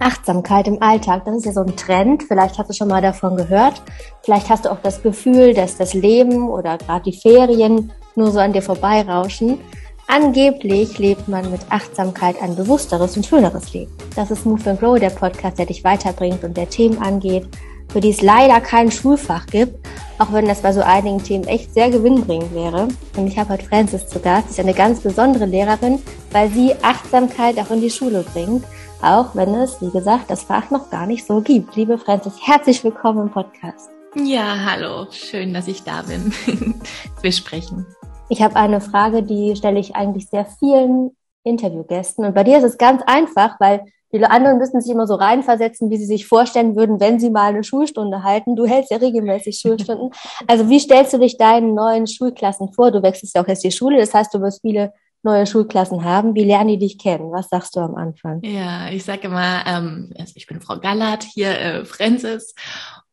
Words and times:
Achtsamkeit 0.00 0.68
im 0.68 0.82
Alltag, 0.82 1.24
das 1.24 1.36
ist 1.36 1.46
ja 1.46 1.52
so 1.52 1.60
ein 1.60 1.76
Trend. 1.76 2.22
Vielleicht 2.22 2.58
hast 2.58 2.70
du 2.70 2.74
schon 2.74 2.88
mal 2.88 3.02
davon 3.02 3.36
gehört. 3.36 3.82
Vielleicht 4.22 4.48
hast 4.48 4.64
du 4.64 4.70
auch 4.70 4.80
das 4.82 5.02
Gefühl, 5.02 5.54
dass 5.54 5.76
das 5.76 5.94
Leben 5.94 6.48
oder 6.48 6.78
gerade 6.78 7.10
die 7.10 7.18
Ferien 7.18 7.92
nur 8.14 8.30
so 8.30 8.38
an 8.38 8.52
dir 8.52 8.62
vorbeirauschen. 8.62 9.58
Angeblich 10.06 10.98
lebt 10.98 11.28
man 11.28 11.50
mit 11.50 11.60
Achtsamkeit 11.68 12.40
ein 12.40 12.56
bewussteres 12.56 13.16
und 13.16 13.26
schöneres 13.26 13.74
Leben. 13.74 13.92
Das 14.16 14.30
ist 14.30 14.46
Move 14.46 14.70
and 14.70 14.80
Grow, 14.80 14.98
der 14.98 15.10
Podcast, 15.10 15.58
der 15.58 15.66
dich 15.66 15.84
weiterbringt 15.84 16.42
und 16.42 16.56
der 16.56 16.70
Themen 16.70 16.98
angeht, 17.02 17.46
für 17.88 18.00
die 18.00 18.10
es 18.10 18.20
leider 18.20 18.60
kein 18.60 18.90
Schulfach 18.90 19.46
gibt, 19.46 19.86
auch 20.18 20.32
wenn 20.32 20.46
das 20.46 20.62
bei 20.62 20.72
so 20.72 20.80
einigen 20.80 21.22
Themen 21.22 21.44
echt 21.44 21.72
sehr 21.72 21.90
gewinnbringend 21.90 22.54
wäre. 22.54 22.88
Und 23.16 23.26
ich 23.26 23.38
habe 23.38 23.54
heute 23.54 23.64
Francis 23.64 24.06
zu 24.06 24.20
Gast. 24.20 24.48
Sie 24.48 24.52
ist 24.52 24.60
eine 24.60 24.74
ganz 24.74 25.00
besondere 25.00 25.46
Lehrerin, 25.46 26.00
weil 26.32 26.50
sie 26.50 26.74
Achtsamkeit 26.82 27.58
auch 27.58 27.70
in 27.70 27.80
die 27.80 27.90
Schule 27.90 28.24
bringt, 28.32 28.64
auch 29.00 29.34
wenn 29.34 29.54
es, 29.54 29.80
wie 29.80 29.90
gesagt, 29.90 30.30
das 30.30 30.42
Fach 30.42 30.70
noch 30.70 30.90
gar 30.90 31.06
nicht 31.06 31.26
so 31.26 31.40
gibt. 31.40 31.76
Liebe 31.76 31.98
Francis, 31.98 32.34
herzlich 32.42 32.82
willkommen 32.82 33.26
im 33.26 33.30
Podcast. 33.30 33.90
Ja, 34.14 34.56
hallo, 34.64 35.06
schön, 35.10 35.54
dass 35.54 35.68
ich 35.68 35.84
da 35.84 36.02
bin. 36.02 36.32
Wir 37.22 37.32
sprechen. 37.32 37.86
Ich 38.28 38.42
habe 38.42 38.56
eine 38.56 38.80
Frage, 38.80 39.22
die 39.22 39.54
stelle 39.56 39.78
ich 39.78 39.94
eigentlich 39.94 40.28
sehr 40.28 40.46
vielen 40.58 41.12
Interviewgästen. 41.44 42.24
Und 42.24 42.34
bei 42.34 42.44
dir 42.44 42.58
ist 42.58 42.64
es 42.64 42.78
ganz 42.78 43.02
einfach, 43.06 43.58
weil 43.60 43.84
die 44.12 44.24
anderen 44.24 44.58
müssen 44.58 44.80
sich 44.80 44.92
immer 44.92 45.06
so 45.06 45.14
reinversetzen, 45.14 45.90
wie 45.90 45.96
sie 45.96 46.06
sich 46.06 46.26
vorstellen 46.26 46.76
würden, 46.76 47.00
wenn 47.00 47.20
sie 47.20 47.30
mal 47.30 47.50
eine 47.50 47.64
Schulstunde 47.64 48.22
halten. 48.22 48.56
Du 48.56 48.66
hältst 48.66 48.90
ja 48.90 48.96
regelmäßig 48.96 49.58
Schulstunden. 49.58 50.10
Also 50.46 50.68
wie 50.68 50.80
stellst 50.80 51.12
du 51.12 51.18
dich 51.18 51.36
deinen 51.36 51.74
neuen 51.74 52.06
Schulklassen 52.06 52.72
vor? 52.72 52.90
Du 52.90 53.02
wechselst 53.02 53.34
ja 53.34 53.42
auch 53.42 53.48
jetzt 53.48 53.64
die 53.64 53.72
Schule, 53.72 53.98
das 53.98 54.14
heißt, 54.14 54.32
du 54.32 54.40
wirst 54.40 54.62
viele 54.62 54.92
neue 55.22 55.46
Schulklassen 55.46 56.04
haben. 56.04 56.34
Wie 56.34 56.44
lernen 56.44 56.68
die 56.68 56.78
dich 56.78 56.98
kennen? 56.98 57.32
Was 57.32 57.48
sagst 57.48 57.76
du 57.76 57.80
am 57.80 57.96
Anfang? 57.96 58.40
Ja, 58.42 58.88
ich 58.90 59.04
sage 59.04 59.28
immer, 59.28 59.64
ähm, 59.66 60.12
also 60.18 60.32
ich 60.36 60.46
bin 60.46 60.60
Frau 60.60 60.78
Gallert, 60.78 61.24
hier 61.24 61.50
äh, 61.50 61.84
Francis. 61.84 62.54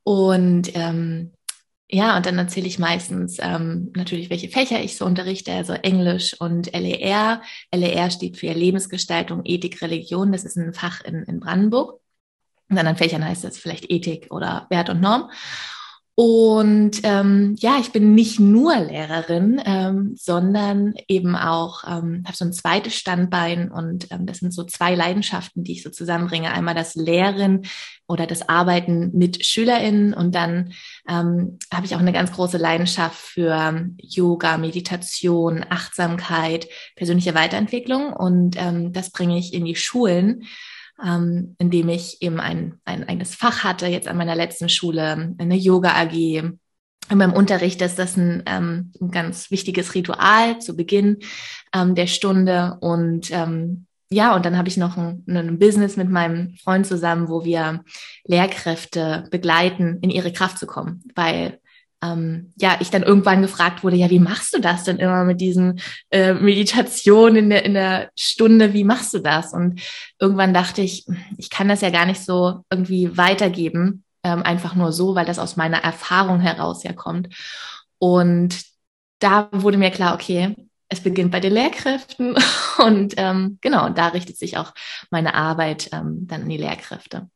Und 0.03 0.75
ähm, 0.75 1.31
ja, 1.87 2.17
und 2.17 2.25
dann 2.25 2.37
erzähle 2.37 2.67
ich 2.67 2.79
meistens 2.79 3.37
ähm, 3.39 3.91
natürlich, 3.95 4.31
welche 4.31 4.49
Fächer 4.49 4.81
ich 4.81 4.97
so 4.97 5.05
unterrichte, 5.05 5.53
also 5.53 5.73
Englisch 5.73 6.35
und 6.39 6.73
LER. 6.73 7.41
LER 7.71 8.09
steht 8.09 8.37
für 8.37 8.53
Lebensgestaltung, 8.53 9.41
Ethik, 9.45 9.81
Religion. 9.83 10.31
Das 10.31 10.45
ist 10.45 10.57
ein 10.57 10.73
Fach 10.73 11.01
in, 11.01 11.23
in 11.23 11.39
Brandenburg. 11.39 11.99
In 12.69 12.79
anderen 12.79 12.97
Fächern 12.97 13.23
heißt 13.23 13.43
das 13.43 13.59
vielleicht 13.59 13.91
Ethik 13.91 14.27
oder 14.31 14.65
Wert 14.71 14.89
und 14.89 14.99
Norm. 14.99 15.29
Und 16.17 17.01
ähm, 17.03 17.57
ja, 17.59 17.77
ich 17.81 17.91
bin 17.91 18.15
nicht 18.15 18.39
nur 18.39 18.73
Lehrerin, 18.77 19.61
ähm, 19.65 20.13
sondern 20.15 20.93
eben 21.09 21.35
auch, 21.35 21.83
ähm, 21.83 22.23
habe 22.25 22.37
so 22.37 22.45
ein 22.45 22.53
zweites 22.53 22.95
Standbein 22.95 23.69
und 23.69 24.09
ähm, 24.11 24.25
das 24.25 24.37
sind 24.37 24.53
so 24.53 24.63
zwei 24.63 24.95
Leidenschaften, 24.95 25.65
die 25.65 25.73
ich 25.73 25.83
so 25.83 25.89
zusammenbringe. 25.89 26.53
Einmal 26.53 26.73
das 26.73 26.95
Lehren 26.95 27.63
oder 28.07 28.27
das 28.27 28.47
Arbeiten 28.47 29.11
mit 29.13 29.45
SchülerInnen 29.45 30.13
und 30.13 30.33
dann 30.35 30.71
ähm, 31.09 31.59
habe 31.73 31.85
ich 31.85 31.95
auch 31.95 31.99
eine 31.99 32.13
ganz 32.13 32.31
große 32.31 32.57
Leidenschaft 32.57 33.17
für 33.17 33.89
Yoga, 33.97 34.57
Meditation, 34.57 35.65
Achtsamkeit, 35.69 36.69
persönliche 36.95 37.35
Weiterentwicklung 37.35 38.13
und 38.13 38.55
ähm, 38.57 38.93
das 38.93 39.09
bringe 39.09 39.37
ich 39.37 39.53
in 39.53 39.65
die 39.65 39.75
Schulen 39.75 40.45
ähm, 41.03 41.55
in 41.59 41.69
dem 41.69 41.89
ich 41.89 42.21
eben 42.21 42.39
ein, 42.39 42.79
ein 42.85 43.07
eigenes 43.07 43.35
Fach 43.35 43.63
hatte, 43.63 43.87
jetzt 43.87 44.07
an 44.07 44.17
meiner 44.17 44.35
letzten 44.35 44.69
Schule, 44.69 45.35
eine 45.37 45.55
Yoga-AG. 45.55 46.13
In 46.13 47.17
meinem 47.17 47.33
Unterricht 47.33 47.81
ist 47.81 47.99
das 47.99 48.17
ein, 48.17 48.43
ähm, 48.45 48.91
ein 48.99 49.11
ganz 49.11 49.51
wichtiges 49.51 49.93
Ritual 49.93 50.59
zu 50.59 50.75
Beginn 50.75 51.19
ähm, 51.73 51.95
der 51.95 52.07
Stunde. 52.07 52.77
Und 52.81 53.29
ähm, 53.31 53.85
ja, 54.09 54.35
und 54.35 54.45
dann 54.45 54.57
habe 54.57 54.69
ich 54.69 54.77
noch 54.77 54.97
ein, 54.97 55.23
ein 55.27 55.59
Business 55.59 55.97
mit 55.97 56.09
meinem 56.09 56.55
Freund 56.63 56.87
zusammen, 56.87 57.27
wo 57.27 57.43
wir 57.43 57.83
Lehrkräfte 58.23 59.27
begleiten, 59.29 59.99
in 60.01 60.09
ihre 60.09 60.31
Kraft 60.31 60.57
zu 60.57 60.65
kommen. 60.65 61.03
Weil 61.15 61.59
ähm, 62.03 62.53
ja, 62.57 62.77
ich 62.79 62.89
dann 62.89 63.03
irgendwann 63.03 63.41
gefragt 63.41 63.83
wurde, 63.83 63.95
ja, 63.95 64.09
wie 64.09 64.19
machst 64.19 64.53
du 64.53 64.59
das 64.59 64.83
denn 64.83 64.97
immer 64.97 65.23
mit 65.23 65.41
diesen 65.41 65.79
äh, 66.11 66.33
Meditationen 66.33 67.35
in 67.37 67.49
der, 67.49 67.65
in 67.65 67.73
der 67.73 68.11
Stunde? 68.15 68.73
Wie 68.73 68.83
machst 68.83 69.13
du 69.13 69.19
das? 69.19 69.53
Und 69.53 69.81
irgendwann 70.19 70.53
dachte 70.53 70.81
ich, 70.81 71.05
ich 71.37 71.49
kann 71.49 71.67
das 71.67 71.81
ja 71.81 71.89
gar 71.89 72.05
nicht 72.05 72.21
so 72.21 72.63
irgendwie 72.69 73.17
weitergeben, 73.17 74.03
ähm, 74.23 74.43
einfach 74.43 74.75
nur 74.75 74.91
so, 74.91 75.15
weil 75.15 75.25
das 75.25 75.39
aus 75.39 75.55
meiner 75.55 75.83
Erfahrung 75.83 76.39
heraus 76.39 76.83
ja 76.83 76.93
kommt. 76.93 77.29
Und 77.97 78.63
da 79.19 79.49
wurde 79.51 79.77
mir 79.77 79.91
klar, 79.91 80.13
okay, 80.13 80.55
es 80.89 81.01
beginnt 81.01 81.31
bei 81.31 81.39
den 81.39 81.53
Lehrkräften 81.53 82.35
und 82.77 83.15
ähm, 83.17 83.57
genau, 83.61 83.89
da 83.89 84.09
richtet 84.09 84.37
sich 84.37 84.57
auch 84.57 84.73
meine 85.09 85.33
Arbeit 85.33 85.89
ähm, 85.93 86.27
dann 86.27 86.43
an 86.43 86.49
die 86.49 86.57
Lehrkräfte. 86.57 87.29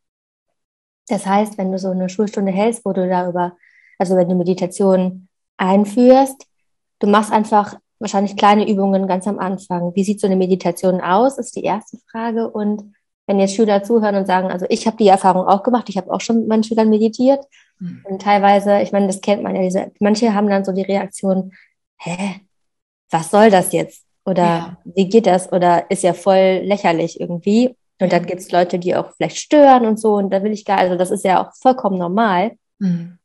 Das 1.07 1.25
heißt, 1.25 1.57
wenn 1.57 1.71
du 1.71 1.79
so 1.79 1.89
eine 1.89 2.07
Schulstunde 2.07 2.51
hältst, 2.51 2.85
wo 2.85 2.93
du 2.93 3.07
darüber 3.09 3.57
also 3.99 4.15
wenn 4.15 4.29
du 4.29 4.35
Meditation 4.35 5.27
einführst, 5.57 6.47
du 6.99 7.07
machst 7.07 7.31
einfach 7.31 7.75
wahrscheinlich 7.99 8.35
kleine 8.35 8.67
Übungen 8.67 9.07
ganz 9.07 9.27
am 9.27 9.39
Anfang. 9.39 9.93
Wie 9.93 10.03
sieht 10.03 10.21
so 10.21 10.27
eine 10.27 10.37
Meditation 10.37 11.01
aus, 11.01 11.37
ist 11.37 11.55
die 11.55 11.63
erste 11.63 11.97
Frage. 12.09 12.49
Und 12.49 12.93
wenn 13.27 13.39
jetzt 13.39 13.53
Schüler 13.53 13.83
zuhören 13.83 14.15
und 14.15 14.25
sagen, 14.25 14.49
also 14.49 14.65
ich 14.69 14.87
habe 14.87 14.97
die 14.97 15.07
Erfahrung 15.07 15.45
auch 15.45 15.61
gemacht, 15.61 15.89
ich 15.89 15.97
habe 15.97 16.11
auch 16.11 16.21
schon 16.21 16.39
mit 16.39 16.47
meinen 16.47 16.63
Schülern 16.63 16.89
meditiert. 16.89 17.45
Mhm. 17.79 18.03
Und 18.09 18.21
teilweise, 18.21 18.81
ich 18.81 18.91
meine, 18.91 19.07
das 19.07 19.21
kennt 19.21 19.43
man 19.43 19.55
ja, 19.55 19.61
diese, 19.61 19.91
manche 19.99 20.33
haben 20.33 20.49
dann 20.49 20.65
so 20.65 20.71
die 20.71 20.81
Reaktion, 20.81 21.51
hä, 21.97 22.41
was 23.11 23.29
soll 23.29 23.51
das 23.51 23.71
jetzt? 23.73 24.05
Oder 24.25 24.43
ja. 24.43 24.77
wie 24.85 25.09
geht 25.09 25.27
das? 25.27 25.51
Oder 25.51 25.91
ist 25.91 26.03
ja 26.03 26.13
voll 26.13 26.61
lächerlich 26.63 27.19
irgendwie. 27.19 27.75
Und 28.01 28.13
dann 28.13 28.25
gibt 28.25 28.39
es 28.39 28.51
Leute, 28.51 28.79
die 28.79 28.95
auch 28.95 29.11
vielleicht 29.15 29.37
stören 29.37 29.85
und 29.85 29.99
so. 29.99 30.15
Und 30.15 30.31
da 30.31 30.41
will 30.41 30.53
ich 30.53 30.63
gar, 30.63 30.77
also 30.77 30.95
das 30.95 31.11
ist 31.11 31.25
ja 31.25 31.43
auch 31.43 31.53
vollkommen 31.53 31.97
normal. 31.97 32.53
Mhm. 32.79 33.18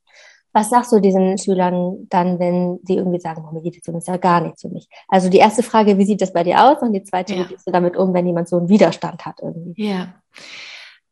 Was 0.55 0.71
sagst 0.71 0.93
du 0.93 1.01
diesen 1.01 1.37
Schülern 1.37 2.07
dann, 2.09 2.39
wenn 2.39 2.79
sie 2.85 2.95
irgendwie 2.95 3.21
sagen, 3.21 3.45
oh, 3.47 3.53
Meditation 3.53 3.97
ist 3.97 4.09
ja 4.09 4.17
gar 4.17 4.41
nichts 4.41 4.63
für 4.63 4.71
mich? 4.71 4.89
Also 5.09 5.29
die 5.29 5.39
erste 5.39 5.63
Frage, 5.63 5.99
wie 5.99 6.07
sieht 6.07 6.23
das 6.23 6.33
bei 6.33 6.45
dir 6.45 6.65
aus? 6.65 6.81
Und 6.81 6.93
die 6.93 7.03
zweite, 7.03 7.35
ja. 7.35 7.41
wie 7.41 7.49
gehst 7.49 7.67
du 7.67 7.73
damit 7.73 7.97
um, 7.97 8.15
wenn 8.15 8.27
jemand 8.27 8.49
so 8.49 8.57
einen 8.57 8.69
Widerstand 8.69 9.27
hat 9.27 9.41
irgendwie? 9.43 9.75
Ja, 9.77 10.15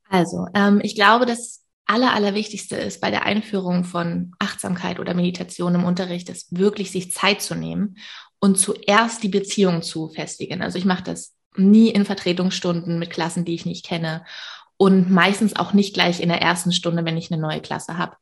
also 0.09 0.47
ähm, 0.55 0.81
ich 0.83 0.95
glaube, 0.95 1.27
das 1.27 1.63
Aller, 1.87 2.15
Allerwichtigste 2.15 2.77
ist 2.77 3.01
bei 3.01 3.11
der 3.11 3.25
Einführung 3.25 3.85
von 3.85 4.33
Achtsamkeit 4.39 5.01
oder 5.01 5.15
Meditation 5.15 5.75
im 5.75 5.85
Unterricht, 5.85 6.29
ist 6.29 6.57
wirklich 6.57 6.91
sich 6.91 7.13
Zeit 7.13 7.43
zu 7.43 7.55
nehmen 7.55 7.97
und 8.39 8.59
zuerst 8.59 9.23
die 9.23 9.29
Beziehung 9.29 9.83
zu 9.83 10.09
festigen. 10.09 10.63
Also 10.63 10.79
ich 10.79 10.85
mache 10.85 11.03
das 11.03 11.35
nie 11.57 11.89
in 11.89 12.05
Vertretungsstunden 12.05 12.99
mit 12.99 13.11
Klassen, 13.11 13.45
die 13.45 13.55
ich 13.55 13.67
nicht 13.67 13.85
kenne 13.85 14.25
und 14.77 15.11
meistens 15.11 15.57
auch 15.57 15.73
nicht 15.73 15.95
gleich 15.95 16.21
in 16.21 16.29
der 16.29 16.43
ersten 16.43 16.73
Stunde, 16.73 17.05
wenn 17.05 17.17
ich 17.17 17.33
eine 17.33 17.41
neue 17.41 17.61
Klasse 17.61 17.99
habe 17.99 18.17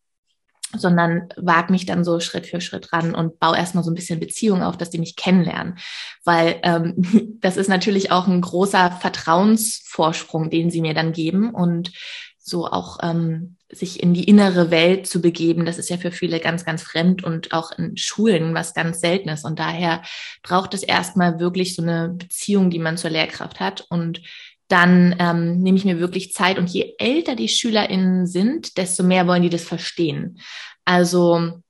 sondern 0.76 1.28
wag 1.36 1.70
mich 1.70 1.86
dann 1.86 2.04
so 2.04 2.20
Schritt 2.20 2.46
für 2.46 2.60
Schritt 2.60 2.92
ran 2.92 3.14
und 3.14 3.38
baue 3.40 3.56
erstmal 3.56 3.84
so 3.84 3.90
ein 3.90 3.94
bisschen 3.94 4.20
Beziehung 4.20 4.62
auf, 4.62 4.76
dass 4.76 4.90
die 4.90 4.98
mich 4.98 5.16
kennenlernen. 5.16 5.78
Weil 6.24 6.60
ähm, 6.62 7.38
das 7.40 7.56
ist 7.56 7.68
natürlich 7.68 8.12
auch 8.12 8.26
ein 8.26 8.40
großer 8.40 8.92
Vertrauensvorsprung, 8.92 10.50
den 10.50 10.70
sie 10.70 10.80
mir 10.80 10.94
dann 10.94 11.12
geben 11.12 11.50
und 11.54 11.92
so 12.38 12.66
auch 12.66 12.98
ähm, 13.02 13.56
sich 13.72 14.02
in 14.02 14.14
die 14.14 14.24
innere 14.24 14.70
Welt 14.70 15.06
zu 15.06 15.20
begeben, 15.20 15.64
das 15.64 15.78
ist 15.78 15.90
ja 15.90 15.96
für 15.96 16.10
viele 16.10 16.40
ganz, 16.40 16.64
ganz 16.64 16.82
fremd 16.82 17.22
und 17.22 17.52
auch 17.52 17.70
in 17.72 17.96
Schulen 17.96 18.54
was 18.54 18.74
ganz 18.74 19.00
Seltenes. 19.00 19.44
Und 19.44 19.58
daher 19.58 20.02
braucht 20.42 20.74
es 20.74 20.82
erstmal 20.82 21.38
wirklich 21.38 21.76
so 21.76 21.82
eine 21.82 22.08
Beziehung, 22.08 22.70
die 22.70 22.80
man 22.80 22.96
zur 22.96 23.10
Lehrkraft 23.10 23.60
hat. 23.60 23.86
Und 23.88 24.22
dann 24.70 25.16
ähm, 25.18 25.60
nehme 25.60 25.76
ich 25.76 25.84
mir 25.84 25.98
wirklich 25.98 26.32
Zeit. 26.32 26.58
Und 26.58 26.70
je 26.70 26.94
älter 26.98 27.34
die 27.34 27.48
SchülerInnen 27.48 28.26
sind, 28.26 28.76
desto 28.76 29.02
mehr 29.02 29.26
wollen 29.26 29.42
die 29.42 29.50
das 29.50 29.64
verstehen. 29.64 30.38
Also 30.84 31.60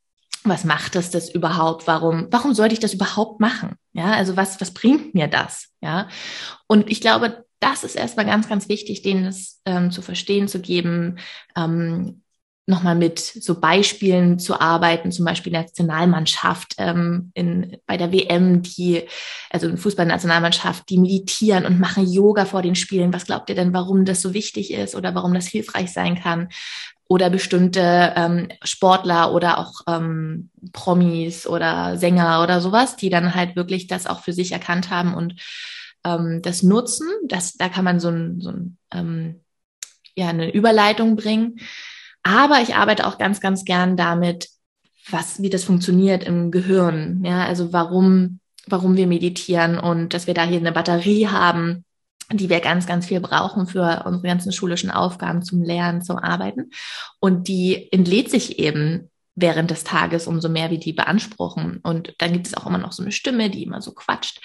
was 0.45 0.65
macht 0.65 0.97
es 0.97 1.11
das 1.11 1.29
überhaupt? 1.31 1.87
Warum, 1.87 2.29
warum 2.31 2.55
sollte 2.55 2.75
ich 2.75 2.81
das 2.81 2.95
überhaupt 2.95 3.41
machen? 3.41 3.77
Ja, 3.93 4.13
also 4.13 4.37
was, 4.37 4.61
was 4.61 4.73
bringt 4.73 5.15
mir 5.15 5.29
das? 5.29 5.69
Ja, 5.83 6.09
und 6.67 6.91
ich 6.91 7.01
glaube, 7.01 7.45
das 7.59 7.85
ist 7.85 7.95
erstmal 7.95 8.25
ganz, 8.25 8.49
ganz 8.49 8.69
wichtig, 8.69 9.03
denen 9.03 9.27
es 9.27 9.61
ähm, 9.67 9.91
zu 9.91 10.01
verstehen 10.01 10.49
zu 10.49 10.61
geben, 10.61 11.19
ähm, 11.57 12.23
nochmal 12.71 12.95
mit 12.95 13.19
so 13.19 13.61
Beispielen 13.61 14.39
zu 14.39 14.59
arbeiten, 14.61 15.13
zum 15.13 15.25
Beispiel 15.25 15.53
Nationalmannschaft 15.53 16.75
ähm, 16.79 17.31
in, 17.35 17.77
bei 17.87 17.97
der 17.97 18.13
WM, 18.13 18.63
die, 18.63 19.03
also 19.51 19.77
Fußballnationalmannschaft, 19.77 20.89
die 20.89 20.99
meditieren 20.99 21.67
und 21.67 21.79
machen 21.79 22.11
Yoga 22.11 22.47
vor 22.47 22.63
den 22.63 22.75
Spielen. 22.75 23.13
Was 23.13 23.27
glaubt 23.27 23.51
ihr 23.51 23.57
denn, 23.57 23.75
warum 23.75 24.05
das 24.05 24.23
so 24.23 24.33
wichtig 24.33 24.73
ist 24.73 24.95
oder 24.95 25.15
warum 25.15 25.35
das 25.35 25.47
hilfreich 25.47 25.93
sein 25.93 26.19
kann? 26.19 26.49
Oder 27.09 27.29
bestimmte 27.29 28.15
ähm, 28.17 28.49
Sportler 28.63 29.35
oder 29.35 29.59
auch 29.59 29.81
ähm, 29.89 30.49
Promis 30.73 31.47
oder 31.47 31.99
Sänger 31.99 32.43
oder 32.43 32.61
sowas, 32.61 32.97
die 32.97 33.11
dann 33.11 33.35
halt 33.35 33.57
wirklich 33.57 33.89
das 33.89 34.07
auch 34.07 34.23
für 34.23 34.33
sich 34.33 34.53
erkannt 34.53 34.91
haben 34.91 35.15
und 35.15 35.35
ähm, 36.05 36.41
das 36.43 36.63
nutzen. 36.63 37.09
Das, 37.27 37.55
da 37.55 37.69
kann 37.69 37.85
man 37.85 37.99
so 37.99 38.09
ein, 38.09 38.41
so 38.41 38.51
ein 38.51 38.79
ähm, 38.95 39.41
ja, 40.17 40.29
eine 40.29 40.53
Überleitung 40.53 41.17
bringen 41.17 41.59
aber 42.23 42.61
ich 42.61 42.75
arbeite 42.75 43.07
auch 43.07 43.19
ganz, 43.19 43.41
ganz 43.41 43.65
gern 43.65 43.97
damit, 43.97 44.49
was, 45.09 45.43
wie 45.43 45.51
das 45.51 45.65
funktioniert 45.65 46.25
im 46.25 46.51
Gehirn. 46.51 47.25
Ja, 47.25 47.45
also 47.45 47.73
warum 47.73 48.41
warum 48.71 48.97
wir 48.97 49.07
meditieren 49.07 49.79
und 49.79 50.15
dass 50.15 50.27
wir 50.27 50.35
da 50.35 50.45
hier 50.45 50.59
eine 50.59 50.73
Batterie 50.73 51.29
haben, 51.29 51.85
die 52.33 52.49
wir 52.49 52.61
ganz, 52.61 52.87
ganz 52.87 53.07
viel 53.07 53.21
brauchen 53.21 53.67
für 53.67 54.05
unsere 54.07 54.27
ganzen 54.27 54.53
schulischen 54.53 54.91
Aufgaben 54.91 55.43
zum 55.43 55.63
Lernen, 55.63 56.03
zum 56.03 56.17
Arbeiten. 56.19 56.71
Und 57.19 57.49
die 57.49 57.91
entlädt 57.93 58.31
sich 58.31 58.59
eben 58.59 59.11
während 59.35 59.71
des 59.71 59.85
Tages, 59.85 60.27
umso 60.27 60.49
mehr 60.49 60.71
wir 60.71 60.79
die 60.79 60.93
beanspruchen. 60.93 61.79
Und 61.83 62.15
dann 62.19 62.33
gibt 62.33 62.47
es 62.47 62.55
auch 62.55 62.67
immer 62.67 62.79
noch 62.79 62.93
so 62.93 63.03
eine 63.03 63.13
Stimme, 63.13 63.51
die 63.51 63.65
immer 63.65 63.83
so 63.83 63.93
quatscht. 63.93 64.41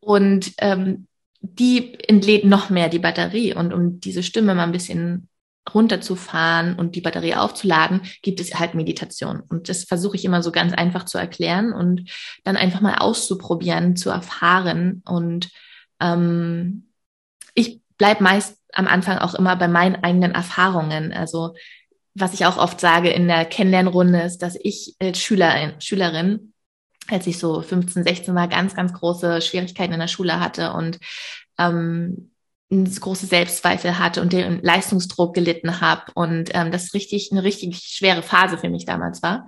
Und 0.00 0.52
ähm, 0.58 1.06
die 1.40 1.98
entlädt 2.08 2.44
noch 2.44 2.70
mehr 2.70 2.88
die 2.88 2.98
Batterie. 2.98 3.54
Und 3.54 3.74
um 3.74 4.00
diese 4.00 4.22
Stimme 4.22 4.54
mal 4.54 4.64
ein 4.64 4.72
bisschen 4.72 5.28
runterzufahren 5.74 6.74
und 6.76 6.94
die 6.94 7.00
Batterie 7.00 7.34
aufzuladen, 7.34 8.02
gibt 8.22 8.40
es 8.40 8.54
halt 8.58 8.74
Meditation. 8.74 9.40
Und 9.40 9.68
das 9.68 9.84
versuche 9.84 10.16
ich 10.16 10.24
immer 10.24 10.42
so 10.42 10.50
ganz 10.52 10.72
einfach 10.72 11.04
zu 11.04 11.18
erklären 11.18 11.72
und 11.72 12.10
dann 12.44 12.56
einfach 12.56 12.80
mal 12.80 12.96
auszuprobieren, 12.96 13.96
zu 13.96 14.10
erfahren. 14.10 15.02
Und 15.04 15.50
ähm, 16.00 16.88
ich 17.54 17.80
bleib 17.98 18.20
meist 18.20 18.58
am 18.72 18.86
Anfang 18.86 19.18
auch 19.18 19.34
immer 19.34 19.56
bei 19.56 19.68
meinen 19.68 20.02
eigenen 20.02 20.32
Erfahrungen. 20.32 21.12
Also 21.12 21.54
was 22.14 22.34
ich 22.34 22.46
auch 22.46 22.56
oft 22.56 22.80
sage 22.80 23.10
in 23.10 23.28
der 23.28 23.44
Kennenlernrunde 23.44 24.22
ist, 24.22 24.38
dass 24.38 24.56
ich 24.60 24.96
als 24.98 25.18
Schülerin, 25.20 25.80
Schülerin 25.80 26.52
als 27.08 27.26
ich 27.26 27.38
so 27.38 27.62
15, 27.62 28.04
16 28.04 28.34
war, 28.34 28.48
ganz, 28.48 28.74
ganz 28.74 28.92
große 28.92 29.40
Schwierigkeiten 29.40 29.94
in 29.94 30.00
der 30.00 30.08
Schule 30.08 30.40
hatte 30.40 30.72
und 30.72 30.98
ähm, 31.58 32.32
große 32.70 33.26
Selbstzweifel 33.26 33.98
hatte 33.98 34.20
und 34.20 34.32
den 34.32 34.60
Leistungsdruck 34.62 35.34
gelitten 35.34 35.80
habe 35.80 36.12
und 36.14 36.50
ähm, 36.52 36.70
das 36.70 36.92
richtig 36.94 37.30
eine 37.32 37.42
richtig 37.42 37.78
schwere 37.78 38.22
Phase 38.22 38.58
für 38.58 38.68
mich 38.68 38.84
damals 38.84 39.22
war 39.22 39.46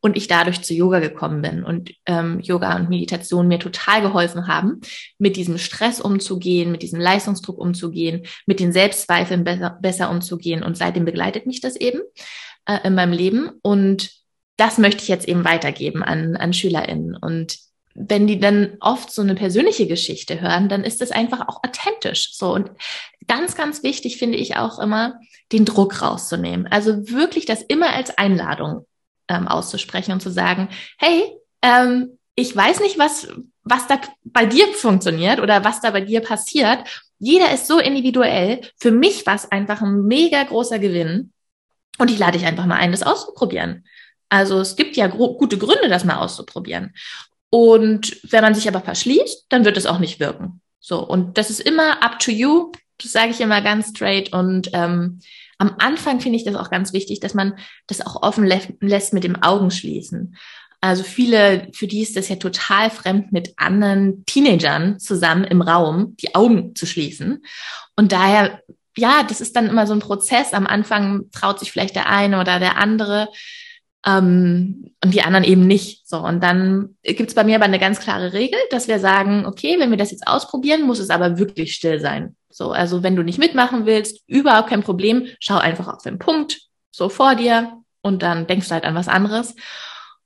und 0.00 0.16
ich 0.16 0.26
dadurch 0.26 0.62
zu 0.62 0.74
Yoga 0.74 0.98
gekommen 0.98 1.42
bin 1.42 1.64
und 1.64 1.92
ähm, 2.06 2.40
Yoga 2.40 2.76
und 2.76 2.88
Meditation 2.88 3.46
mir 3.46 3.58
total 3.58 4.02
geholfen 4.02 4.48
haben, 4.48 4.80
mit 5.18 5.36
diesem 5.36 5.58
Stress 5.58 6.00
umzugehen, 6.00 6.72
mit 6.72 6.82
diesem 6.82 6.98
Leistungsdruck 6.98 7.58
umzugehen, 7.58 8.26
mit 8.46 8.58
den 8.58 8.72
Selbstzweifeln 8.72 9.44
besser, 9.44 9.78
besser 9.80 10.10
umzugehen 10.10 10.62
und 10.62 10.76
seitdem 10.76 11.04
begleitet 11.04 11.46
mich 11.46 11.60
das 11.60 11.76
eben 11.76 12.00
äh, 12.66 12.78
in 12.84 12.94
meinem 12.94 13.12
Leben 13.12 13.50
und 13.62 14.10
das 14.56 14.78
möchte 14.78 15.02
ich 15.02 15.08
jetzt 15.08 15.28
eben 15.28 15.44
weitergeben 15.44 16.02
an, 16.02 16.36
an 16.36 16.52
SchülerInnen 16.52 17.16
und 17.16 17.58
wenn 17.94 18.26
die 18.26 18.38
dann 18.38 18.76
oft 18.80 19.10
so 19.10 19.22
eine 19.22 19.34
persönliche 19.34 19.86
Geschichte 19.86 20.40
hören, 20.40 20.68
dann 20.68 20.84
ist 20.84 21.00
das 21.00 21.10
einfach 21.10 21.48
auch 21.48 21.62
authentisch. 21.62 22.30
So 22.34 22.54
und 22.54 22.70
ganz, 23.26 23.54
ganz 23.54 23.82
wichtig 23.82 24.16
finde 24.16 24.38
ich 24.38 24.56
auch 24.56 24.78
immer, 24.78 25.18
den 25.52 25.64
Druck 25.64 26.02
rauszunehmen. 26.02 26.66
Also 26.66 27.08
wirklich 27.10 27.44
das 27.46 27.62
immer 27.62 27.92
als 27.92 28.16
Einladung 28.16 28.86
ähm, 29.28 29.48
auszusprechen 29.48 30.12
und 30.12 30.20
zu 30.20 30.30
sagen, 30.30 30.68
hey, 30.98 31.24
ähm, 31.62 32.18
ich 32.34 32.54
weiß 32.54 32.80
nicht, 32.80 32.98
was, 32.98 33.28
was 33.62 33.86
da 33.86 34.00
bei 34.24 34.46
dir 34.46 34.66
funktioniert 34.68 35.40
oder 35.40 35.64
was 35.64 35.80
da 35.80 35.90
bei 35.90 36.00
dir 36.00 36.20
passiert. 36.20 36.78
Jeder 37.18 37.52
ist 37.52 37.66
so 37.66 37.78
individuell. 37.78 38.62
Für 38.78 38.90
mich 38.90 39.26
war 39.26 39.34
es 39.34 39.50
einfach 39.50 39.82
ein 39.82 40.04
mega 40.04 40.42
großer 40.42 40.78
Gewinn. 40.78 41.32
Und 41.98 42.10
ich 42.10 42.18
lade 42.18 42.38
dich 42.38 42.46
einfach 42.46 42.66
mal 42.66 42.76
ein, 42.76 42.90
das 42.90 43.02
auszuprobieren. 43.02 43.84
Also 44.30 44.60
es 44.60 44.76
gibt 44.76 44.96
ja 44.96 45.08
gute 45.08 45.58
Gründe, 45.58 45.90
das 45.90 46.04
mal 46.04 46.16
auszuprobieren. 46.16 46.94
Und 47.54 48.16
wenn 48.32 48.42
man 48.42 48.54
sich 48.54 48.66
aber 48.66 48.80
verschließt, 48.80 49.46
dann 49.50 49.66
wird 49.66 49.76
es 49.76 49.84
auch 49.84 49.98
nicht 49.98 50.20
wirken. 50.20 50.62
So, 50.80 51.06
und 51.06 51.36
das 51.36 51.50
ist 51.50 51.60
immer 51.60 52.02
up 52.02 52.18
to 52.18 52.30
you. 52.30 52.72
Das 52.96 53.12
sage 53.12 53.30
ich 53.30 53.42
immer 53.42 53.60
ganz 53.60 53.90
straight. 53.90 54.32
Und 54.32 54.70
ähm, 54.72 55.20
am 55.58 55.74
Anfang 55.78 56.20
finde 56.20 56.38
ich 56.38 56.44
das 56.44 56.54
auch 56.54 56.70
ganz 56.70 56.94
wichtig, 56.94 57.20
dass 57.20 57.34
man 57.34 57.58
das 57.88 58.00
auch 58.00 58.22
offen 58.22 58.46
lä 58.46 58.58
lässt 58.80 59.12
mit 59.12 59.24
dem 59.24 59.42
Augenschließen. 59.42 60.34
Also 60.80 61.02
viele, 61.02 61.68
für 61.74 61.86
die 61.86 62.00
ist 62.00 62.16
das 62.16 62.30
ja 62.30 62.36
total 62.36 62.88
fremd, 62.88 63.32
mit 63.32 63.52
anderen 63.58 64.24
Teenagern 64.24 64.98
zusammen 64.98 65.44
im 65.44 65.60
Raum 65.60 66.16
die 66.16 66.34
Augen 66.34 66.74
zu 66.74 66.86
schließen. 66.86 67.44
Und 67.96 68.12
daher, 68.12 68.62
ja, 68.96 69.24
das 69.24 69.42
ist 69.42 69.56
dann 69.56 69.68
immer 69.68 69.86
so 69.86 69.92
ein 69.92 70.00
Prozess. 70.00 70.54
Am 70.54 70.66
Anfang 70.66 71.30
traut 71.32 71.60
sich 71.60 71.70
vielleicht 71.70 71.96
der 71.96 72.08
eine 72.08 72.40
oder 72.40 72.58
der 72.58 72.78
andere 72.78 73.28
ähm, 74.06 74.92
und 75.02 75.14
die 75.14 75.22
anderen 75.22 75.44
eben 75.44 75.66
nicht. 75.66 76.06
So, 76.08 76.18
und 76.18 76.42
dann 76.42 76.96
gibt's 77.02 77.34
bei 77.34 77.44
mir 77.44 77.56
aber 77.56 77.64
eine 77.64 77.78
ganz 77.78 78.00
klare 78.00 78.32
Regel, 78.32 78.58
dass 78.70 78.88
wir 78.88 78.98
sagen, 78.98 79.46
okay, 79.46 79.76
wenn 79.78 79.90
wir 79.90 79.96
das 79.96 80.10
jetzt 80.10 80.26
ausprobieren, 80.26 80.82
muss 80.82 80.98
es 80.98 81.10
aber 81.10 81.38
wirklich 81.38 81.74
still 81.74 82.00
sein. 82.00 82.36
So, 82.50 82.72
also 82.72 83.02
wenn 83.02 83.16
du 83.16 83.22
nicht 83.22 83.38
mitmachen 83.38 83.86
willst, 83.86 84.22
überhaupt 84.26 84.68
kein 84.68 84.82
Problem, 84.82 85.26
schau 85.40 85.56
einfach 85.56 85.88
auf 85.88 86.02
den 86.02 86.18
Punkt 86.18 86.60
so 86.90 87.08
vor 87.08 87.34
dir 87.34 87.72
und 88.02 88.22
dann 88.22 88.46
denkst 88.46 88.68
du 88.68 88.74
halt 88.74 88.84
an 88.84 88.94
was 88.94 89.08
anderes. 89.08 89.54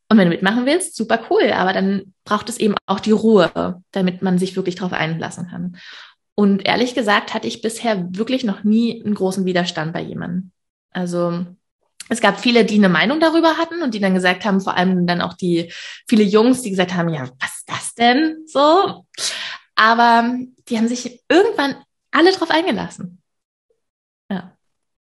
Und 0.09 0.19
wenn 0.19 0.29
du 0.29 0.35
mitmachen 0.35 0.67
willst, 0.67 0.97
super 0.97 1.21
cool, 1.31 1.53
aber 1.53 1.73
dann 1.73 2.15
braucht 2.25 2.49
es 2.49 2.59
eben 2.59 2.75
auch 2.87 3.01
die 3.01 3.13
Ruhe, 3.13 3.83
damit 3.93 4.23
man 4.23 4.39
sich 4.39 4.57
wirklich 4.57 4.77
darauf 4.77 4.93
einlassen 4.93 5.49
kann. 5.49 5.77
Und 6.35 6.67
ehrlich 6.67 6.95
gesagt 6.95 7.35
hatte 7.35 7.49
ich 7.49 7.63
bisher 7.63 8.07
wirklich 8.11 8.45
noch 8.45 8.63
nie 8.63 9.03
einen 9.03 9.15
großen 9.15 9.45
Widerstand 9.45 9.93
bei 9.93 10.03
jemandem. 10.03 10.53
Also 10.91 11.47
es 12.09 12.21
gab 12.21 12.41
viele, 12.41 12.65
die 12.65 12.77
eine 12.77 12.89
Meinung 12.89 13.21
darüber 13.21 13.57
hatten 13.57 13.83
und 13.83 13.95
die 13.95 14.01
dann 14.01 14.15
gesagt 14.15 14.45
haben, 14.45 14.61
vor 14.61 14.77
allem 14.77 15.07
dann 15.07 15.21
auch 15.21 15.35
die 15.35 15.73
viele 16.09 16.23
Jungs, 16.23 16.63
die 16.63 16.71
gesagt 16.71 16.95
haben, 16.95 17.09
ja, 17.09 17.29
was 17.41 17.57
ist 17.57 17.69
das 17.69 17.95
denn 17.95 18.45
so? 18.47 19.05
Aber 19.75 20.35
die 20.69 20.79
haben 20.79 20.89
sich 20.89 21.23
irgendwann 21.29 21.77
alle 22.11 22.33
drauf 22.33 22.51
eingelassen. 22.51 23.23
Ja. 24.31 24.57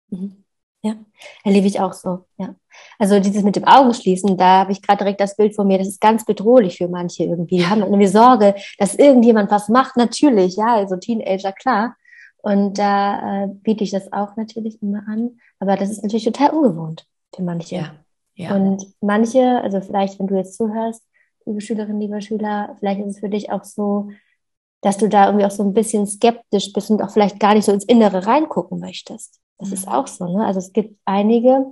Mhm. 0.09 0.43
Ja, 0.83 0.95
erlebe 1.43 1.67
ich 1.67 1.79
auch 1.79 1.93
so, 1.93 2.25
ja. 2.37 2.55
Also 2.97 3.19
dieses 3.19 3.43
mit 3.43 3.55
dem 3.55 3.65
Augenschließen, 3.65 4.35
da 4.35 4.61
habe 4.61 4.71
ich 4.71 4.81
gerade 4.81 4.99
direkt 4.99 5.21
das 5.21 5.35
Bild 5.35 5.55
vor 5.55 5.63
mir, 5.63 5.77
das 5.77 5.87
ist 5.87 6.01
ganz 6.01 6.25
bedrohlich 6.25 6.77
für 6.77 6.87
manche 6.87 7.25
irgendwie. 7.25 7.57
Die 7.57 7.67
haben 7.67 7.81
irgendwie 7.81 8.07
Sorge, 8.07 8.55
dass 8.79 8.95
irgendjemand 8.95 9.51
was 9.51 9.69
macht, 9.69 9.95
natürlich, 9.95 10.55
ja, 10.55 10.75
also 10.77 10.95
Teenager, 10.95 11.51
klar. 11.51 11.95
Und 12.41 12.77
da 12.77 13.43
äh, 13.43 13.47
biete 13.47 13.83
ich 13.83 13.91
das 13.91 14.11
auch 14.11 14.35
natürlich 14.35 14.81
immer 14.81 15.03
an. 15.07 15.39
Aber 15.59 15.75
das 15.75 15.91
ist 15.91 16.03
natürlich 16.03 16.25
total 16.25 16.51
ungewohnt 16.51 17.05
für 17.35 17.43
manche. 17.43 17.75
Ja, 17.75 17.95
ja. 18.35 18.55
Und 18.55 18.85
manche, 19.01 19.61
also 19.61 19.81
vielleicht, 19.81 20.19
wenn 20.19 20.27
du 20.27 20.35
jetzt 20.35 20.57
zuhörst, 20.57 21.03
liebe 21.45 21.61
Schülerinnen, 21.61 22.01
lieber 22.01 22.21
Schüler, 22.21 22.75
vielleicht 22.79 23.01
ist 23.01 23.15
es 23.15 23.19
für 23.19 23.29
dich 23.29 23.51
auch 23.51 23.63
so, 23.63 24.09
dass 24.81 24.97
du 24.97 25.07
da 25.07 25.27
irgendwie 25.27 25.45
auch 25.45 25.51
so 25.51 25.63
ein 25.63 25.73
bisschen 25.73 26.07
skeptisch 26.07 26.73
bist 26.73 26.89
und 26.89 27.01
auch 27.03 27.11
vielleicht 27.11 27.39
gar 27.39 27.53
nicht 27.53 27.65
so 27.65 27.71
ins 27.71 27.85
Innere 27.85 28.25
reingucken 28.25 28.79
möchtest. 28.79 29.39
Das 29.59 29.69
mhm. 29.69 29.73
ist 29.75 29.87
auch 29.87 30.07
so, 30.07 30.25
ne? 30.25 30.45
Also 30.45 30.59
es 30.59 30.73
gibt 30.73 30.97
einige 31.05 31.65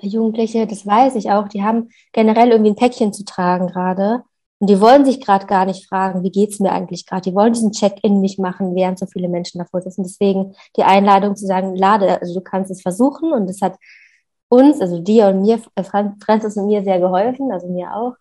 Jugendliche, 0.00 0.68
das 0.68 0.86
weiß 0.86 1.16
ich 1.16 1.30
auch, 1.30 1.48
die 1.48 1.64
haben 1.64 1.88
generell 2.12 2.50
irgendwie 2.50 2.70
ein 2.70 2.76
Päckchen 2.76 3.12
zu 3.12 3.24
tragen 3.24 3.66
gerade 3.66 4.22
und 4.60 4.68
die 4.68 4.78
wollen 4.78 5.06
sich 5.06 5.22
gerade 5.22 5.46
gar 5.46 5.64
nicht 5.64 5.88
fragen, 5.88 6.22
wie 6.22 6.30
geht's 6.30 6.60
mir 6.60 6.70
eigentlich 6.70 7.06
gerade? 7.06 7.22
Die 7.22 7.34
wollen 7.34 7.54
diesen 7.54 7.72
Check-in 7.72 8.20
nicht 8.20 8.38
machen, 8.38 8.74
während 8.74 8.98
so 8.98 9.06
viele 9.06 9.28
Menschen 9.28 9.58
davor 9.58 9.80
sitzen. 9.80 10.02
Deswegen 10.02 10.54
die 10.76 10.84
Einladung 10.84 11.34
zu 11.34 11.46
sagen, 11.46 11.74
lade, 11.74 12.20
also 12.20 12.34
du 12.34 12.42
kannst 12.42 12.70
es 12.70 12.82
versuchen 12.82 13.32
und 13.32 13.48
das 13.48 13.62
hat 13.62 13.78
uns, 14.50 14.82
also 14.82 15.00
dir 15.00 15.28
und 15.28 15.42
mir, 15.42 15.60
äh, 15.76 15.82
Francis 15.82 16.58
und 16.58 16.66
mir 16.66 16.84
sehr 16.84 17.00
geholfen, 17.00 17.50
also 17.50 17.68
mir 17.68 17.94
auch. 17.94 18.14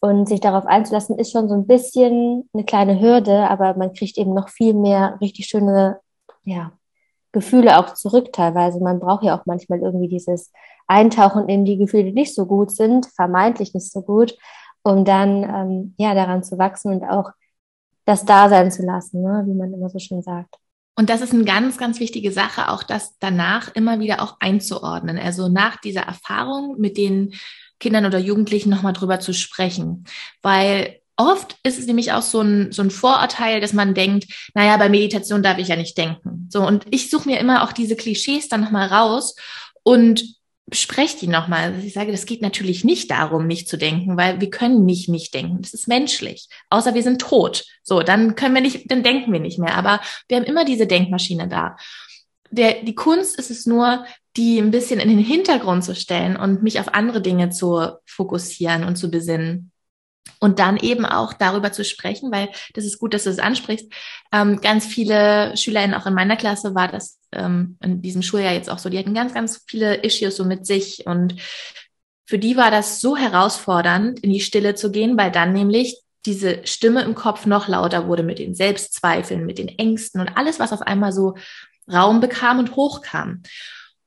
Und 0.00 0.28
sich 0.28 0.40
darauf 0.40 0.66
einzulassen, 0.66 1.18
ist 1.18 1.32
schon 1.32 1.48
so 1.48 1.54
ein 1.54 1.66
bisschen 1.66 2.48
eine 2.52 2.64
kleine 2.64 3.00
Hürde, 3.00 3.48
aber 3.48 3.74
man 3.74 3.94
kriegt 3.94 4.18
eben 4.18 4.34
noch 4.34 4.50
viel 4.50 4.74
mehr 4.74 5.16
richtig 5.22 5.46
schöne, 5.46 5.98
ja, 6.42 6.72
Gefühle 7.32 7.78
auch 7.78 7.94
zurück 7.94 8.34
teilweise. 8.34 8.80
Man 8.80 9.00
braucht 9.00 9.24
ja 9.24 9.38
auch 9.38 9.46
manchmal 9.46 9.80
irgendwie 9.80 10.08
dieses 10.08 10.52
Eintauchen 10.86 11.48
in 11.48 11.64
die 11.64 11.78
Gefühle, 11.78 12.04
die 12.04 12.12
nicht 12.12 12.34
so 12.34 12.44
gut 12.44 12.70
sind, 12.70 13.06
vermeintlich 13.06 13.72
nicht 13.72 13.90
so 13.90 14.02
gut 14.02 14.36
um 14.84 15.04
dann 15.04 15.42
ähm, 15.42 15.94
ja 15.98 16.14
daran 16.14 16.44
zu 16.44 16.58
wachsen 16.58 16.92
und 16.92 17.04
auch 17.04 17.30
das 18.04 18.24
da 18.24 18.48
sein 18.48 18.70
zu 18.70 18.84
lassen, 18.84 19.22
ne? 19.22 19.44
wie 19.46 19.54
man 19.54 19.72
immer 19.72 19.88
so 19.88 19.98
schön 19.98 20.22
sagt. 20.22 20.56
Und 20.96 21.10
das 21.10 21.22
ist 21.22 21.32
eine 21.32 21.44
ganz, 21.44 21.76
ganz 21.76 21.98
wichtige 21.98 22.30
Sache, 22.30 22.68
auch 22.68 22.84
das 22.84 23.18
danach 23.18 23.74
immer 23.74 23.98
wieder 23.98 24.22
auch 24.22 24.36
einzuordnen. 24.38 25.18
Also 25.18 25.48
nach 25.48 25.80
dieser 25.80 26.02
Erfahrung 26.02 26.76
mit 26.78 26.96
den 26.96 27.34
Kindern 27.80 28.06
oder 28.06 28.18
Jugendlichen 28.18 28.70
nochmal 28.70 28.92
drüber 28.92 29.18
zu 29.18 29.34
sprechen. 29.34 30.04
Weil 30.42 31.00
oft 31.16 31.56
ist 31.64 31.78
es 31.78 31.86
nämlich 31.86 32.12
auch 32.12 32.22
so 32.22 32.42
ein, 32.42 32.70
so 32.70 32.82
ein 32.82 32.90
Vorurteil, 32.90 33.60
dass 33.60 33.72
man 33.72 33.94
denkt, 33.94 34.50
naja, 34.54 34.76
bei 34.76 34.88
Meditation 34.88 35.42
darf 35.42 35.58
ich 35.58 35.68
ja 35.68 35.76
nicht 35.76 35.98
denken. 35.98 36.48
So, 36.50 36.64
und 36.64 36.86
ich 36.90 37.10
suche 37.10 37.28
mir 37.28 37.40
immer 37.40 37.64
auch 37.64 37.72
diese 37.72 37.96
Klischees 37.96 38.48
dann 38.48 38.60
nochmal 38.60 38.86
raus 38.86 39.34
und 39.82 40.36
bespreche 40.66 41.18
die 41.18 41.26
nochmal. 41.26 41.72
Also 41.74 41.86
ich 41.86 41.92
sage, 41.92 42.12
das 42.12 42.26
geht 42.26 42.42
natürlich 42.42 42.84
nicht 42.84 43.10
darum, 43.10 43.46
nicht 43.46 43.68
zu 43.68 43.76
denken, 43.76 44.16
weil 44.16 44.40
wir 44.40 44.50
können 44.50 44.84
nicht 44.84 45.08
nicht 45.08 45.34
denken. 45.34 45.60
Das 45.60 45.74
ist 45.74 45.88
menschlich. 45.88 46.48
Außer 46.70 46.94
wir 46.94 47.02
sind 47.02 47.20
tot. 47.20 47.64
So, 47.82 48.02
dann 48.02 48.34
können 48.34 48.54
wir 48.54 48.62
nicht, 48.62 48.90
dann 48.90 49.02
denken 49.02 49.32
wir 49.32 49.40
nicht 49.40 49.58
mehr. 49.58 49.74
Aber 49.74 50.00
wir 50.28 50.38
haben 50.38 50.44
immer 50.44 50.64
diese 50.64 50.86
Denkmaschine 50.86 51.48
da. 51.48 51.76
Der, 52.50 52.82
die 52.82 52.94
Kunst 52.94 53.38
ist 53.38 53.50
es 53.50 53.66
nur, 53.66 54.04
die 54.36 54.58
ein 54.58 54.70
bisschen 54.70 55.00
in 55.00 55.08
den 55.08 55.18
Hintergrund 55.18 55.84
zu 55.84 55.94
stellen 55.94 56.36
und 56.36 56.62
mich 56.62 56.80
auf 56.80 56.94
andere 56.94 57.20
Dinge 57.20 57.50
zu 57.50 57.98
fokussieren 58.06 58.84
und 58.84 58.96
zu 58.96 59.10
besinnen. 59.10 59.70
Und 60.40 60.58
dann 60.58 60.76
eben 60.76 61.06
auch 61.06 61.32
darüber 61.32 61.72
zu 61.72 61.84
sprechen, 61.84 62.30
weil 62.32 62.48
das 62.74 62.84
ist 62.84 62.98
gut, 62.98 63.14
dass 63.14 63.24
du 63.24 63.30
es 63.30 63.38
ansprichst. 63.38 63.90
Ähm, 64.32 64.60
ganz 64.60 64.84
viele 64.84 65.56
SchülerInnen 65.56 65.94
auch 65.94 66.06
in 66.06 66.14
meiner 66.14 66.36
Klasse 66.36 66.74
war 66.74 66.88
das 66.88 67.18
ähm, 67.32 67.78
in 67.82 68.02
diesem 68.02 68.22
Schuljahr 68.22 68.52
jetzt 68.52 68.70
auch 68.70 68.78
so. 68.78 68.88
Die 68.88 68.98
hatten 68.98 69.14
ganz, 69.14 69.32
ganz 69.32 69.62
viele 69.66 69.96
Issues 70.02 70.36
so 70.36 70.44
mit 70.44 70.66
sich 70.66 71.06
und 71.06 71.36
für 72.26 72.38
die 72.38 72.56
war 72.56 72.70
das 72.70 73.00
so 73.00 73.16
herausfordernd, 73.16 74.20
in 74.20 74.32
die 74.32 74.40
Stille 74.40 74.74
zu 74.74 74.90
gehen, 74.90 75.16
weil 75.16 75.30
dann 75.30 75.52
nämlich 75.52 75.98
diese 76.26 76.66
Stimme 76.66 77.02
im 77.02 77.14
Kopf 77.14 77.44
noch 77.44 77.68
lauter 77.68 78.06
wurde 78.06 78.22
mit 78.22 78.38
den 78.38 78.54
Selbstzweifeln, 78.54 79.44
mit 79.44 79.58
den 79.58 79.68
Ängsten 79.68 80.20
und 80.20 80.36
alles, 80.36 80.58
was 80.58 80.72
auf 80.72 80.80
einmal 80.80 81.12
so 81.12 81.34
Raum 81.92 82.20
bekam 82.20 82.58
und 82.58 82.76
hochkam. 82.76 83.42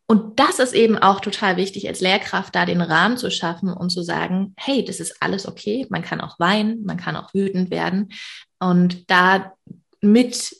Und 0.10 0.40
das 0.40 0.60
ist 0.60 0.74
eben 0.74 0.98
auch 0.98 1.20
total 1.20 1.58
wichtig, 1.58 1.88
als 1.88 2.00
Lehrkraft 2.00 2.56
da 2.56 2.66
den 2.66 2.82
Rahmen 2.82 3.18
zu 3.18 3.30
schaffen 3.30 3.74
und 3.74 3.90
zu 3.90 4.02
sagen, 4.04 4.54
hey, 4.58 4.86
das 4.86 5.02
ist 5.02 5.22
alles 5.22 5.46
okay. 5.46 5.86
Man 5.90 6.02
kann 6.02 6.22
auch 6.22 6.40
weinen, 6.40 6.84
man 6.86 6.96
kann 6.96 7.18
auch 7.18 7.34
wütend 7.34 7.72
werden. 7.72 8.10
Und 8.58 9.10
da 9.12 9.54
mit 10.00 10.56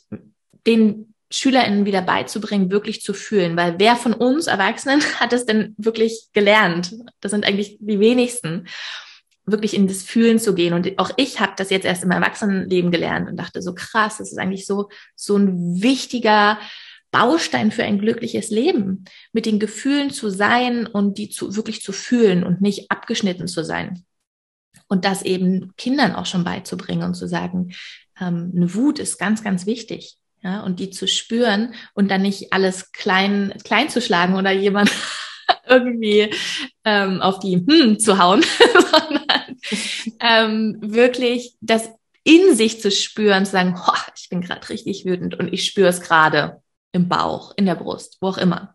den 0.66 1.14
SchülerInnen 1.30 1.86
wieder 1.86 2.02
beizubringen, 2.02 2.70
wirklich 2.70 3.02
zu 3.02 3.14
fühlen. 3.14 3.56
Weil 3.56 3.76
wer 3.78 3.96
von 3.96 4.12
uns 4.12 4.46
Erwachsenen 4.46 5.00
hat 5.20 5.32
es 5.32 5.46
denn 5.46 5.74
wirklich 5.78 6.28
gelernt? 6.34 6.94
Das 7.20 7.30
sind 7.30 7.46
eigentlich 7.46 7.78
die 7.80 8.00
wenigsten 8.00 8.66
wirklich 9.46 9.72
in 9.72 9.88
das 9.88 10.02
Fühlen 10.02 10.38
zu 10.38 10.54
gehen. 10.54 10.74
Und 10.74 10.98
auch 10.98 11.10
ich 11.16 11.40
habe 11.40 11.54
das 11.56 11.70
jetzt 11.70 11.86
erst 11.86 12.04
im 12.04 12.10
Erwachsenenleben 12.10 12.90
gelernt 12.90 13.30
und 13.30 13.36
dachte 13.36 13.62
so 13.62 13.74
krass, 13.74 14.18
das 14.18 14.30
ist 14.30 14.38
eigentlich 14.38 14.66
so, 14.66 14.90
so 15.16 15.36
ein 15.36 15.82
wichtiger 15.82 16.58
Baustein 17.10 17.70
für 17.70 17.84
ein 17.84 17.98
glückliches 17.98 18.50
Leben, 18.50 19.04
mit 19.32 19.46
den 19.46 19.58
Gefühlen 19.58 20.10
zu 20.10 20.30
sein 20.30 20.86
und 20.86 21.18
die 21.18 21.30
zu, 21.30 21.56
wirklich 21.56 21.82
zu 21.82 21.92
fühlen 21.92 22.44
und 22.44 22.60
nicht 22.60 22.90
abgeschnitten 22.90 23.48
zu 23.48 23.64
sein. 23.64 24.04
Und 24.88 25.04
das 25.04 25.22
eben 25.22 25.72
Kindern 25.76 26.14
auch 26.14 26.26
schon 26.26 26.44
beizubringen 26.44 27.04
und 27.04 27.14
zu 27.14 27.26
sagen, 27.26 27.72
ähm, 28.20 28.52
eine 28.54 28.74
Wut 28.74 28.98
ist 28.98 29.18
ganz, 29.18 29.42
ganz 29.42 29.66
wichtig. 29.66 30.16
Ja, 30.40 30.62
und 30.62 30.78
die 30.78 30.90
zu 30.90 31.08
spüren 31.08 31.74
und 31.94 32.12
dann 32.12 32.22
nicht 32.22 32.52
alles 32.52 32.92
klein, 32.92 33.52
klein 33.64 33.88
zu 33.88 34.00
schlagen 34.00 34.36
oder 34.36 34.52
jemand 34.52 34.92
irgendwie 35.68 36.32
ähm, 36.84 37.20
auf 37.20 37.40
die 37.40 37.56
hm 37.56 37.98
zu 37.98 38.18
hauen, 38.18 38.42
sondern 38.72 39.56
ähm, 40.20 40.78
wirklich 40.80 41.56
das 41.60 41.90
in 42.22 42.54
sich 42.54 42.80
zu 42.80 42.92
spüren, 42.92 43.46
zu 43.46 43.52
sagen, 43.52 43.74
ich 44.16 44.28
bin 44.28 44.40
gerade 44.40 44.68
richtig 44.68 45.04
wütend 45.04 45.34
und 45.34 45.52
ich 45.52 45.64
spüre 45.64 45.88
es 45.88 46.00
gerade 46.00 46.62
im 46.92 47.08
Bauch, 47.08 47.52
in 47.56 47.66
der 47.66 47.74
Brust, 47.74 48.18
wo 48.20 48.28
auch 48.28 48.38
immer. 48.38 48.74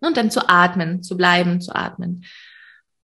Und 0.00 0.16
dann 0.16 0.30
zu 0.30 0.48
atmen, 0.48 1.02
zu 1.02 1.16
bleiben, 1.16 1.60
zu 1.60 1.74
atmen. 1.74 2.24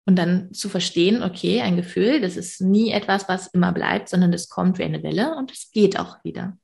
Und 0.05 0.17
dann 0.17 0.53
zu 0.53 0.67
verstehen, 0.69 1.23
okay, 1.23 1.61
ein 1.61 1.77
Gefühl, 1.77 2.19
das 2.19 2.35
ist 2.35 2.61
nie 2.61 2.91
etwas, 2.91 3.29
was 3.29 3.47
immer 3.47 3.71
bleibt, 3.71 4.09
sondern 4.09 4.31
das 4.31 4.49
kommt 4.49 4.77
wie 4.77 4.83
eine 4.83 5.01
Welle 5.01 5.35
und 5.35 5.51
es 5.51 5.71
geht 5.71 5.97
auch 5.97 6.23
wieder. 6.23 6.57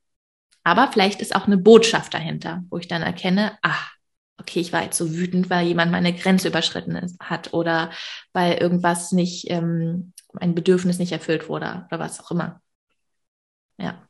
Aber 0.63 0.91
vielleicht 0.91 1.21
ist 1.21 1.35
auch 1.35 1.47
eine 1.47 1.57
Botschaft 1.57 2.13
dahinter, 2.13 2.63
wo 2.69 2.77
ich 2.77 2.87
dann 2.87 3.01
erkenne, 3.01 3.57
ach, 3.61 3.93
okay, 4.39 4.59
ich 4.59 4.73
war 4.73 4.83
jetzt 4.83 4.97
so 4.97 5.13
wütend, 5.13 5.49
weil 5.49 5.67
jemand 5.67 5.91
meine 5.91 6.13
Grenze 6.13 6.49
überschritten 6.49 6.95
ist, 6.95 7.19
hat 7.19 7.53
oder 7.53 7.91
weil 8.33 8.55
irgendwas 8.55 9.11
nicht, 9.11 9.49
ähm, 9.49 10.13
ein 10.35 10.55
Bedürfnis 10.55 10.99
nicht 10.99 11.11
erfüllt 11.11 11.49
wurde 11.49 11.85
oder 11.87 11.99
was 11.99 12.19
auch 12.19 12.31
immer. 12.31 12.61
Ja. 13.77 14.01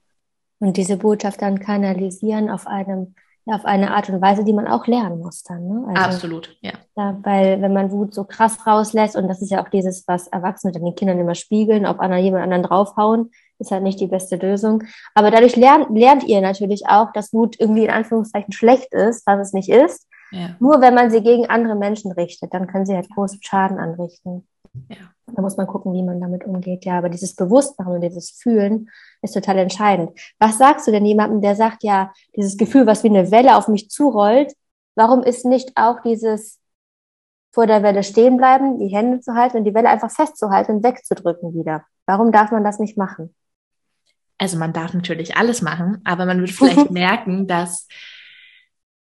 Und 0.60 0.78
diese 0.78 0.98
Botschaft 0.98 1.42
dann 1.42 1.60
kanalisieren 1.60 2.50
auf 2.50 2.68
einem 2.68 3.16
auf 3.53 3.65
eine 3.65 3.94
Art 3.94 4.10
und 4.10 4.22
Weise, 4.22 4.44
die 4.44 4.53
man 4.53 4.68
auch 4.68 4.88
lernen 4.88 5.20
muss 5.20 5.44
dann. 5.44 5.68
Ne? 5.68 5.86
Also, 5.88 6.01
Absolut, 6.01 6.58
ja. 6.62 6.74
ja. 6.96 7.18
Weil 7.24 7.62
wenn 7.62 7.74
man 7.74 7.91
Wut 7.91 8.13
so 8.13 8.24
krass 8.24 8.65
rauslässt, 8.65 9.15
und 9.15 9.27
das 9.27 9.41
ist 9.41 9.51
ja 9.51 9.63
auch 9.63 9.70
dieses, 9.70 10.08
was 10.08 10.27
Erwachsene 10.27 10.74
den 10.74 10.96
Kindern 10.96 11.20
immer 11.20 11.36
spiegeln, 11.36 11.86
auf 11.86 12.00
einer, 12.00 12.18
jemand 12.18 12.44
anderen 12.44 12.63
draufhauen, 12.63 13.32
ist 13.60 13.72
halt 13.72 13.84
nicht 13.84 14.00
die 14.00 14.08
beste 14.08 14.38
Lösung. 14.38 14.84
Aber 15.13 15.32
dadurch 15.32 15.56
lernt, 15.56 15.89
lernt 15.89 16.24
ihr 16.24 16.41
natürlich 16.41 16.88
auch, 16.88 17.12
dass 17.12 17.34
Wut 17.34 17.60
irgendwie 17.60 17.86
in 17.86 17.91
Anführungszeichen 17.91 18.53
schlecht 18.53 18.94
ist, 18.94 19.25
was 19.27 19.48
es 19.48 19.53
nicht 19.53 19.70
ist. 19.70 20.08
Ja. 20.32 20.56
Nur 20.60 20.82
wenn 20.82 20.94
man 20.94 21.12
sie 21.12 21.22
gegen 21.22 21.48
andere 21.48 21.75
Menschen 21.75 22.12
richtet, 22.12 22.53
dann 22.53 22.68
können 22.68 22.86
sie 22.86 22.96
halt 22.96 23.10
großen 23.10 23.39
Schaden 23.41 23.79
anrichten. 23.79 24.48
Ja. 24.89 24.98
Da 25.36 25.42
muss 25.42 25.58
man 25.58 25.68
gucken, 25.68 25.94
wie 25.94 26.04
man 26.04 26.20
damit 26.20 26.46
umgeht. 26.46 26.86
Ja, 26.86 26.98
aber 26.98 27.10
dieses 27.10 27.36
Bewusstmachen 27.36 27.94
und 27.94 28.02
dieses 28.02 28.32
Fühlen 28.32 28.90
ist 29.22 29.34
total 29.34 29.58
entscheidend. 29.60 30.12
Was 30.40 30.58
sagst 30.58 30.88
du 30.88 30.92
denn 30.92 31.06
jemandem, 31.06 31.42
der 31.42 31.56
sagt, 31.56 31.84
ja, 31.84 32.12
dieses 32.36 32.58
Gefühl, 32.58 32.86
was 32.88 33.04
wie 33.04 33.10
eine 33.10 33.32
Welle 33.32 33.56
auf 33.56 33.68
mich 33.68 33.90
zurollt, 33.90 34.54
warum 34.96 35.24
ist 35.24 35.46
nicht 35.46 35.72
auch 35.76 36.02
dieses 36.02 36.60
vor 37.52 37.68
der 37.68 37.84
Welle 37.84 38.04
stehen 38.04 38.38
bleiben, 38.38 38.80
die 38.80 38.88
Hände 38.96 39.22
zu 39.22 39.34
halten 39.34 39.58
und 39.58 39.64
die 39.64 39.74
Welle 39.74 39.90
einfach 39.90 40.12
festzuhalten 40.12 40.78
und 40.78 40.84
wegzudrücken 40.84 41.54
wieder? 41.54 41.84
Warum 42.06 42.32
darf 42.32 42.52
man 42.52 42.64
das 42.64 42.80
nicht 42.80 42.98
machen? 42.98 43.34
Also 44.38 44.58
man 44.58 44.72
darf 44.72 44.94
natürlich 44.94 45.36
alles 45.36 45.62
machen, 45.62 46.02
aber 46.06 46.26
man 46.26 46.40
wird 46.40 46.52
vielleicht 46.52 46.92
merken, 46.92 47.48
dass 47.48 47.88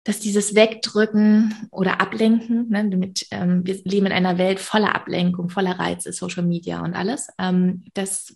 dass 0.09 0.19
dieses 0.19 0.55
Wegdrücken 0.55 1.69
oder 1.69 2.01
Ablenken, 2.01 2.67
ne, 2.69 2.83
mit, 2.83 3.27
ähm, 3.29 3.61
wir 3.63 3.79
leben 3.83 4.07
in 4.07 4.11
einer 4.11 4.39
Welt 4.39 4.59
voller 4.59 4.95
Ablenkung, 4.95 5.51
voller 5.51 5.77
Reize, 5.77 6.11
Social 6.13 6.41
Media 6.41 6.81
und 6.81 6.95
alles, 6.95 7.27
ähm, 7.37 7.85
das 7.93 8.35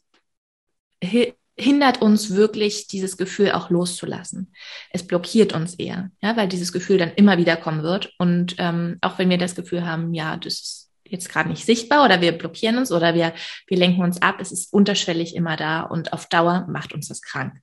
hindert 1.01 1.99
uns 1.99 2.35
wirklich, 2.35 2.85
dieses 2.85 3.17
Gefühl 3.17 3.53
auch 3.53 3.71
loszulassen. 3.71 4.53
Es 4.91 5.07
blockiert 5.07 5.53
uns 5.53 5.73
eher, 5.73 6.11
ja, 6.21 6.37
weil 6.37 6.47
dieses 6.47 6.73
Gefühl 6.73 6.99
dann 6.99 7.13
immer 7.15 7.39
wieder 7.39 7.57
kommen 7.57 7.81
wird. 7.81 8.13
Und 8.19 8.53
ähm, 8.59 8.99
auch 9.01 9.17
wenn 9.17 9.31
wir 9.31 9.39
das 9.39 9.55
Gefühl 9.55 9.83
haben, 9.83 10.13
ja, 10.13 10.37
das 10.37 10.53
ist 10.53 10.91
jetzt 11.05 11.27
gerade 11.27 11.49
nicht 11.49 11.65
sichtbar 11.65 12.05
oder 12.05 12.21
wir 12.21 12.33
blockieren 12.33 12.77
uns 12.77 12.91
oder 12.91 13.15
wir, 13.15 13.33
wir 13.65 13.77
lenken 13.77 14.03
uns 14.03 14.21
ab, 14.21 14.35
es 14.39 14.51
ist 14.51 14.71
unterschwellig 14.71 15.35
immer 15.35 15.55
da 15.55 15.81
und 15.81 16.13
auf 16.13 16.27
Dauer 16.27 16.67
macht 16.69 16.93
uns 16.93 17.07
das 17.07 17.23
krank. 17.23 17.55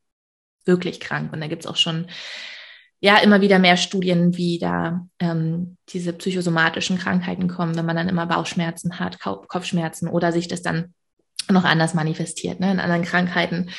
Wirklich 0.65 0.99
krank. 0.99 1.33
Und 1.33 1.41
da 1.41 1.47
gibt's 1.47 1.67
auch 1.67 1.77
schon 1.77 2.09
ja 3.01 3.17
immer 3.19 3.41
wieder 3.41 3.59
mehr 3.59 3.77
Studien, 3.77 4.37
wie 4.37 4.59
da 4.59 5.07
ähm, 5.19 5.77
diese 5.89 6.13
psychosomatischen 6.13 6.99
Krankheiten 6.99 7.49
kommen, 7.49 7.77
wenn 7.77 7.87
man 7.87 7.97
dann 7.97 8.09
immer 8.09 8.27
Bauchschmerzen 8.27 9.01
hat, 9.01 9.19
Kopfschmerzen 9.21 10.09
oder 10.09 10.33
sich 10.33 10.49
das 10.49 10.63
dann 10.63 10.95
noch 11.49 11.65
anders 11.65 11.95
manifestiert, 11.95 12.61
ne, 12.61 12.71
in 12.71 12.81
anderen 12.81 13.05
Krankheiten. 13.05 13.71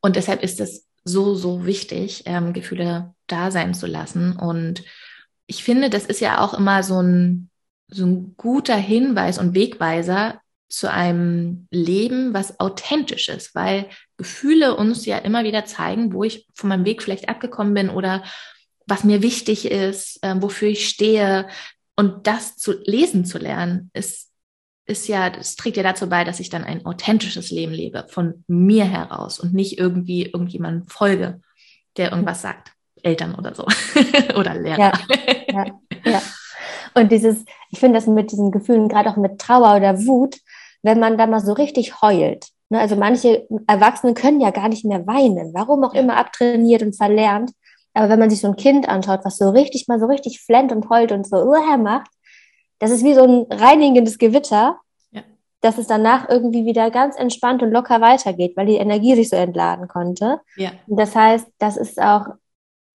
Und 0.00 0.16
deshalb 0.16 0.42
ist 0.42 0.60
es 0.60 0.86
so, 1.04 1.34
so 1.34 1.66
wichtig, 1.66 2.22
ähm, 2.26 2.52
Gefühle 2.52 3.14
da 3.26 3.50
sein 3.50 3.74
zu 3.74 3.86
lassen. 3.86 4.36
Und 4.36 4.84
ich 5.46 5.64
finde, 5.64 5.90
das 5.90 6.06
ist 6.06 6.20
ja 6.20 6.40
auch 6.40 6.54
immer 6.54 6.82
so 6.82 7.02
ein, 7.02 7.50
so 7.88 8.06
ein 8.06 8.34
guter 8.36 8.76
Hinweis 8.76 9.38
und 9.38 9.54
Wegweiser 9.54 10.40
zu 10.68 10.90
einem 10.90 11.66
Leben, 11.70 12.34
was 12.34 12.60
authentisch 12.60 13.28
ist, 13.28 13.54
weil 13.54 13.88
Gefühle 14.18 14.76
uns 14.76 15.06
ja 15.06 15.16
immer 15.18 15.44
wieder 15.44 15.64
zeigen, 15.64 16.12
wo 16.12 16.24
ich 16.24 16.46
von 16.54 16.68
meinem 16.68 16.84
Weg 16.84 17.02
vielleicht 17.02 17.28
abgekommen 17.28 17.72
bin 17.72 17.88
oder 17.88 18.22
was 18.88 19.04
mir 19.04 19.22
wichtig 19.22 19.70
ist, 19.70 20.22
äh, 20.22 20.34
wofür 20.40 20.68
ich 20.68 20.88
stehe. 20.88 21.48
Und 21.96 22.26
das 22.26 22.56
zu 22.56 22.72
lesen 22.84 23.24
zu 23.24 23.38
lernen, 23.38 23.90
ist, 23.92 24.30
ist 24.86 25.08
ja, 25.08 25.30
das 25.30 25.56
trägt 25.56 25.76
ja 25.76 25.82
dazu 25.82 26.08
bei, 26.08 26.24
dass 26.24 26.40
ich 26.40 26.48
dann 26.48 26.64
ein 26.64 26.86
authentisches 26.86 27.50
Leben 27.50 27.72
lebe, 27.72 28.06
von 28.08 28.44
mir 28.48 28.84
heraus 28.84 29.38
und 29.38 29.52
nicht 29.52 29.78
irgendwie 29.78 30.24
irgendjemandem 30.26 30.88
folge, 30.88 31.40
der 31.96 32.12
irgendwas 32.12 32.42
sagt. 32.42 32.72
Eltern 33.02 33.34
oder 33.34 33.54
so. 33.54 33.64
oder 34.36 34.54
Lehrer. 34.54 34.78
Ja, 34.78 34.92
ja, 35.52 35.66
ja. 36.04 36.22
Und 36.94 37.12
dieses, 37.12 37.44
ich 37.70 37.78
finde 37.78 37.98
das 37.98 38.06
mit 38.06 38.32
diesen 38.32 38.50
Gefühlen, 38.50 38.88
gerade 38.88 39.10
auch 39.10 39.16
mit 39.16 39.38
Trauer 39.38 39.76
oder 39.76 40.04
Wut, 40.06 40.38
wenn 40.82 40.98
man 40.98 41.18
da 41.18 41.26
mal 41.26 41.40
so 41.40 41.52
richtig 41.52 42.02
heult. 42.02 42.48
Ne? 42.70 42.80
Also 42.80 42.96
manche 42.96 43.46
Erwachsene 43.66 44.14
können 44.14 44.40
ja 44.40 44.50
gar 44.50 44.68
nicht 44.68 44.84
mehr 44.84 45.06
weinen, 45.06 45.54
warum 45.54 45.84
auch 45.84 45.94
immer 45.94 46.16
abtrainiert 46.16 46.82
und 46.82 46.96
verlernt. 46.96 47.52
Aber 47.98 48.10
wenn 48.10 48.20
man 48.20 48.30
sich 48.30 48.40
so 48.40 48.46
ein 48.46 48.54
Kind 48.54 48.88
anschaut, 48.88 49.24
was 49.24 49.38
so 49.38 49.50
richtig 49.50 49.88
mal 49.88 49.98
so 49.98 50.06
richtig 50.06 50.40
flennt 50.40 50.70
und 50.70 50.88
heult 50.88 51.10
und 51.10 51.26
so 51.26 51.38
uh, 51.38 51.76
macht, 51.78 52.12
das 52.78 52.92
ist 52.92 53.02
wie 53.02 53.12
so 53.12 53.24
ein 53.24 53.46
reinigendes 53.50 54.18
Gewitter, 54.18 54.78
ja. 55.10 55.22
dass 55.62 55.78
es 55.78 55.88
danach 55.88 56.28
irgendwie 56.28 56.64
wieder 56.64 56.92
ganz 56.92 57.16
entspannt 57.16 57.60
und 57.60 57.72
locker 57.72 58.00
weitergeht, 58.00 58.56
weil 58.56 58.66
die 58.66 58.76
Energie 58.76 59.16
sich 59.16 59.30
so 59.30 59.34
entladen 59.34 59.88
konnte. 59.88 60.38
Ja. 60.54 60.70
Und 60.86 60.96
das 60.96 61.16
heißt, 61.16 61.48
das 61.58 61.76
ist 61.76 62.00
auch 62.00 62.28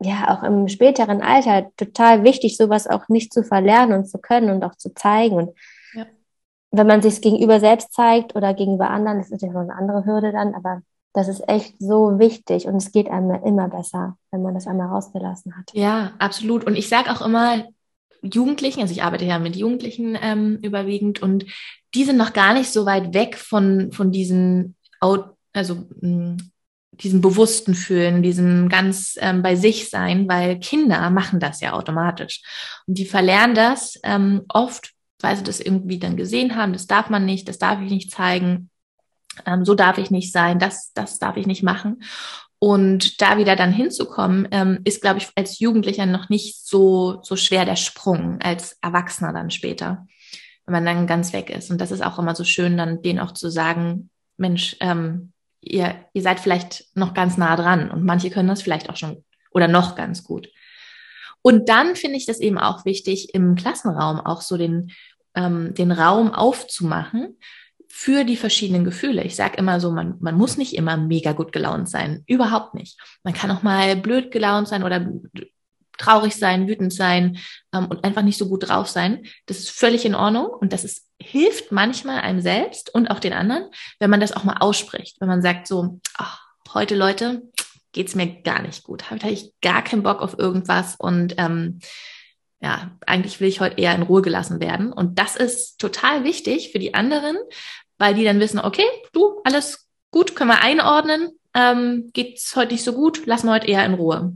ja 0.02 0.34
auch 0.34 0.42
im 0.42 0.70
späteren 0.70 1.22
Alter 1.22 1.70
total 1.76 2.24
wichtig, 2.24 2.56
sowas 2.56 2.88
auch 2.88 3.10
nicht 3.10 3.34
zu 3.34 3.44
verlernen 3.44 4.00
und 4.00 4.06
zu 4.06 4.20
können 4.20 4.52
und 4.52 4.64
auch 4.64 4.76
zu 4.76 4.94
zeigen. 4.94 5.36
Und 5.36 5.50
ja. 5.96 6.06
wenn 6.72 6.88
man 6.88 7.02
sich 7.02 7.22
gegenüber 7.22 7.60
selbst 7.60 7.92
zeigt 7.92 8.38
oder 8.38 8.54
gegenüber 8.54 8.90
anderen, 8.90 9.18
das 9.18 9.28
ist 9.28 9.32
natürlich 9.34 9.54
noch 9.54 9.64
eine 9.64 9.76
andere 9.76 10.06
Hürde 10.06 10.32
dann, 10.32 10.56
aber 10.56 10.82
das 11.14 11.28
ist 11.28 11.48
echt 11.48 11.76
so 11.80 12.18
wichtig 12.18 12.66
und 12.66 12.76
es 12.76 12.92
geht 12.92 13.08
einem 13.08 13.44
immer 13.44 13.70
besser, 13.70 14.18
wenn 14.32 14.42
man 14.42 14.56
das 14.56 14.68
einmal 14.68 14.88
rausgelassen 14.88 15.56
hat. 15.56 15.72
Ja, 15.74 16.14
absolut. 16.18 16.66
Und 16.66 16.76
ich 16.76 16.90
sage 16.90 17.12
auch 17.12 17.22
immer, 17.22 17.66
Jugendlichen, 18.24 18.82
also 18.82 18.94
ich 18.94 19.04
arbeite 19.04 19.26
ja 19.26 19.38
mit 19.38 19.56
Jugendlichen 19.56 20.18
ähm, 20.20 20.58
überwiegend 20.62 21.22
und 21.22 21.46
die 21.94 22.04
sind 22.04 22.18
noch 22.18 22.34
gar 22.34 22.54
nicht 22.54 22.72
so 22.72 22.86
weit 22.86 23.14
weg 23.14 23.38
von, 23.38 23.92
von 23.92 24.12
diesen, 24.12 24.76
also 25.00 25.88
hm, 26.00 26.38
diesem 26.94 27.22
bewussten 27.22 27.76
Fühlen, 27.76 28.24
diesem 28.24 28.70
ganz 28.70 29.16
ähm, 29.20 29.42
bei 29.42 29.56
sich 29.56 29.90
sein, 29.90 30.28
weil 30.28 30.60
Kinder 30.60 31.10
machen 31.10 31.40
das 31.40 31.60
ja 31.62 31.74
automatisch. 31.74 32.42
Und 32.88 32.98
die 32.98 33.06
verlernen 33.06 33.56
das 33.56 34.00
ähm, 34.04 34.44
oft, 34.48 34.94
weil 35.20 35.36
sie 35.36 35.44
das 35.44 35.60
irgendwie 35.60 36.00
dann 36.00 36.18
gesehen 36.18 36.56
haben, 36.56 36.74
das 36.74 36.88
darf 36.88 37.10
man 37.10 37.26
nicht, 37.26 37.48
das 37.48 37.60
darf 37.60 37.82
ich 37.82 37.92
nicht 37.92 38.12
zeigen 38.12 38.70
ähm, 39.46 39.66
so 39.66 39.76
darf 39.76 39.98
ich 39.98 40.12
nicht 40.12 40.32
sein, 40.32 40.60
das, 40.60 40.94
das 40.94 41.20
darf 41.20 41.38
ich 41.38 41.48
nicht 41.48 41.64
machen. 41.64 42.04
Und 42.60 43.22
da 43.22 43.38
wieder 43.38 43.58
dann 43.58 43.74
hinzukommen, 43.74 44.48
ähm, 44.52 44.80
ist, 44.86 45.02
glaube 45.02 45.18
ich, 45.18 45.30
als 45.36 45.60
Jugendlicher 45.60 46.06
noch 46.06 46.30
nicht 46.30 46.66
so, 46.66 47.20
so 47.22 47.36
schwer 47.36 47.66
der 47.66 47.76
Sprung, 47.76 48.40
als 48.42 48.78
Erwachsener 48.82 49.34
dann 49.34 49.52
später, 49.52 50.08
wenn 50.66 50.74
man 50.74 50.86
dann 50.86 51.08
ganz 51.08 51.34
weg 51.34 51.50
ist. 51.50 51.72
Und 51.72 51.82
das 51.82 51.92
ist 51.92 52.02
auch 52.02 52.20
immer 52.20 52.36
so 52.36 52.46
schön, 52.46 52.78
dann 52.78 53.02
denen 53.02 53.20
auch 53.20 53.34
zu 53.34 53.50
sagen, 53.50 54.10
Mensch, 54.38 54.78
ähm, 54.80 55.34
ihr, 55.60 55.96
ihr 56.14 56.22
seid 56.22 56.40
vielleicht 56.40 56.86
noch 56.96 57.14
ganz 57.14 57.38
nah 57.38 57.56
dran 57.56 57.92
und 57.92 58.06
manche 58.06 58.30
können 58.30 58.48
das 58.48 58.62
vielleicht 58.62 58.90
auch 58.90 58.98
schon 58.98 59.24
oder 59.52 59.68
noch 59.68 59.96
ganz 59.96 60.24
gut. 60.24 60.50
Und 61.42 61.68
dann 61.68 61.96
finde 61.96 62.18
ich 62.18 62.26
das 62.26 62.40
eben 62.40 62.58
auch 62.58 62.86
wichtig, 62.86 63.34
im 63.34 63.56
Klassenraum 63.56 64.22
auch 64.22 64.42
so 64.42 64.56
den, 64.56 64.92
ähm, 65.36 65.74
den 65.74 65.92
Raum 65.92 66.34
aufzumachen 66.34 67.38
für 67.96 68.24
die 68.24 68.38
verschiedenen 68.38 68.84
Gefühle. 68.84 69.24
Ich 69.24 69.36
sage 69.36 69.56
immer 69.58 69.80
so, 69.80 69.92
man, 69.92 70.16
man 70.20 70.36
muss 70.36 70.58
nicht 70.58 70.74
immer 70.74 70.98
mega 70.98 71.32
gut 71.34 71.52
gelaunt 71.52 71.88
sein. 71.88 72.24
Überhaupt 72.26 72.74
nicht. 72.74 73.00
Man 73.24 73.36
kann 73.36 73.52
auch 73.52 73.62
mal 73.62 73.96
blöd 73.96 74.32
gelaunt 74.32 74.68
sein 74.68 74.84
oder 74.84 75.08
traurig 76.00 76.36
sein, 76.36 76.68
wütend 76.68 76.92
sein 76.92 77.38
ähm, 77.72 77.86
und 77.86 78.04
einfach 78.04 78.24
nicht 78.24 78.40
so 78.40 78.50
gut 78.50 78.68
drauf 78.68 78.90
sein. 78.90 79.28
Das 79.46 79.60
ist 79.60 79.70
völlig 79.70 80.06
in 80.06 80.16
Ordnung 80.16 80.48
und 80.48 80.74
das 80.74 80.84
ist, 80.84 81.08
hilft 81.22 81.72
manchmal 81.72 82.22
einem 82.22 82.42
selbst 82.42 82.92
und 82.96 83.12
auch 83.12 83.20
den 83.20 83.34
anderen, 83.34 83.70
wenn 84.00 84.10
man 84.10 84.20
das 84.20 84.34
auch 84.34 84.44
mal 84.44 84.58
ausspricht. 84.58 85.22
Wenn 85.22 85.30
man 85.30 85.44
sagt 85.44 85.68
so, 85.68 86.00
ach, 86.16 86.42
heute 86.74 86.96
Leute, 86.96 87.44
geht's 87.92 88.16
mir 88.16 88.42
gar 88.42 88.64
nicht 88.64 88.82
gut. 88.82 89.12
Habe 89.12 89.30
ich 89.30 89.54
gar 89.62 89.84
keinen 89.84 90.02
Bock 90.02 90.24
auf 90.24 90.40
irgendwas 90.40 90.96
und 90.96 91.36
ähm, 91.38 91.80
ja, 92.64 92.92
eigentlich 93.06 93.42
will 93.42 93.50
ich 93.50 93.60
heute 93.60 93.78
eher 93.78 93.94
in 93.94 94.04
Ruhe 94.04 94.22
gelassen 94.22 94.62
werden. 94.62 94.94
Und 94.94 95.20
das 95.20 95.36
ist 95.36 95.80
total 95.80 96.24
wichtig 96.24 96.72
für 96.72 96.80
die 96.80 96.94
anderen, 96.94 97.36
weil 98.04 98.16
die 98.16 98.26
dann 98.26 98.42
wissen, 98.42 98.60
okay, 98.60 98.84
du, 99.14 99.40
alles 99.46 99.88
gut, 100.12 100.36
können 100.36 100.50
wir 100.50 100.62
einordnen, 100.62 101.30
ähm, 101.54 102.10
geht's 102.12 102.54
heute 102.58 102.74
nicht 102.74 102.84
so 102.84 102.92
gut, 102.92 103.26
lassen 103.26 103.48
wir 103.48 103.54
heute 103.54 103.68
eher 103.68 103.86
in 103.86 103.94
Ruhe. 103.94 104.34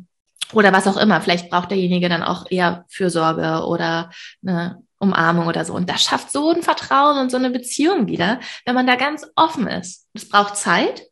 Oder 0.54 0.72
was 0.72 0.88
auch 0.88 0.96
immer. 0.96 1.20
Vielleicht 1.20 1.50
braucht 1.50 1.72
derjenige 1.72 2.08
dann 2.08 2.24
auch 2.24 2.50
eher 2.50 2.86
Fürsorge 2.88 3.68
oder 3.68 4.10
eine 4.42 4.82
Umarmung 5.00 5.48
oder 5.48 5.66
so. 5.66 5.74
Und 5.74 5.90
das 5.90 6.02
schafft 6.02 6.32
so 6.32 6.50
ein 6.50 6.64
Vertrauen 6.64 7.18
und 7.18 7.30
so 7.30 7.36
eine 7.36 7.50
Beziehung 7.50 8.08
wieder, 8.08 8.40
wenn 8.66 8.74
man 8.74 8.88
da 8.88 8.96
ganz 8.96 9.28
offen 9.36 9.68
ist. 9.68 10.08
Es 10.14 10.30
braucht 10.30 10.56
Zeit, 10.56 11.04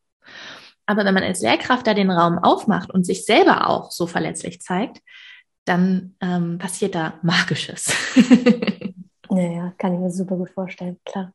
aber 0.85 1.03
wenn 1.03 1.13
man 1.13 1.23
als 1.23 1.41
Lehrkraft 1.41 1.85
da 1.85 1.93
den 1.93 2.09
Raum 2.09 2.39
aufmacht 2.39 2.89
und 2.89 3.05
sich 3.05 3.25
selber 3.25 3.67
auch 3.67 3.91
so 3.91 4.07
verletzlich 4.07 4.61
zeigt, 4.61 5.01
dann 5.65 6.15
ähm, 6.21 6.57
passiert 6.57 6.95
da 6.95 7.19
Magisches. 7.21 7.93
naja, 9.29 9.73
kann 9.77 9.93
ich 9.93 9.99
mir 9.99 10.09
super 10.09 10.37
gut 10.37 10.51
vorstellen, 10.51 11.01
klar. 11.03 11.33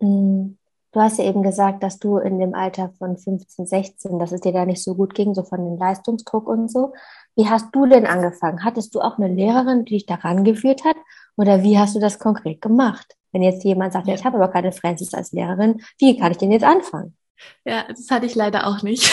Mm, 0.00 0.56
du 0.92 1.00
hast 1.00 1.18
ja 1.18 1.24
eben 1.24 1.42
gesagt, 1.42 1.82
dass 1.82 1.98
du 1.98 2.18
in 2.18 2.38
dem 2.38 2.54
Alter 2.54 2.92
von 2.98 3.16
15, 3.16 3.66
16, 3.66 4.18
dass 4.18 4.32
es 4.32 4.40
dir 4.40 4.52
da 4.52 4.66
nicht 4.66 4.82
so 4.82 4.94
gut 4.94 5.14
ging, 5.14 5.34
so 5.34 5.42
von 5.42 5.64
dem 5.64 5.78
Leistungsdruck 5.78 6.48
und 6.48 6.70
so. 6.70 6.92
Wie 7.36 7.48
hast 7.48 7.68
du 7.72 7.86
denn 7.86 8.06
angefangen? 8.06 8.64
Hattest 8.64 8.94
du 8.94 9.00
auch 9.00 9.18
eine 9.18 9.28
Lehrerin, 9.28 9.84
die 9.84 9.94
dich 9.94 10.06
daran 10.06 10.44
geführt 10.44 10.84
hat? 10.84 10.96
Oder 11.36 11.62
wie 11.62 11.78
hast 11.78 11.94
du 11.94 12.00
das 12.00 12.18
konkret 12.18 12.60
gemacht? 12.60 13.16
Wenn 13.32 13.42
jetzt 13.42 13.64
jemand 13.64 13.92
sagt, 13.92 14.08
ja, 14.08 14.14
ich 14.14 14.24
habe 14.24 14.36
aber 14.36 14.48
keine 14.48 14.72
Francis 14.72 15.14
als 15.14 15.32
Lehrerin, 15.32 15.80
wie 15.98 16.18
kann 16.18 16.32
ich 16.32 16.38
denn 16.38 16.50
jetzt 16.50 16.64
anfangen? 16.64 17.16
Ja, 17.64 17.84
das 17.88 18.10
hatte 18.10 18.26
ich 18.26 18.34
leider 18.34 18.66
auch 18.66 18.82
nicht. 18.82 19.08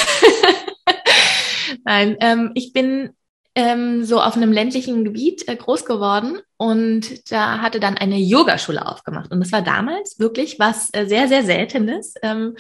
Nein, 1.86 2.18
ähm, 2.20 2.52
ich 2.56 2.74
bin 2.74 3.12
ähm, 3.58 4.06
so 4.06 4.22
auf 4.22 4.38
einem 4.38 4.52
ländlichen 4.52 5.04
Gebiet 5.04 5.48
äh, 5.48 5.56
groß 5.56 5.84
geworden 5.84 6.38
und 6.58 7.32
da 7.32 7.60
hatte 7.60 7.80
dann 7.80 7.98
eine 7.98 8.20
Yogaschule 8.20 8.86
aufgemacht. 8.86 9.32
Und 9.32 9.40
das 9.40 9.52
war 9.52 9.64
damals 9.64 10.20
wirklich 10.20 10.60
was 10.60 10.90
äh, 10.94 11.08
sehr, 11.08 11.28
sehr 11.28 11.44
Seltenes, 11.44 12.14
ähm, 12.22 12.56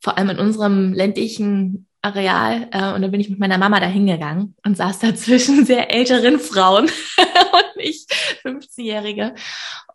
vor 0.00 0.16
allem 0.16 0.30
in 0.30 0.38
unserem 0.38 0.92
ländlichen 0.92 1.88
Areal. 2.00 2.68
Äh, 2.70 2.92
und 2.92 3.02
da 3.02 3.08
bin 3.08 3.20
ich 3.20 3.28
mit 3.28 3.40
meiner 3.40 3.58
Mama 3.58 3.80
da 3.80 3.86
hingegangen 3.86 4.54
und 4.64 4.76
saß 4.76 5.00
da 5.00 5.12
zwischen 5.16 5.66
sehr 5.66 5.92
älteren 5.92 6.38
Frauen 6.38 6.84
und 7.16 7.82
ich, 7.82 8.06
15-Jährige 8.44 9.34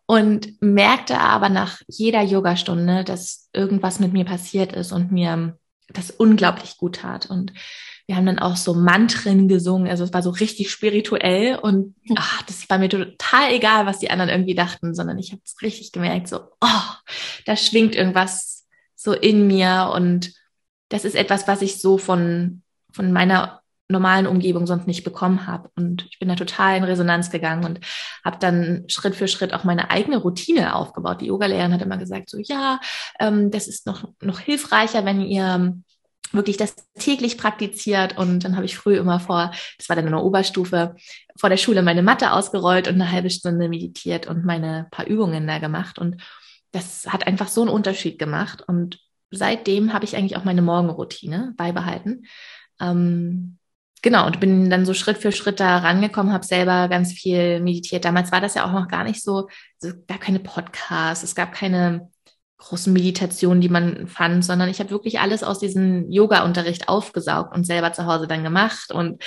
und 0.04 0.60
merkte 0.60 1.18
aber 1.18 1.48
nach 1.48 1.80
jeder 1.88 2.20
Yogastunde, 2.20 3.04
dass 3.04 3.48
irgendwas 3.54 4.00
mit 4.00 4.12
mir 4.12 4.26
passiert 4.26 4.74
ist 4.74 4.92
und 4.92 5.12
mir 5.12 5.56
das 5.88 6.10
unglaublich 6.10 6.76
gut 6.76 6.96
tat. 6.96 7.30
Und 7.30 7.54
wir 8.06 8.16
haben 8.16 8.26
dann 8.26 8.38
auch 8.38 8.56
so 8.56 8.74
Mantren 8.74 9.48
gesungen, 9.48 9.90
also 9.90 10.04
es 10.04 10.12
war 10.12 10.22
so 10.22 10.30
richtig 10.30 10.70
spirituell 10.70 11.56
und 11.56 11.96
ach, 12.16 12.42
das 12.42 12.68
war 12.70 12.78
mir 12.78 12.88
total 12.88 13.52
egal, 13.52 13.86
was 13.86 13.98
die 13.98 14.10
anderen 14.10 14.30
irgendwie 14.30 14.54
dachten, 14.54 14.94
sondern 14.94 15.18
ich 15.18 15.32
habe 15.32 15.42
es 15.44 15.60
richtig 15.60 15.90
gemerkt, 15.90 16.28
so, 16.28 16.40
oh, 16.60 16.82
da 17.46 17.56
schwingt 17.56 17.96
irgendwas 17.96 18.66
so 18.94 19.12
in 19.12 19.46
mir 19.46 19.90
und 19.94 20.32
das 20.88 21.04
ist 21.04 21.16
etwas, 21.16 21.48
was 21.48 21.62
ich 21.62 21.80
so 21.80 21.98
von, 21.98 22.62
von 22.92 23.12
meiner 23.12 23.60
normalen 23.88 24.26
Umgebung 24.26 24.66
sonst 24.66 24.86
nicht 24.86 25.04
bekommen 25.04 25.46
habe. 25.46 25.70
Und 25.76 26.06
ich 26.10 26.18
bin 26.18 26.28
da 26.28 26.34
total 26.34 26.76
in 26.76 26.84
Resonanz 26.84 27.30
gegangen 27.30 27.64
und 27.64 27.80
habe 28.24 28.38
dann 28.40 28.84
Schritt 28.88 29.14
für 29.14 29.28
Schritt 29.28 29.52
auch 29.52 29.64
meine 29.64 29.90
eigene 29.90 30.16
Routine 30.16 30.74
aufgebaut. 30.74 31.20
Die 31.20 31.26
Yogalehrerin 31.26 31.72
hat 31.72 31.82
immer 31.82 31.96
gesagt, 31.96 32.30
so 32.30 32.38
ja, 32.38 32.80
ähm, 33.20 33.50
das 33.50 33.68
ist 33.68 33.86
noch, 33.86 34.08
noch 34.20 34.40
hilfreicher, 34.40 35.04
wenn 35.04 35.20
ihr 35.20 35.76
wirklich 36.32 36.56
das 36.56 36.74
täglich 36.98 37.38
praktiziert 37.38 38.18
und 38.18 38.44
dann 38.44 38.56
habe 38.56 38.66
ich 38.66 38.76
früh 38.76 38.96
immer 38.96 39.20
vor, 39.20 39.52
das 39.78 39.88
war 39.88 39.96
dann 39.96 40.06
in 40.06 40.12
der 40.12 40.22
Oberstufe, 40.22 40.96
vor 41.38 41.50
der 41.50 41.56
Schule 41.56 41.82
meine 41.82 42.02
Matte 42.02 42.32
ausgerollt 42.32 42.88
und 42.88 42.94
eine 42.94 43.10
halbe 43.10 43.30
Stunde 43.30 43.68
meditiert 43.68 44.26
und 44.26 44.44
meine 44.44 44.88
paar 44.90 45.06
Übungen 45.06 45.46
da 45.46 45.58
gemacht 45.58 45.98
und 45.98 46.22
das 46.72 47.06
hat 47.06 47.26
einfach 47.26 47.48
so 47.48 47.62
einen 47.62 47.70
Unterschied 47.70 48.18
gemacht 48.18 48.62
und 48.66 48.98
seitdem 49.30 49.92
habe 49.92 50.04
ich 50.04 50.16
eigentlich 50.16 50.36
auch 50.36 50.44
meine 50.44 50.62
Morgenroutine 50.62 51.54
beibehalten. 51.56 52.26
Ähm, 52.80 53.58
genau, 54.02 54.26
und 54.26 54.40
bin 54.40 54.70
dann 54.70 54.86
so 54.86 54.94
Schritt 54.94 55.18
für 55.18 55.32
Schritt 55.32 55.60
da 55.60 55.78
rangekommen, 55.78 56.32
habe 56.32 56.44
selber 56.44 56.88
ganz 56.88 57.12
viel 57.12 57.60
meditiert. 57.60 58.04
Damals 58.04 58.32
war 58.32 58.40
das 58.40 58.54
ja 58.54 58.64
auch 58.66 58.72
noch 58.72 58.88
gar 58.88 59.04
nicht 59.04 59.22
so, 59.22 59.48
es 59.80 59.94
gab 60.06 60.20
keine 60.20 60.40
Podcasts, 60.40 61.24
es 61.24 61.34
gab 61.34 61.52
keine 61.52 62.10
großen 62.58 62.92
Meditationen, 62.92 63.60
die 63.60 63.68
man 63.68 64.06
fand, 64.06 64.44
sondern 64.44 64.68
ich 64.68 64.80
habe 64.80 64.90
wirklich 64.90 65.20
alles 65.20 65.42
aus 65.42 65.58
diesem 65.58 66.10
Yoga-Unterricht 66.10 66.88
aufgesaugt 66.88 67.54
und 67.54 67.66
selber 67.66 67.92
zu 67.92 68.06
Hause 68.06 68.26
dann 68.26 68.44
gemacht 68.44 68.92
und 68.92 69.22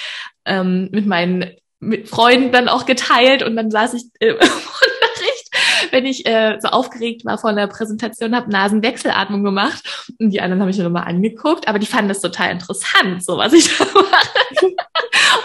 ähm, 0.46 0.90
mit 0.92 1.06
meinen 1.06 1.52
mit 1.80 2.10
Freunden 2.10 2.52
dann 2.52 2.68
auch 2.68 2.86
geteilt 2.86 3.42
und 3.42 3.56
dann 3.56 3.72
saß 3.72 3.94
ich 3.94 4.04
im 4.20 4.36
Unterricht, 4.36 5.92
wenn 5.92 6.06
ich 6.06 6.26
äh, 6.26 6.58
so 6.60 6.70
aufgeregt 6.70 7.24
war 7.24 7.38
vor 7.38 7.52
einer 7.52 7.68
Präsentation, 7.68 8.36
habe 8.36 8.52
Nasenwechselatmung 8.52 9.44
gemacht 9.44 10.14
und 10.20 10.32
die 10.32 10.42
anderen 10.42 10.62
haben 10.62 10.68
mich 10.68 10.76
dann 10.76 10.86
nochmal 10.86 11.08
angeguckt, 11.08 11.68
aber 11.68 11.80
die 11.80 11.88
fanden 11.88 12.10
das 12.10 12.22
total 12.22 12.52
interessant, 12.52 13.24
so 13.24 13.38
was 13.38 13.54
ich 13.54 13.78
da 13.78 13.86
mache 13.86 14.76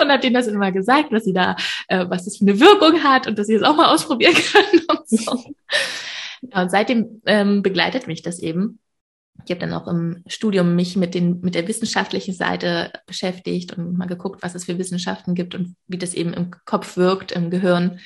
und 0.01 0.11
habe 0.11 0.20
denen 0.20 0.35
das 0.35 0.47
immer 0.47 0.73
gesagt, 0.73 1.12
was 1.12 1.25
sie 1.25 1.33
da, 1.33 1.57
äh, 1.88 2.07
was 2.09 2.25
das 2.25 2.38
für 2.38 2.47
eine 2.47 2.59
Wirkung 2.59 3.03
hat 3.03 3.27
und 3.27 3.38
dass 3.38 3.47
sie 3.47 3.55
es 3.55 3.61
das 3.61 3.70
auch 3.70 3.77
mal 3.77 3.92
ausprobieren 3.92 4.35
können 4.53 4.83
und 4.88 5.09
so. 5.09 5.55
Ja, 6.52 6.62
und 6.62 6.70
seitdem 6.70 7.22
ähm, 7.26 7.62
begleitet 7.62 8.07
mich 8.07 8.22
das 8.22 8.38
eben. 8.38 8.78
Ich 9.44 9.50
habe 9.50 9.61
dann 9.61 9.72
auch 9.72 9.88
im 9.88 10.22
Studium 10.26 10.74
mich 10.74 10.96
mit, 10.96 11.14
den, 11.14 11.40
mit 11.40 11.54
der 11.54 11.66
wissenschaftlichen 11.68 12.35
Seite 12.35 12.92
beschäftigt 13.07 13.76
und 13.76 13.96
mal 13.96 14.07
geguckt, 14.07 14.42
was 14.42 14.54
es 14.54 14.64
für 14.64 14.78
Wissenschaften 14.78 15.35
gibt 15.35 15.54
und 15.54 15.76
wie 15.87 15.98
das 15.98 16.14
eben 16.14 16.33
im 16.33 16.52
Kopf 16.64 16.96
wirkt, 16.96 17.33
im 17.33 17.50
Gehirn. 17.50 18.00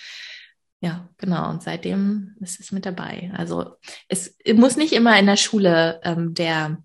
Ja, 0.81 1.09
genau. 1.19 1.51
Und 1.51 1.63
seitdem 1.63 2.37
ist 2.41 2.61
es 2.61 2.73
mit 2.73 2.87
dabei. 2.87 3.31
Also 3.37 3.77
es 4.09 4.37
muss 4.55 4.77
nicht 4.77 4.93
immer 4.93 5.19
in 5.19 5.27
der 5.27 5.37
Schule 5.37 6.01
ähm, 6.03 6.35
der, 6.35 6.79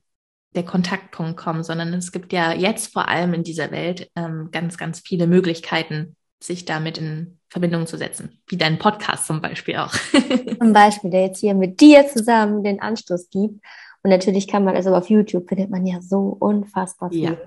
der 0.56 0.64
Kontaktpunkt 0.64 1.38
kommen, 1.38 1.64
sondern 1.64 1.94
es 1.94 2.12
gibt 2.12 2.34
ja 2.34 2.54
jetzt 2.54 2.92
vor 2.92 3.08
allem 3.08 3.34
in 3.34 3.44
dieser 3.44 3.72
Welt 3.72 4.10
ähm, 4.16 4.50
ganz, 4.52 4.78
ganz 4.78 5.00
viele 5.00 5.28
Möglichkeiten, 5.28 6.16
sich 6.46 6.66
damit 6.66 6.98
in 6.98 7.40
Verbindung 7.50 7.88
zu 7.88 7.98
setzen, 7.98 8.40
wie 8.48 8.58
dein 8.58 8.80
Podcast 8.80 9.28
zum 9.28 9.42
Beispiel 9.42 9.78
auch. 9.78 9.94
zum 10.60 10.74
Beispiel, 10.74 11.10
der 11.10 11.22
jetzt 11.28 11.40
hier 11.40 11.54
mit 11.54 11.80
dir 11.80 12.08
zusammen 12.08 12.64
den 12.64 12.82
Anstoß 12.82 13.30
gibt. 13.30 13.64
Und 14.04 14.10
natürlich 14.10 14.48
kann 14.48 14.64
man, 14.64 14.76
also 14.76 14.94
auf 14.94 15.10
YouTube 15.10 15.48
findet 15.48 15.70
man 15.70 15.86
ja 15.86 16.02
so 16.02 16.36
unfassbar 16.40 17.10
viel. 17.10 17.24
Ja. 17.24 17.38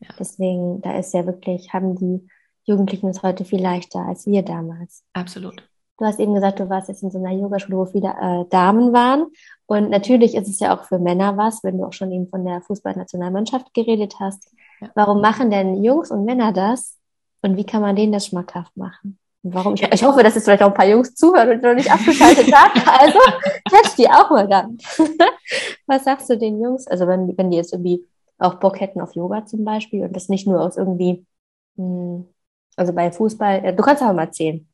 Ja. 0.00 0.08
Deswegen, 0.18 0.80
da 0.80 0.96
ist 0.96 1.12
ja 1.12 1.26
wirklich, 1.26 1.72
haben 1.72 1.96
die 1.96 2.26
Jugendlichen 2.64 3.08
es 3.08 3.22
heute 3.22 3.44
viel 3.44 3.60
leichter 3.60 4.00
als 4.00 4.26
wir 4.26 4.42
damals. 4.42 5.02
Absolut. 5.12 5.68
Du 5.98 6.04
hast 6.04 6.20
eben 6.20 6.34
gesagt, 6.34 6.60
du 6.60 6.68
warst 6.68 6.88
jetzt 6.88 7.02
in 7.02 7.10
so 7.10 7.18
einer 7.18 7.32
Yogaschule, 7.32 7.76
wo 7.76 7.84
viele 7.86 8.10
äh, 8.10 8.48
Damen 8.50 8.92
waren. 8.92 9.26
Und 9.66 9.90
natürlich 9.90 10.36
ist 10.36 10.48
es 10.48 10.60
ja 10.60 10.76
auch 10.76 10.84
für 10.84 11.00
Männer 11.00 11.36
was, 11.36 11.64
wenn 11.64 11.78
du 11.78 11.84
auch 11.84 11.92
schon 11.92 12.12
eben 12.12 12.28
von 12.28 12.44
der 12.44 12.60
Fußballnationalmannschaft 12.62 13.74
geredet 13.74 14.14
hast. 14.20 14.52
Ja. 14.80 14.90
Warum 14.94 15.20
machen 15.20 15.50
denn 15.50 15.82
Jungs 15.82 16.12
und 16.12 16.24
Männer 16.24 16.52
das? 16.52 16.97
Und 17.42 17.56
wie 17.56 17.64
kann 17.64 17.82
man 17.82 17.96
denen 17.96 18.12
das 18.12 18.26
schmackhaft 18.26 18.76
machen? 18.76 19.18
warum? 19.42 19.74
Ich, 19.74 19.82
ich, 19.82 20.02
hoffe, 20.02 20.22
dass 20.22 20.36
es 20.36 20.44
vielleicht 20.44 20.62
auch 20.62 20.68
ein 20.68 20.74
paar 20.74 20.88
Jungs 20.88 21.14
zuhören 21.14 21.50
und 21.50 21.62
noch 21.62 21.74
nicht 21.74 21.90
abgeschaltet 21.90 22.52
haben. 22.52 22.80
Also 22.98 23.18
catch 23.70 23.96
die 23.96 24.08
auch 24.08 24.30
mal 24.30 24.48
dann. 24.48 24.78
Was 25.86 26.04
sagst 26.04 26.28
du 26.30 26.36
den 26.36 26.60
Jungs? 26.60 26.86
Also 26.86 27.06
wenn, 27.06 27.36
wenn 27.36 27.50
die 27.50 27.56
jetzt 27.56 27.72
irgendwie 27.72 28.04
auch 28.38 28.54
Bock 28.54 28.80
hätten 28.80 29.00
auf 29.00 29.14
Yoga 29.14 29.46
zum 29.46 29.64
Beispiel 29.64 30.02
und 30.04 30.14
das 30.14 30.28
nicht 30.28 30.46
nur 30.46 30.60
aus 30.60 30.76
irgendwie, 30.76 31.24
hm, 31.76 32.26
also 32.76 32.92
bei 32.92 33.10
Fußball, 33.10 33.74
du 33.74 33.82
kannst 33.82 34.02
aber 34.02 34.12
mal 34.12 34.24
erzählen. 34.24 34.66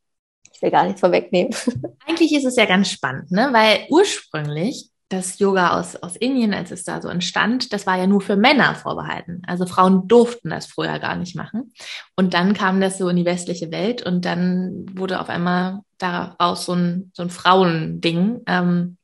Ich 0.53 0.63
will 0.63 0.71
gar 0.71 0.85
nichts 0.85 1.01
vorwegnehmen. 1.01 1.55
Eigentlich 2.07 2.35
ist 2.35 2.45
es 2.45 2.57
ja 2.57 2.67
ganz 2.67 2.89
spannend, 2.89 3.31
ne? 3.31 3.49
weil 3.53 3.87
ursprünglich 3.91 4.91
das 5.09 5.39
Yoga 5.39 5.79
aus, 5.79 5.97
aus 5.97 6.17
Indien, 6.17 6.55
als 6.55 6.71
es 6.71 6.85
da 6.85 7.01
so 7.01 7.09
entstand, 7.09 7.73
das 7.73 7.87
war 7.87 7.97
ja 7.97 8.07
nur 8.07 8.21
für 8.21 8.37
Männer 8.37 8.75
vorbehalten. 8.75 9.43
Also 9.47 9.67
Frauen 9.67 10.09
durften 10.09 10.51
das 10.51 10.67
früher 10.67 10.99
gar 10.99 11.17
nicht 11.17 11.37
machen. 11.37 11.73
Und 12.17 12.35
dann 12.35 12.55
kam 12.55 12.81
das 12.81 12.99
so 12.99 13.09
in 13.09 13.17
die 13.17 13.25
westliche 13.25 13.71
Welt 13.71 14.03
und 14.03 14.25
dann 14.25 14.87
wurde 14.95 15.21
auf 15.21 15.29
einmal 15.29 15.81
daraus 15.99 16.67
so 16.67 16.75
ein, 16.75 17.11
so 17.15 17.23
ein 17.23 17.31
Frauending. 17.31 18.41
Ähm, 18.47 18.97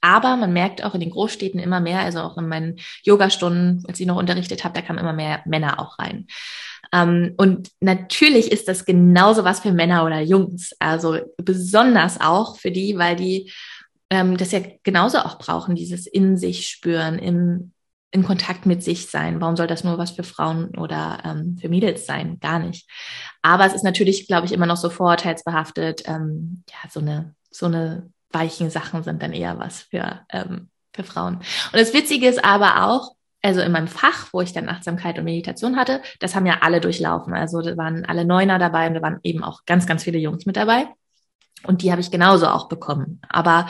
Aber 0.00 0.36
man 0.36 0.52
merkt 0.52 0.84
auch 0.84 0.94
in 0.94 1.00
den 1.00 1.10
Großstädten 1.10 1.60
immer 1.60 1.80
mehr, 1.80 2.00
also 2.00 2.20
auch 2.20 2.38
in 2.38 2.48
meinen 2.48 2.76
Yogastunden, 3.02 3.82
als 3.88 3.98
ich 3.98 4.06
noch 4.06 4.16
unterrichtet 4.16 4.62
habe, 4.62 4.74
da 4.74 4.80
kamen 4.80 5.00
immer 5.00 5.12
mehr 5.12 5.42
Männer 5.44 5.80
auch 5.80 5.98
rein. 5.98 6.28
Ähm, 6.92 7.34
und 7.36 7.70
natürlich 7.80 8.52
ist 8.52 8.68
das 8.68 8.84
genauso 8.84 9.42
was 9.44 9.60
für 9.60 9.72
Männer 9.72 10.06
oder 10.06 10.20
Jungs. 10.20 10.72
Also 10.78 11.18
besonders 11.36 12.20
auch 12.20 12.56
für 12.58 12.70
die, 12.70 12.96
weil 12.96 13.16
die 13.16 13.52
ähm, 14.10 14.36
das 14.36 14.52
ja 14.52 14.60
genauso 14.82 15.18
auch 15.18 15.38
brauchen, 15.38 15.74
dieses 15.74 16.06
in 16.06 16.36
sich 16.36 16.68
spüren, 16.68 17.18
im, 17.18 17.72
in 18.10 18.24
Kontakt 18.24 18.64
mit 18.66 18.82
sich 18.82 19.10
sein. 19.10 19.40
Warum 19.40 19.56
soll 19.56 19.66
das 19.66 19.84
nur 19.84 19.98
was 19.98 20.12
für 20.12 20.22
Frauen 20.22 20.76
oder 20.78 21.20
ähm, 21.24 21.58
für 21.60 21.68
Mädels 21.68 22.06
sein? 22.06 22.38
Gar 22.40 22.60
nicht. 22.60 22.88
Aber 23.42 23.66
es 23.66 23.74
ist 23.74 23.84
natürlich, 23.84 24.26
glaube 24.26 24.46
ich, 24.46 24.52
immer 24.52 24.66
noch 24.66 24.76
so 24.76 24.88
vorurteilsbehaftet. 24.88 26.02
Ähm, 26.06 26.64
ja, 26.70 26.90
so 26.90 27.00
eine, 27.00 27.34
so 27.50 27.66
eine 27.66 28.10
weichen 28.30 28.70
Sachen 28.70 29.02
sind 29.02 29.22
dann 29.22 29.32
eher 29.32 29.58
was 29.58 29.82
für, 29.82 30.20
ähm, 30.30 30.70
für 30.94 31.04
Frauen. 31.04 31.36
Und 31.36 31.74
das 31.74 31.92
Witzige 31.92 32.28
ist 32.28 32.44
aber 32.44 32.86
auch, 32.86 33.14
also 33.42 33.60
in 33.60 33.72
meinem 33.72 33.88
Fach, 33.88 34.28
wo 34.32 34.40
ich 34.40 34.52
dann 34.52 34.68
Achtsamkeit 34.68 35.18
und 35.18 35.24
Meditation 35.24 35.76
hatte, 35.76 36.02
das 36.18 36.34
haben 36.34 36.46
ja 36.46 36.58
alle 36.62 36.80
durchlaufen. 36.80 37.34
Also 37.34 37.60
da 37.60 37.76
waren 37.76 38.04
alle 38.04 38.24
Neuner 38.24 38.58
dabei 38.58 38.88
und 38.88 38.94
da 38.94 39.02
waren 39.02 39.20
eben 39.22 39.44
auch 39.44 39.64
ganz, 39.64 39.86
ganz 39.86 40.02
viele 40.04 40.18
Jungs 40.18 40.44
mit 40.44 40.56
dabei. 40.56 40.88
Und 41.64 41.82
die 41.82 41.90
habe 41.90 42.00
ich 42.00 42.10
genauso 42.10 42.46
auch 42.46 42.68
bekommen. 42.68 43.20
Aber 43.28 43.68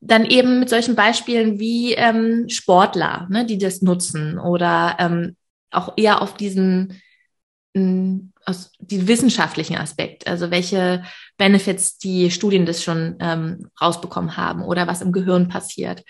dann 0.00 0.24
eben 0.24 0.60
mit 0.60 0.70
solchen 0.70 0.96
Beispielen 0.96 1.58
wie 1.58 1.94
ähm, 1.94 2.48
Sportler, 2.48 3.26
ne, 3.30 3.44
die 3.44 3.58
das 3.58 3.82
nutzen 3.82 4.38
oder 4.38 4.96
ähm, 4.98 5.36
auch 5.70 5.92
eher 5.96 6.22
auf 6.22 6.34
diesen 6.34 7.00
ähm, 7.74 8.32
aus 8.46 8.72
die 8.78 9.06
wissenschaftlichen 9.06 9.76
Aspekt, 9.76 10.26
also 10.26 10.50
welche 10.50 11.04
Benefits 11.36 11.98
die 11.98 12.30
Studien 12.30 12.66
das 12.66 12.82
schon 12.82 13.16
ähm, 13.20 13.70
rausbekommen 13.80 14.36
haben 14.36 14.62
oder 14.62 14.86
was 14.86 15.02
im 15.02 15.12
Gehirn 15.12 15.48
passiert. 15.48 16.02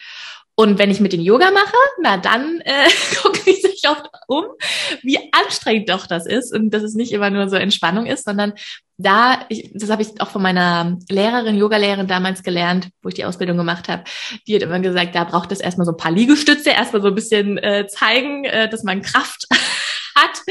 Und 0.54 0.78
wenn 0.78 0.90
ich 0.90 1.00
mit 1.00 1.12
den 1.12 1.22
Yoga 1.22 1.50
mache, 1.50 1.76
na 2.02 2.18
dann 2.18 2.60
äh, 2.60 2.88
gucke 3.22 3.50
ich 3.50 3.62
sich 3.62 3.82
oft 3.88 4.08
um, 4.28 4.44
wie 5.02 5.18
anstrengend 5.32 5.88
doch 5.88 6.06
das 6.06 6.26
ist 6.26 6.54
und 6.54 6.70
dass 6.70 6.82
es 6.82 6.94
nicht 6.94 7.12
immer 7.12 7.30
nur 7.30 7.48
so 7.48 7.56
Entspannung 7.56 8.06
ist, 8.06 8.24
sondern 8.24 8.52
da, 9.02 9.40
ich, 9.48 9.72
das 9.74 9.90
habe 9.90 10.02
ich 10.02 10.20
auch 10.20 10.28
von 10.28 10.42
meiner 10.42 10.98
Lehrerin, 11.08 11.56
Yogalehrerin 11.56 12.06
damals 12.06 12.42
gelernt, 12.42 12.90
wo 13.02 13.08
ich 13.08 13.14
die 13.14 13.24
Ausbildung 13.24 13.56
gemacht 13.56 13.88
habe. 13.88 14.04
Die 14.46 14.54
hat 14.54 14.62
immer 14.62 14.80
gesagt, 14.80 15.14
da 15.14 15.24
braucht 15.24 15.52
es 15.52 15.60
erstmal 15.60 15.86
so 15.86 15.92
ein 15.92 15.96
paar 15.96 16.10
Liegestütze, 16.10 16.70
erstmal 16.70 17.02
so 17.02 17.08
ein 17.08 17.14
bisschen 17.14 17.58
äh, 17.58 17.86
zeigen, 17.88 18.44
äh, 18.44 18.68
dass 18.68 18.82
man 18.82 19.02
Kraft 19.02 19.46
hat 20.16 20.42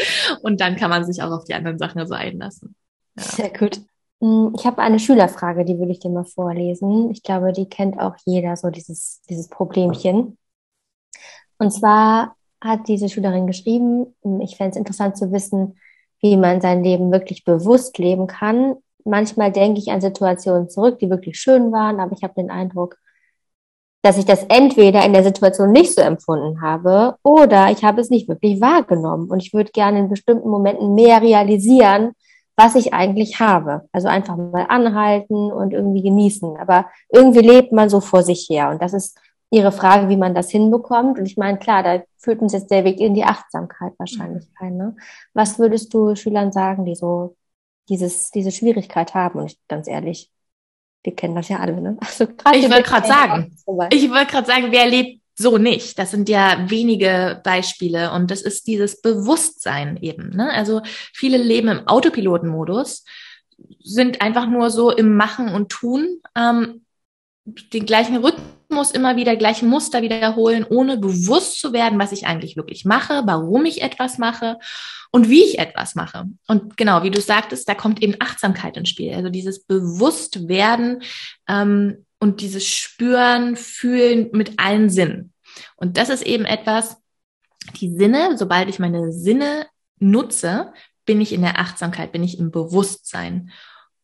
und 0.42 0.62
dann 0.62 0.76
kann 0.76 0.90
man 0.90 1.06
sich 1.06 1.22
auch 1.22 1.32
auf 1.32 1.46
die 1.46 1.54
anderen 1.54 1.78
Sachen 1.78 2.06
so 2.08 2.16
einlassen. 2.16 2.76
Ja. 3.18 3.24
Sehr 3.24 3.50
gut. 3.50 3.82
Hm, 4.22 4.54
ich 4.58 4.66
habe 4.66 4.82
eine 4.82 5.00
Schülerfrage, 5.00 5.64
die 5.64 5.80
will 5.80 5.92
ich 5.92 6.00
dir 6.00 6.10
mal 6.10 6.26
vorlesen. 6.26 7.12
Ich 7.12 7.24
glaube, 7.24 7.54
die 7.54 7.70
kennt 7.70 8.00
auch 8.00 8.16
jeder, 8.26 8.56
so 8.56 8.70
dieses, 8.70 9.22
dieses 9.30 9.48
Problemchen. 9.48 10.38
Und 11.58 11.72
zwar 11.72 12.36
hat 12.62 12.88
diese 12.88 13.10
Schülerin 13.10 13.48
geschrieben, 13.48 14.16
hm, 14.24 14.42
ich 14.42 14.58
fände 14.58 14.72
es 14.72 14.78
interessant 14.78 15.18
zu 15.18 15.32
wissen, 15.32 15.78
wie 16.22 16.38
man 16.38 16.62
sein 16.62 16.84
Leben 16.84 17.12
wirklich 17.12 17.44
bewusst 17.44 17.98
leben 17.98 18.28
kann. 18.28 18.76
Manchmal 19.06 19.52
denke 19.52 19.80
ich 19.80 19.92
an 19.92 20.02
Situationen 20.02 20.70
zurück, 20.70 21.00
die 21.00 21.10
wirklich 21.10 21.40
schön 21.40 21.72
waren, 21.72 22.00
aber 22.00 22.14
ich 22.14 22.24
habe 22.24 22.34
den 22.36 22.52
Eindruck, 22.52 22.98
dass 24.02 24.18
ich 24.18 24.26
das 24.26 24.44
entweder 24.48 25.06
in 25.06 25.14
der 25.14 25.24
Situation 25.24 25.72
nicht 25.72 25.94
so 25.94 26.02
empfunden 26.02 26.62
habe 26.62 27.16
oder 27.24 27.70
ich 27.70 27.84
habe 27.84 28.00
es 28.00 28.10
nicht 28.10 28.30
wirklich 28.30 28.62
wahrgenommen. 28.62 29.30
Und 29.30 29.42
ich 29.42 29.54
würde 29.54 29.72
gerne 29.72 30.00
in 30.00 30.10
bestimmten 30.10 30.50
Momenten 30.50 30.96
mehr 30.96 31.22
realisieren, 31.22 32.14
was 32.56 32.76
ich 32.76 32.94
eigentlich 32.94 33.40
habe. 33.40 33.88
Also 33.92 34.08
einfach 34.08 34.38
mal 34.38 34.66
anhalten 34.70 35.52
und 35.52 35.74
irgendwie 35.74 36.02
genießen. 36.02 36.58
Aber 36.58 36.86
irgendwie 37.10 37.40
lebt 37.40 37.72
man 37.72 37.90
so 37.90 38.00
vor 38.00 38.24
sich 38.24 38.48
her. 38.50 38.70
Und 38.70 38.82
das 38.82 38.94
ist 38.94 39.18
ihre 39.52 39.72
Frage, 39.72 40.10
wie 40.10 40.18
man 40.18 40.36
das 40.36 40.52
hinbekommt. 40.52 41.18
Und 41.18 41.26
ich 41.26 41.38
meine, 41.38 41.58
klar, 41.58 41.84
da 41.84 42.04
führt 42.18 42.42
uns 42.42 42.54
jetzt 42.54 42.70
der 42.72 42.84
Weg 42.84 43.00
in 43.00 43.14
die 43.14 43.24
Achtsamkeit 43.24 43.94
wahrscheinlich 43.98 44.46
mhm. 44.46 44.68
ein. 44.68 44.78
Ne? 44.78 44.96
Was 45.34 45.58
würdest 45.58 45.94
du 45.94 46.16
Schülern 46.16 46.52
sagen, 46.52 46.86
die 46.86 46.96
so 46.96 47.36
dieses, 47.90 48.32
diese 48.32 48.52
Schwierigkeit 48.52 49.14
haben? 49.16 49.40
Und 49.40 49.52
ich, 49.52 49.60
ganz 49.68 49.88
ehrlich, 49.88 50.32
wir 51.04 51.16
kennen 51.16 51.36
das 51.36 51.50
ja 51.50 51.60
alle. 51.60 51.80
Ne? 51.82 51.98
Also 52.20 52.26
ich 52.54 52.70
wollte 52.70 52.84
gerade 52.84 53.08
sagen, 53.08 53.58
ich 53.92 54.10
wollte 54.12 54.32
gerade 54.32 54.48
sagen, 54.48 54.68
wer 54.70 54.88
lebt 54.88 55.22
so 55.36 55.58
nicht. 55.58 55.98
Das 55.98 56.12
sind 56.12 56.28
ja 56.28 56.70
wenige 56.70 57.42
Beispiele 57.44 58.12
und 58.12 58.30
das 58.30 58.42
ist 58.42 58.68
dieses 58.68 59.02
Bewusstsein 59.02 59.98
eben. 59.98 60.36
Ne? 60.36 60.52
Also 60.52 60.82
viele 61.14 61.38
leben 61.38 61.70
im 61.70 61.88
Autopilotenmodus, 61.88 63.06
sind 63.82 64.22
einfach 64.22 64.48
nur 64.48 64.70
so 64.70 64.92
im 64.92 65.16
Machen 65.16 65.54
und 65.54 65.70
Tun, 65.70 66.22
ähm, 66.36 66.86
den 67.46 67.86
gleichen 67.86 68.18
Rhythmus 68.18 68.59
immer 68.92 69.16
wieder, 69.16 69.36
gleiche 69.36 69.66
Muster 69.66 70.02
wiederholen, 70.02 70.66
ohne 70.70 70.98
bewusst 70.98 71.60
zu 71.60 71.74
werden, 71.74 72.00
was 72.00 72.12
ich 72.12 72.28
eigentlich 72.28 72.56
wirklich 72.56 72.86
mache, 72.86 73.24
warum 73.26 73.66
ich 73.66 73.82
etwas 73.82 74.18
mache 74.18 74.58
und 75.12 75.30
wie 75.30 75.44
ich 75.44 75.60
etwas 75.60 75.96
mache. 75.96 76.26
Und 76.48 76.78
genau, 76.78 77.04
wie 77.04 77.12
du 77.12 77.20
sagtest, 77.20 77.68
da 77.68 77.76
kommt 77.76 78.02
eben 78.02 78.16
Achtsamkeit 78.20 78.78
ins 78.78 78.90
Spiel. 78.90 79.14
Also 79.14 79.30
dieses 79.30 79.64
Bewusstwerden, 79.66 81.02
ähm, 81.48 82.06
und 82.20 82.42
dieses 82.42 82.68
Spüren, 82.68 83.56
Fühlen 83.56 84.30
mit 84.34 84.60
allen 84.60 84.90
Sinnen. 84.90 85.34
Und 85.78 85.98
das 85.98 86.10
ist 86.10 86.24
eben 86.24 86.46
etwas, 86.46 86.98
die 87.80 87.90
Sinne, 87.96 88.38
sobald 88.38 88.70
ich 88.70 88.80
meine 88.80 89.12
Sinne 89.12 89.68
nutze, 90.00 90.74
bin 91.06 91.22
ich 91.22 91.34
in 91.34 91.42
der 91.42 91.60
Achtsamkeit, 91.60 92.12
bin 92.12 92.24
ich 92.24 92.38
im 92.38 92.52
Bewusstsein. 92.52 93.52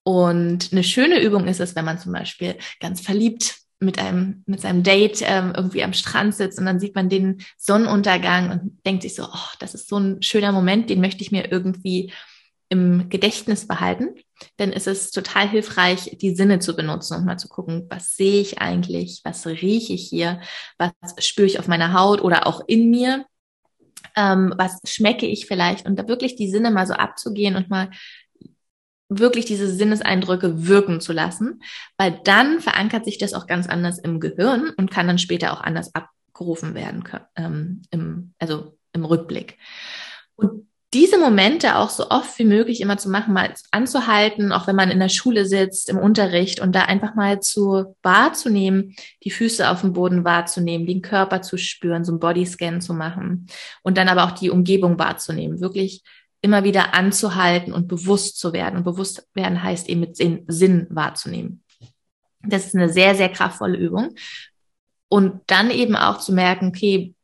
Und 0.04 0.70
eine 0.72 0.84
schöne 0.84 1.22
Übung 1.22 1.48
ist 1.48 1.60
es, 1.60 1.76
wenn 1.76 1.86
man 1.86 2.00
zum 2.00 2.14
Beispiel 2.14 2.58
ganz 2.80 3.02
verliebt 3.02 3.58
mit 3.80 4.00
einem, 4.00 4.44
mit 4.46 4.62
seinem 4.62 4.84
Date 4.84 5.22
ähm, 5.22 5.54
irgendwie 5.56 5.84
am 5.84 5.94
Strand 5.94 6.36
sitzt 6.36 6.60
und 6.60 6.66
dann 6.66 6.80
sieht 6.80 6.96
man 6.96 7.10
den 7.10 7.42
Sonnenuntergang 7.58 8.52
und 8.52 8.86
denkt 8.86 9.04
sich 9.04 9.16
so, 9.16 9.24
oh, 9.24 9.50
das 9.60 9.74
ist 9.74 9.90
so 9.90 9.98
ein 9.98 10.22
schöner 10.22 10.52
Moment, 10.52 10.90
den 10.90 11.02
möchte 11.02 11.22
ich 11.22 11.32
mir 11.32 11.52
irgendwie 11.52 12.12
im 12.70 13.10
Gedächtnis 13.10 13.68
behalten, 13.68 14.16
dann 14.58 14.72
ist 14.72 14.88
es 14.88 15.12
total 15.12 15.48
hilfreich, 15.48 16.18
die 16.20 16.36
Sinne 16.36 16.60
zu 16.60 16.76
benutzen 16.76 17.18
und 17.18 17.26
mal 17.26 17.38
zu 17.38 17.48
gucken, 17.48 17.86
was 17.90 18.16
sehe 18.16 18.42
ich 18.42 18.60
eigentlich, 18.60 19.22
was 19.24 19.46
rieche 19.46 19.94
ich 19.94 20.08
hier, 20.10 20.42
was 20.78 20.92
spüre 21.20 21.48
ich 21.48 21.60
auf 21.60 21.68
meiner 21.68 21.94
Haut 21.94 22.22
oder 22.22 22.48
auch 22.48 22.62
in 22.68 22.90
mir, 22.90 23.26
ähm, 24.16 24.54
was 24.58 24.80
schmecke 24.86 25.28
ich 25.28 25.46
vielleicht. 25.46 25.86
Und 25.86 25.98
da 25.98 26.08
wirklich 26.08 26.36
die 26.36 26.50
Sinne 26.50 26.72
mal 26.72 26.88
so 26.88 26.94
abzugehen 26.94 27.56
und 27.56 27.70
mal 27.70 27.92
wirklich 29.10 29.46
diese 29.46 29.68
Sinneseindrücke 29.68 30.68
wirken 30.68 31.00
zu 31.00 31.14
lassen, 31.14 31.62
weil 31.98 32.20
dann 32.24 32.60
verankert 32.60 33.06
sich 33.06 33.18
das 33.18 33.34
auch 33.34 33.48
ganz 33.48 33.68
anders 33.68 34.00
im 34.00 34.20
Gehirn 34.20 34.72
und 34.78 34.92
kann 34.92 35.08
dann 35.08 35.20
später 35.20 35.54
auch 35.54 35.62
anders 35.62 35.92
abgerufen 35.94 36.74
werden, 36.74 37.04
ähm, 37.36 37.84
im, 37.92 38.34
also 38.40 38.78
im 38.94 39.06
Rückblick. 39.06 39.58
Und 40.36 40.68
diese 40.96 41.18
Momente 41.18 41.76
auch 41.76 41.90
so 41.90 42.10
oft 42.10 42.40
wie 42.40 42.46
möglich 42.46 42.80
immer 42.80 42.98
zu 42.98 43.10
machen, 43.10 43.34
mal 43.34 43.54
anzuhalten, 43.72 44.54
auch 44.54 44.66
wenn 44.66 44.78
man 44.78 44.92
in 44.92 45.00
der 45.00 45.10
Schule 45.10 45.46
sitzt, 45.46 45.90
im 45.90 45.98
Unterricht 45.98 46.62
und 46.62 46.74
da 46.74 46.84
einfach 46.84 47.16
mal 47.16 47.42
zu 47.42 47.96
wahrzunehmen, 48.02 48.96
die 49.26 49.30
Füße 49.30 49.70
auf 49.70 49.82
dem 49.82 49.92
Boden 49.92 50.24
wahrzunehmen, 50.24 50.88
den 50.88 51.02
Körper 51.02 51.42
zu 51.42 51.58
spüren, 51.58 52.06
so 52.06 52.14
einen 52.14 52.22
Bodyscan 52.22 52.80
zu 52.80 52.94
machen 52.94 53.48
und 53.84 53.98
dann 53.98 54.08
aber 54.08 54.24
auch 54.24 54.32
die 54.32 54.50
Umgebung 54.50 54.98
wahrzunehmen, 54.98 55.60
wirklich 55.60 56.02
immer 56.46 56.64
wieder 56.64 56.94
anzuhalten 56.94 57.74
und 57.74 57.88
bewusst 57.88 58.38
zu 58.38 58.54
werden. 58.54 58.78
Und 58.78 58.84
bewusst 58.84 59.28
werden 59.34 59.64
heißt 59.64 59.90
eben 59.90 60.02
mit 60.02 60.16
Sinn 60.16 60.86
wahrzunehmen. 60.92 61.64
Das 62.44 62.68
ist 62.68 62.76
eine 62.76 62.88
sehr, 62.88 63.16
sehr 63.16 63.30
kraftvolle 63.30 63.76
Übung. 63.76 64.14
Und 65.08 65.42
dann 65.48 65.72
eben 65.72 65.96
auch 65.96 66.20
zu 66.20 66.34
merken, 66.34 66.68
okay, 66.68 67.16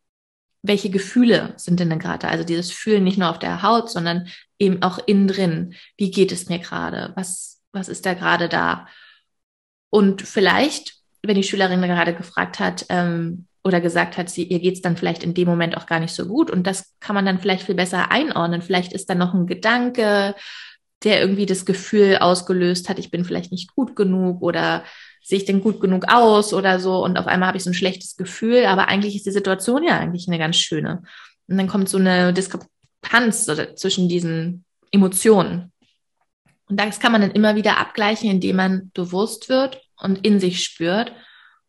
welche 0.64 0.90
Gefühle 0.90 1.54
sind 1.58 1.80
denn 1.80 2.00
gerade? 2.00 2.30
Also 2.30 2.44
dieses 2.44 2.72
Fühlen 2.72 3.04
nicht 3.04 3.20
nur 3.20 3.30
auf 3.30 3.38
der 3.38 3.62
Haut, 3.62 3.92
sondern 3.92 4.28
eben 4.58 4.82
auch 4.82 4.98
innen 5.06 5.28
drin. 5.28 5.76
Wie 5.98 6.10
geht 6.10 6.32
es 6.32 6.50
mir 6.50 6.58
gerade? 6.58 7.14
Was, 7.16 7.62
was 7.72 7.90
ist 7.90 8.08
da 8.08 8.16
gerade 8.16 8.50
da? 8.50 8.88
Und 9.92 10.24
vielleicht, 10.24 10.96
wenn 11.22 11.36
die 11.36 11.44
Schülerin 11.44 11.82
gerade 11.84 12.16
gefragt 12.16 12.60
hat 12.60 12.88
ähm, 12.90 13.48
oder 13.64 13.82
gesagt 13.82 14.18
hat, 14.18 14.30
sie, 14.30 14.44
ihr 14.44 14.60
geht 14.60 14.76
es 14.76 14.82
dann 14.82 14.98
vielleicht 14.98 15.24
in 15.24 15.34
dem 15.34 15.48
Moment 15.48 15.78
auch 15.78 15.86
gar 15.86 16.00
nicht 16.00 16.14
so 16.14 16.26
gut 16.26 16.50
und 16.50 16.66
das 16.66 16.96
kann 17.00 17.16
man 17.16 17.26
dann 17.26 17.40
vielleicht 17.40 17.66
viel 17.66 17.76
besser 17.76 18.12
einordnen. 18.12 18.62
Vielleicht 18.62 18.94
ist 18.94 19.10
da 19.10 19.16
noch 19.16 19.34
ein 19.34 19.46
Gedanke, 19.46 20.36
der 21.04 21.20
irgendwie 21.22 21.46
das 21.46 21.66
Gefühl 21.66 22.18
ausgelöst 22.18 22.90
hat, 22.90 23.00
ich 23.00 23.12
bin 23.12 23.26
vielleicht 23.26 23.52
nicht 23.52 23.74
gut 23.76 23.96
genug 23.96 24.42
oder 24.42 24.84
sehe 25.24 25.38
ich 25.38 25.46
denn 25.46 25.62
gut 25.62 25.80
genug 25.80 26.06
aus 26.12 26.54
oder 26.54 26.80
so 26.80 27.04
und 27.04 27.18
auf 27.18 27.28
einmal 27.28 27.48
habe 27.48 27.58
ich 27.58 27.64
so 27.64 27.70
ein 27.70 27.76
schlechtes 27.76 28.18
Gefühl, 28.18 28.66
aber 28.66 28.88
eigentlich 28.88 29.16
ist 29.16 29.26
die 29.26 29.32
Situation 29.32 29.84
ja 29.84 30.00
eigentlich 30.00 30.28
eine 30.28 30.40
ganz 30.40 30.58
schöne. 30.58 31.04
Und 31.48 31.58
dann 31.58 31.68
kommt 31.68 31.90
so 31.90 31.98
eine 31.98 32.34
Diskrepanz 32.34 33.46
zwischen 33.76 34.10
diesen 34.10 34.66
Emotionen. 34.92 35.72
Und 36.68 36.80
das 36.80 37.00
kann 37.00 37.12
man 37.12 37.22
dann 37.22 37.32
immer 37.32 37.56
wieder 37.56 37.78
abgleichen, 37.78 38.30
indem 38.30 38.56
man 38.56 38.92
bewusst 38.94 39.50
wird 39.50 39.82
und 39.98 40.26
in 40.26 40.40
sich 40.40 40.64
spürt 40.64 41.12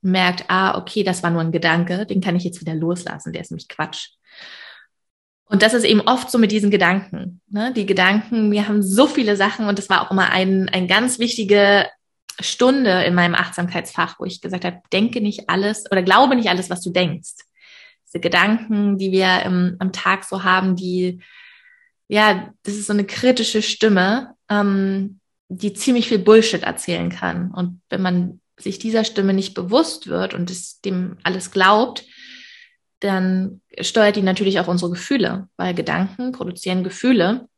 merkt, 0.02 0.44
ah, 0.48 0.76
okay, 0.76 1.04
das 1.04 1.22
war 1.22 1.30
nur 1.30 1.40
ein 1.40 1.52
Gedanke, 1.52 2.04
den 2.06 2.20
kann 2.20 2.36
ich 2.36 2.44
jetzt 2.44 2.60
wieder 2.60 2.74
loslassen, 2.74 3.32
der 3.32 3.42
ist 3.42 3.50
nämlich 3.50 3.68
Quatsch. 3.68 4.10
Und 5.44 5.62
das 5.62 5.74
ist 5.74 5.84
eben 5.84 6.00
oft 6.00 6.30
so 6.30 6.38
mit 6.38 6.50
diesen 6.50 6.70
Gedanken. 6.70 7.40
Ne? 7.48 7.72
Die 7.74 7.86
Gedanken, 7.86 8.50
wir 8.50 8.68
haben 8.68 8.82
so 8.82 9.06
viele 9.06 9.36
Sachen 9.36 9.66
und 9.66 9.78
das 9.78 9.90
war 9.90 10.02
auch 10.02 10.10
immer 10.10 10.30
ein, 10.30 10.68
ein 10.70 10.88
ganz 10.88 11.18
wichtiger 11.18 11.88
Stunde 12.40 13.04
in 13.04 13.14
meinem 13.14 13.34
Achtsamkeitsfach, 13.34 14.18
wo 14.18 14.24
ich 14.24 14.40
gesagt 14.40 14.64
habe, 14.64 14.80
denke 14.92 15.20
nicht 15.20 15.50
alles 15.50 15.84
oder 15.90 16.02
glaube 16.02 16.36
nicht 16.36 16.48
alles, 16.48 16.70
was 16.70 16.80
du 16.80 16.90
denkst. 16.90 17.34
Diese 18.06 18.20
Gedanken, 18.20 18.98
die 18.98 19.12
wir 19.12 19.42
im, 19.42 19.76
am 19.78 19.92
Tag 19.92 20.24
so 20.24 20.42
haben, 20.42 20.74
die, 20.74 21.22
ja, 22.08 22.52
das 22.62 22.74
ist 22.74 22.86
so 22.86 22.92
eine 22.92 23.04
kritische 23.04 23.62
Stimme, 23.62 24.34
ähm, 24.48 25.20
die 25.48 25.74
ziemlich 25.74 26.08
viel 26.08 26.18
Bullshit 26.18 26.62
erzählen 26.62 27.10
kann. 27.10 27.50
Und 27.50 27.82
wenn 27.90 28.02
man 28.02 28.40
sich 28.62 28.78
dieser 28.78 29.04
Stimme 29.04 29.32
nicht 29.32 29.54
bewusst 29.54 30.06
wird 30.06 30.34
und 30.34 30.84
dem 30.84 31.16
alles 31.22 31.50
glaubt, 31.50 32.04
dann 33.00 33.60
steuert 33.80 34.16
die 34.16 34.22
natürlich 34.22 34.60
auch 34.60 34.68
unsere 34.68 34.90
Gefühle, 34.90 35.48
weil 35.56 35.74
Gedanken 35.74 36.32
produzieren 36.32 36.84
Gefühle. 36.84 37.48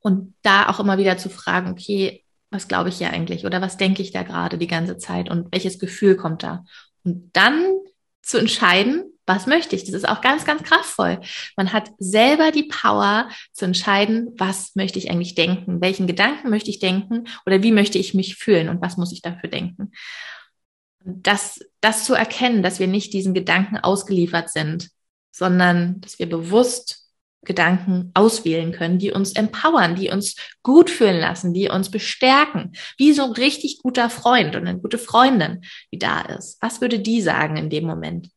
Und 0.00 0.34
da 0.42 0.68
auch 0.68 0.80
immer 0.80 0.98
wieder 0.98 1.18
zu 1.18 1.28
fragen, 1.28 1.70
okay, 1.70 2.24
was 2.50 2.68
glaube 2.68 2.88
ich 2.88 2.98
hier 2.98 3.10
eigentlich 3.10 3.44
oder 3.44 3.60
was 3.60 3.76
denke 3.76 4.02
ich 4.02 4.12
da 4.12 4.22
gerade 4.22 4.58
die 4.58 4.66
ganze 4.66 4.96
Zeit 4.98 5.30
und 5.30 5.52
welches 5.52 5.78
Gefühl 5.78 6.16
kommt 6.16 6.42
da? 6.42 6.64
Und 7.04 7.30
dann 7.34 7.64
zu 8.22 8.38
entscheiden, 8.38 9.04
was 9.30 9.46
möchte 9.46 9.76
ich? 9.76 9.84
Das 9.84 9.94
ist 9.94 10.08
auch 10.08 10.20
ganz, 10.20 10.44
ganz 10.44 10.62
kraftvoll. 10.62 11.20
Man 11.56 11.72
hat 11.72 11.90
selber 11.98 12.50
die 12.50 12.64
Power 12.64 13.28
zu 13.52 13.64
entscheiden, 13.64 14.34
was 14.36 14.74
möchte 14.74 14.98
ich 14.98 15.10
eigentlich 15.10 15.36
denken? 15.36 15.80
Welchen 15.80 16.06
Gedanken 16.06 16.50
möchte 16.50 16.70
ich 16.70 16.80
denken? 16.80 17.28
Oder 17.46 17.62
wie 17.62 17.72
möchte 17.72 17.98
ich 17.98 18.12
mich 18.12 18.36
fühlen? 18.36 18.68
Und 18.68 18.82
was 18.82 18.96
muss 18.96 19.12
ich 19.12 19.22
dafür 19.22 19.48
denken? 19.48 19.92
Das, 21.04 21.60
das 21.80 22.04
zu 22.04 22.14
erkennen, 22.14 22.62
dass 22.62 22.80
wir 22.80 22.88
nicht 22.88 23.12
diesen 23.12 23.32
Gedanken 23.32 23.78
ausgeliefert 23.78 24.50
sind, 24.50 24.90
sondern 25.30 26.00
dass 26.00 26.18
wir 26.18 26.28
bewusst 26.28 27.00
Gedanken 27.42 28.10
auswählen 28.14 28.72
können, 28.72 28.98
die 28.98 29.12
uns 29.12 29.32
empowern, 29.32 29.94
die 29.94 30.10
uns 30.10 30.36
gut 30.62 30.90
fühlen 30.90 31.20
lassen, 31.20 31.54
die 31.54 31.70
uns 31.70 31.90
bestärken, 31.90 32.72
wie 32.98 33.12
so 33.12 33.24
ein 33.24 33.32
richtig 33.32 33.78
guter 33.82 34.10
Freund 34.10 34.56
und 34.56 34.66
eine 34.66 34.78
gute 34.78 34.98
Freundin, 34.98 35.62
die 35.92 35.98
da 35.98 36.20
ist. 36.20 36.58
Was 36.60 36.80
würde 36.80 36.98
die 36.98 37.22
sagen 37.22 37.56
in 37.56 37.70
dem 37.70 37.84
Moment? 37.86 38.28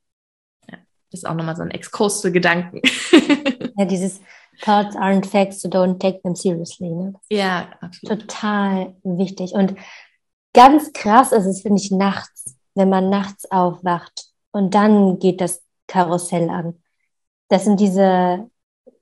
Das 1.14 1.20
ist 1.20 1.30
auch 1.30 1.36
nochmal 1.36 1.56
so 1.56 1.62
ein 1.62 1.70
Exkurs 1.70 2.22
zu 2.22 2.32
Gedanken. 2.32 2.82
ja, 3.78 3.86
dieses 3.86 4.20
Thoughts 4.64 4.96
aren't 4.96 5.28
facts, 5.28 5.62
so 5.62 5.70
don't 5.70 6.00
take 6.00 6.24
them 6.24 6.36
seriously. 6.36 6.90
Ne? 6.90 7.14
Ja, 7.30 7.68
absolut. 7.82 8.22
Total 8.22 8.96
wichtig. 9.04 9.54
Und 9.54 9.76
ganz 10.56 10.92
krass 10.92 11.32
ist 11.32 11.46
es, 11.46 11.62
finde 11.62 11.80
ich, 11.80 11.92
nachts, 11.92 12.56
wenn 12.74 12.90
man 12.90 13.12
nachts 13.12 13.50
aufwacht 13.52 14.26
und 14.54 14.74
dann 14.74 15.20
geht 15.20 15.40
das 15.40 15.62
Karussell 15.86 16.50
an. 16.50 16.82
Das 17.48 17.66
sind 17.66 17.80
diese 17.80 18.50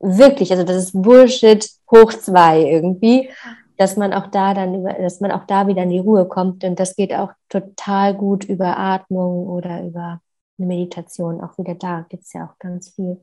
wirklich, 0.01 0.51
also 0.51 0.65
das 0.65 0.75
ist 0.75 1.01
Bullshit 1.01 1.65
hoch 1.89 2.11
zwei 2.11 2.61
irgendwie, 2.61 3.29
dass 3.77 3.95
man 3.95 4.13
auch 4.13 4.27
da 4.27 4.53
dann 4.53 4.75
über, 4.75 4.91
dass 4.95 5.21
man 5.21 5.31
auch 5.31 5.45
da 5.45 5.67
wieder 5.67 5.83
in 5.83 5.91
die 5.91 5.99
Ruhe 5.99 6.27
kommt 6.27 6.65
und 6.65 6.77
das 6.77 6.97
geht 6.97 7.13
auch 7.13 7.31
total 7.47 8.15
gut 8.15 8.43
über 8.43 8.77
Atmung 8.77 9.47
oder 9.47 9.81
über 9.81 10.19
eine 10.57 10.67
Meditation. 10.67 11.41
Auch 11.41 11.57
wieder 11.57 11.75
da 11.75 12.05
gibt 12.09 12.23
es 12.23 12.33
ja 12.33 12.45
auch 12.45 12.57
ganz 12.59 12.89
viel. 12.89 13.21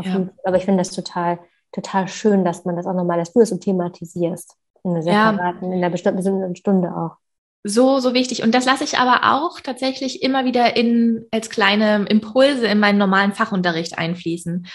Ja. 0.00 0.28
Aber 0.44 0.56
ich 0.56 0.64
finde 0.64 0.78
das 0.78 0.90
total, 0.90 1.40
total 1.72 2.08
schön, 2.08 2.44
dass 2.44 2.64
man 2.64 2.76
das 2.76 2.86
auch 2.86 2.94
nochmal, 2.94 3.18
dass 3.18 3.32
du 3.32 3.40
es 3.40 3.48
so 3.48 3.56
thematisierst. 3.56 4.54
In 4.84 4.92
einer 4.92 5.02
separaten, 5.02 5.68
ja. 5.68 5.76
in 5.76 5.84
einer 5.84 5.90
bestimmten 5.90 6.54
Stunde 6.54 6.96
auch 6.96 7.16
so, 7.64 7.98
so 7.98 8.14
wichtig. 8.14 8.42
Und 8.42 8.54
das 8.54 8.64
lasse 8.64 8.84
ich 8.84 8.98
aber 8.98 9.34
auch 9.34 9.60
tatsächlich 9.60 10.22
immer 10.22 10.44
wieder 10.44 10.76
in, 10.76 11.26
als 11.30 11.50
kleine 11.50 12.06
Impulse 12.08 12.66
in 12.66 12.78
meinen 12.78 12.98
normalen 12.98 13.32
Fachunterricht 13.32 13.98
einfließen. 13.98 14.66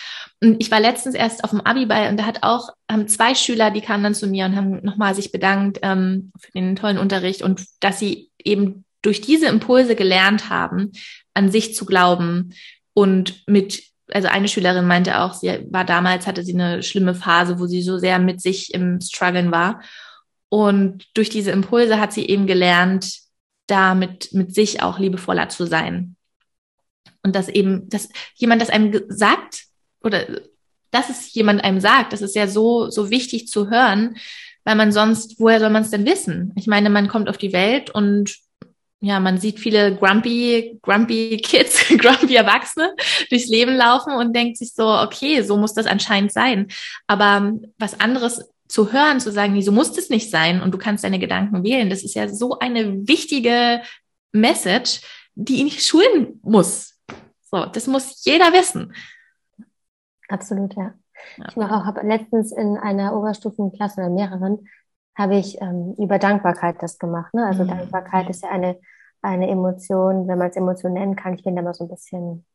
Und 0.41 0.61
ich 0.61 0.69
war 0.69 0.79
letztens 0.79 1.15
erst 1.15 1.43
auf 1.43 1.51
dem 1.51 1.61
Abiball 1.61 2.09
und 2.09 2.19
da 2.19 2.25
hat 2.25 2.43
auch 2.43 2.69
haben 2.91 3.07
zwei 3.07 3.35
Schüler, 3.35 3.71
die 3.71 3.81
kamen 3.81 4.03
dann 4.03 4.15
zu 4.15 4.27
mir 4.27 4.45
und 4.45 4.55
haben 4.55 4.83
nochmal 4.83 5.15
sich 5.15 5.31
bedankt 5.31 5.79
ähm, 5.81 6.31
für 6.37 6.51
den 6.51 6.75
tollen 6.75 6.97
Unterricht 6.97 7.41
und 7.41 7.65
dass 7.79 7.99
sie 7.99 8.29
eben 8.37 8.85
durch 9.01 9.21
diese 9.21 9.47
Impulse 9.47 9.95
gelernt 9.95 10.49
haben, 10.49 10.91
an 11.33 11.51
sich 11.51 11.75
zu 11.75 11.85
glauben 11.85 12.53
und 12.93 13.43
mit 13.47 13.83
also 14.11 14.27
eine 14.27 14.47
Schülerin 14.47 14.85
meinte 14.85 15.21
auch, 15.21 15.33
sie 15.33 15.65
war 15.69 15.85
damals, 15.85 16.27
hatte 16.27 16.43
sie 16.43 16.53
eine 16.53 16.83
schlimme 16.83 17.15
Phase, 17.15 17.59
wo 17.59 17.67
sie 17.67 17.81
so 17.81 17.97
sehr 17.97 18.19
mit 18.19 18.41
sich 18.41 18.73
im 18.73 18.99
Struggeln 19.01 19.51
war. 19.51 19.81
Und 20.49 21.07
durch 21.15 21.29
diese 21.29 21.51
Impulse 21.51 21.99
hat 21.99 22.13
sie 22.13 22.27
eben 22.27 22.45
gelernt, 22.45 23.19
da 23.67 23.95
mit, 23.95 24.33
mit 24.33 24.53
sich 24.53 24.83
auch 24.83 24.99
liebevoller 24.99 25.49
zu 25.49 25.65
sein. 25.65 26.15
Und 27.23 27.35
dass 27.35 27.47
eben, 27.47 27.89
dass 27.89 28.09
jemand 28.35 28.61
das 28.61 28.69
einem 28.69 29.01
sagt 29.07 29.63
oder 30.03 30.25
dass 30.91 31.09
es 31.09 31.33
jemand 31.33 31.63
einem 31.63 31.79
sagt, 31.79 32.13
das 32.13 32.21
ist 32.21 32.35
ja 32.35 32.47
so, 32.47 32.89
so 32.89 33.09
wichtig 33.09 33.47
zu 33.47 33.69
hören, 33.69 34.17
weil 34.63 34.75
man 34.75 34.91
sonst, 34.91 35.39
woher 35.39 35.59
soll 35.59 35.69
man 35.69 35.83
es 35.83 35.89
denn 35.89 36.05
wissen? 36.05 36.51
Ich 36.55 36.67
meine, 36.67 36.89
man 36.89 37.07
kommt 37.07 37.29
auf 37.29 37.37
die 37.37 37.53
Welt 37.53 37.89
und 37.89 38.35
ja, 39.03 39.19
man 39.19 39.37
sieht 39.37 39.59
viele 39.59 39.97
grumpy, 39.97 40.79
grumpy 40.81 41.35
Kids, 41.43 41.89
grumpy 41.97 42.35
Erwachsene 42.35 42.95
durchs 43.29 43.49
Leben 43.49 43.75
laufen 43.75 44.13
und 44.13 44.33
denkt 44.33 44.55
sich 44.55 44.73
so, 44.73 44.87
okay, 44.87 45.41
so 45.41 45.57
muss 45.57 45.73
das 45.73 45.87
anscheinend 45.87 46.31
sein. 46.31 46.67
Aber 47.05 47.51
was 47.77 47.99
anderes 47.99 48.49
zu 48.69 48.93
hören, 48.93 49.19
zu 49.19 49.29
sagen, 49.29 49.51
nee, 49.51 49.61
so 49.61 49.73
muss 49.73 49.97
es 49.97 50.09
nicht 50.09 50.31
sein 50.31 50.61
und 50.61 50.73
du 50.73 50.77
kannst 50.77 51.03
deine 51.03 51.19
Gedanken 51.19 51.65
wählen, 51.65 51.89
das 51.89 52.05
ist 52.05 52.15
ja 52.15 52.29
so 52.29 52.59
eine 52.59 53.05
wichtige 53.05 53.81
Message, 54.31 55.01
die 55.35 55.67
ich 55.67 55.85
schulen 55.85 56.39
muss. 56.41 56.97
So, 57.51 57.65
das 57.65 57.87
muss 57.87 58.23
jeder 58.23 58.53
wissen. 58.53 58.93
Absolut, 60.29 60.75
ja. 60.77 60.93
ja. 61.39 61.47
Ich 61.49 61.57
habe 61.57 62.07
letztens 62.07 62.53
in 62.53 62.77
einer 62.77 63.17
Oberstufenklasse 63.17 63.99
oder 63.99 64.09
mehreren, 64.09 64.65
habe 65.15 65.35
ich 65.35 65.61
ähm, 65.61 65.95
über 65.97 66.19
Dankbarkeit 66.19 66.81
das 66.81 66.97
gemacht. 66.97 67.33
Ne? 67.33 67.45
Also 67.45 67.63
mhm. 67.63 67.69
Dankbarkeit 67.69 68.29
ist 68.29 68.43
ja 68.43 68.49
eine, 68.49 68.79
eine 69.21 69.49
Emotion, 69.49 70.27
wenn 70.27 70.37
man 70.37 70.49
es 70.49 70.55
Emotion 70.55 70.93
nennen 70.93 71.15
kann. 71.15 71.35
Ich 71.35 71.43
bin 71.43 71.55
da 71.55 71.61
mal 71.61 71.73
so 71.73 71.85
ein 71.85 71.89
bisschen 71.89 72.45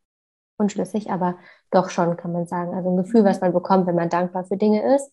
unschlüssig, 0.57 1.11
aber 1.11 1.37
doch 1.71 1.91
schon 1.91 2.17
kann 2.17 2.33
man 2.33 2.47
sagen. 2.47 2.75
Also 2.75 2.91
ein 2.91 2.97
Gefühl, 2.97 3.25
was 3.25 3.41
man 3.41 3.53
bekommt, 3.53 3.87
wenn 3.87 3.95
man 3.95 4.09
dankbar 4.09 4.45
für 4.45 4.57
Dinge 4.57 4.95
ist. 4.95 5.13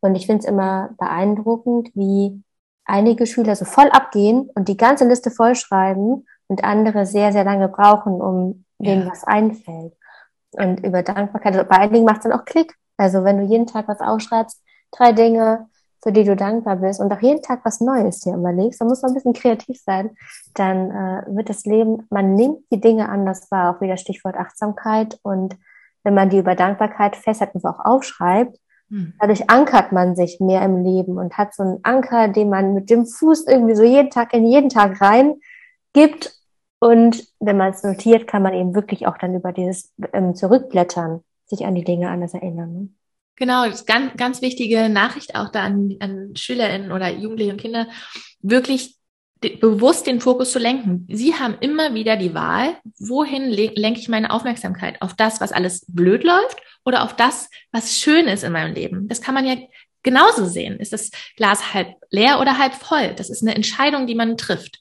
Und 0.00 0.14
ich 0.14 0.26
finde 0.26 0.40
es 0.40 0.48
immer 0.48 0.90
beeindruckend, 0.98 1.90
wie 1.94 2.42
einige 2.84 3.26
Schüler 3.26 3.56
so 3.56 3.64
voll 3.64 3.88
abgehen 3.90 4.50
und 4.54 4.68
die 4.68 4.76
ganze 4.76 5.06
Liste 5.06 5.30
vollschreiben 5.30 6.26
und 6.46 6.64
andere 6.64 7.04
sehr, 7.06 7.32
sehr 7.32 7.44
lange 7.44 7.68
brauchen, 7.68 8.20
um 8.20 8.64
ja. 8.78 8.92
denen 8.92 9.10
was 9.10 9.24
einfällt. 9.24 9.94
Und 10.52 10.84
über 10.84 11.02
Dankbarkeit, 11.02 11.54
also 11.56 11.68
bei 11.68 11.76
einigen 11.76 12.04
macht 12.04 12.18
es 12.18 12.22
dann 12.22 12.32
auch 12.32 12.44
Klick. 12.44 12.74
Also 12.96 13.24
wenn 13.24 13.38
du 13.38 13.44
jeden 13.44 13.66
Tag 13.66 13.88
was 13.88 14.00
aufschreibst, 14.00 14.62
drei 14.92 15.12
Dinge, 15.12 15.68
für 16.06 16.12
die 16.12 16.22
du 16.22 16.36
dankbar 16.36 16.76
bist 16.76 17.00
und 17.00 17.12
auch 17.12 17.20
jeden 17.20 17.42
Tag 17.42 17.64
was 17.64 17.80
Neues 17.80 18.20
dir 18.20 18.36
überlegst, 18.36 18.80
dann 18.80 18.86
muss 18.86 19.02
man 19.02 19.10
ein 19.10 19.14
bisschen 19.14 19.32
kreativ 19.32 19.80
sein, 19.84 20.10
dann 20.54 20.92
äh, 20.92 21.24
wird 21.34 21.48
das 21.48 21.64
Leben, 21.64 22.06
man 22.10 22.34
nimmt 22.34 22.60
die 22.70 22.80
Dinge 22.80 23.08
anders 23.08 23.50
wahr, 23.50 23.74
auch 23.74 23.80
wieder 23.80 23.96
Stichwort 23.96 24.36
Achtsamkeit 24.36 25.18
und 25.24 25.56
wenn 26.04 26.14
man 26.14 26.30
die 26.30 26.38
über 26.38 26.54
Dankbarkeit 26.54 27.16
festhält 27.16 27.56
und 27.56 27.64
auch 27.64 27.84
aufschreibt, 27.84 28.56
hm. 28.88 29.14
Dadurch 29.18 29.50
ankert 29.50 29.90
man 29.90 30.14
sich 30.14 30.38
mehr 30.38 30.62
im 30.62 30.84
Leben 30.84 31.18
und 31.18 31.36
hat 31.36 31.52
so 31.52 31.64
einen 31.64 31.80
Anker, 31.82 32.28
den 32.28 32.48
man 32.48 32.72
mit 32.72 32.88
dem 32.88 33.04
Fuß 33.04 33.48
irgendwie 33.48 33.74
so 33.74 33.82
jeden 33.82 34.10
Tag 34.10 34.32
in 34.32 34.46
jeden 34.46 34.68
Tag 34.68 35.00
rein 35.00 35.40
gibt. 35.92 36.38
Und 36.78 37.26
wenn 37.40 37.56
man 37.56 37.72
es 37.72 37.82
notiert, 37.82 38.28
kann 38.28 38.44
man 38.44 38.54
eben 38.54 38.76
wirklich 38.76 39.08
auch 39.08 39.18
dann 39.18 39.34
über 39.34 39.52
dieses 39.52 39.92
ähm, 40.12 40.36
Zurückblättern 40.36 41.24
sich 41.46 41.66
an 41.66 41.74
die 41.74 41.82
Dinge 41.82 42.10
anders 42.10 42.34
erinnern. 42.34 42.94
Genau, 43.36 43.66
das 43.66 43.80
ist 43.80 43.86
ganz, 43.86 44.16
ganz 44.16 44.42
wichtige 44.42 44.88
Nachricht 44.88 45.34
auch 45.34 45.50
da 45.50 45.64
an, 45.64 45.96
an 46.00 46.34
SchülerInnen 46.34 46.90
oder 46.90 47.10
Jugendliche 47.10 47.52
und 47.52 47.60
Kinder, 47.60 47.86
wirklich 48.40 48.96
bewusst 49.40 50.06
den 50.06 50.20
Fokus 50.20 50.52
zu 50.52 50.58
lenken. 50.58 51.06
Sie 51.10 51.34
haben 51.34 51.58
immer 51.60 51.94
wieder 51.94 52.16
die 52.16 52.34
Wahl, 52.34 52.76
wohin 52.98 53.50
lenke 53.50 54.00
ich 54.00 54.08
meine 54.08 54.30
Aufmerksamkeit? 54.30 55.00
Auf 55.02 55.14
das, 55.14 55.40
was 55.40 55.52
alles 55.52 55.84
blöd 55.88 56.24
läuft 56.24 56.58
oder 56.84 57.04
auf 57.04 57.14
das, 57.14 57.50
was 57.70 57.98
schön 57.98 58.26
ist 58.26 58.44
in 58.44 58.52
meinem 58.52 58.74
Leben? 58.74 59.08
Das 59.08 59.20
kann 59.20 59.34
man 59.34 59.46
ja 59.46 59.56
genauso 60.02 60.46
sehen. 60.46 60.78
Ist 60.80 60.94
das 60.94 61.10
Glas 61.36 61.74
halb 61.74 61.94
leer 62.10 62.40
oder 62.40 62.58
halb 62.58 62.74
voll? 62.74 63.14
Das 63.14 63.28
ist 63.28 63.42
eine 63.42 63.54
Entscheidung, 63.54 64.06
die 64.06 64.14
man 64.14 64.38
trifft. 64.38 64.80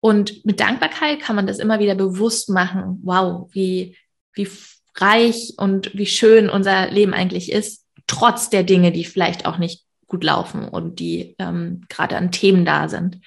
Und 0.00 0.44
mit 0.44 0.60
Dankbarkeit 0.60 1.20
kann 1.20 1.36
man 1.36 1.46
das 1.46 1.58
immer 1.58 1.78
wieder 1.78 1.94
bewusst 1.94 2.50
machen. 2.50 3.00
Wow, 3.04 3.48
wie, 3.52 3.96
wie 4.34 4.48
reich 4.96 5.54
und 5.56 5.94
wie 5.94 6.06
schön 6.06 6.50
unser 6.50 6.90
Leben 6.90 7.14
eigentlich 7.14 7.50
ist, 7.50 7.86
trotz 8.06 8.50
der 8.50 8.62
Dinge, 8.62 8.92
die 8.92 9.04
vielleicht 9.04 9.46
auch 9.46 9.58
nicht 9.58 9.84
gut 10.06 10.24
laufen 10.24 10.68
und 10.68 11.00
die 11.00 11.34
ähm, 11.38 11.82
gerade 11.88 12.16
an 12.16 12.30
Themen 12.30 12.64
da 12.64 12.88
sind. 12.88 13.20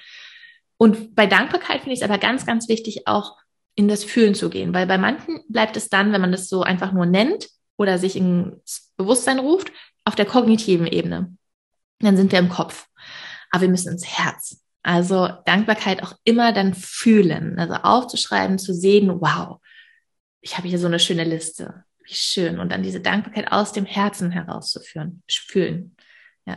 Und 0.77 1.15
bei 1.15 1.25
Dankbarkeit 1.25 1.81
finde 1.81 1.93
ich 1.93 2.01
es 2.01 2.07
aber 2.07 2.17
ganz, 2.17 2.45
ganz 2.45 2.67
wichtig, 2.67 3.07
auch 3.07 3.37
in 3.75 3.87
das 3.87 4.03
Fühlen 4.03 4.35
zu 4.35 4.49
gehen, 4.49 4.73
weil 4.73 4.87
bei 4.87 4.97
manchen 4.97 5.41
bleibt 5.49 5.75
es 5.77 5.89
dann, 5.89 6.13
wenn 6.13 6.21
man 6.21 6.31
das 6.31 6.47
so 6.47 6.61
einfach 6.61 6.91
nur 6.91 7.05
nennt 7.05 7.49
oder 7.77 7.97
sich 7.97 8.15
ins 8.15 8.93
Bewusstsein 8.95 9.39
ruft, 9.39 9.71
auf 10.05 10.15
der 10.15 10.25
kognitiven 10.25 10.87
Ebene. 10.87 11.35
Dann 11.99 12.15
sind 12.15 12.31
wir 12.31 12.39
im 12.39 12.49
Kopf. 12.49 12.87
Aber 13.51 13.61
wir 13.61 13.69
müssen 13.69 13.93
ins 13.93 14.05
Herz. 14.05 14.61
Also 14.83 15.29
Dankbarkeit 15.45 16.03
auch 16.03 16.13
immer 16.23 16.53
dann 16.53 16.73
fühlen, 16.75 17.57
also 17.57 17.73
aufzuschreiben, 17.73 18.59
zu 18.59 18.73
sehen, 18.73 19.19
wow, 19.19 19.59
ich 20.45 20.57
habe 20.57 20.67
hier 20.67 20.77
so 20.77 20.85
eine 20.85 20.99
schöne 20.99 21.23
Liste. 21.23 21.83
Wie 22.03 22.13
schön. 22.13 22.59
Und 22.59 22.71
dann 22.71 22.83
diese 22.83 23.01
Dankbarkeit 23.01 23.51
aus 23.51 23.71
dem 23.71 23.85
Herzen 23.85 24.29
herauszuführen, 24.29 25.23
fühlen. 25.27 25.95
Ja. 26.45 26.55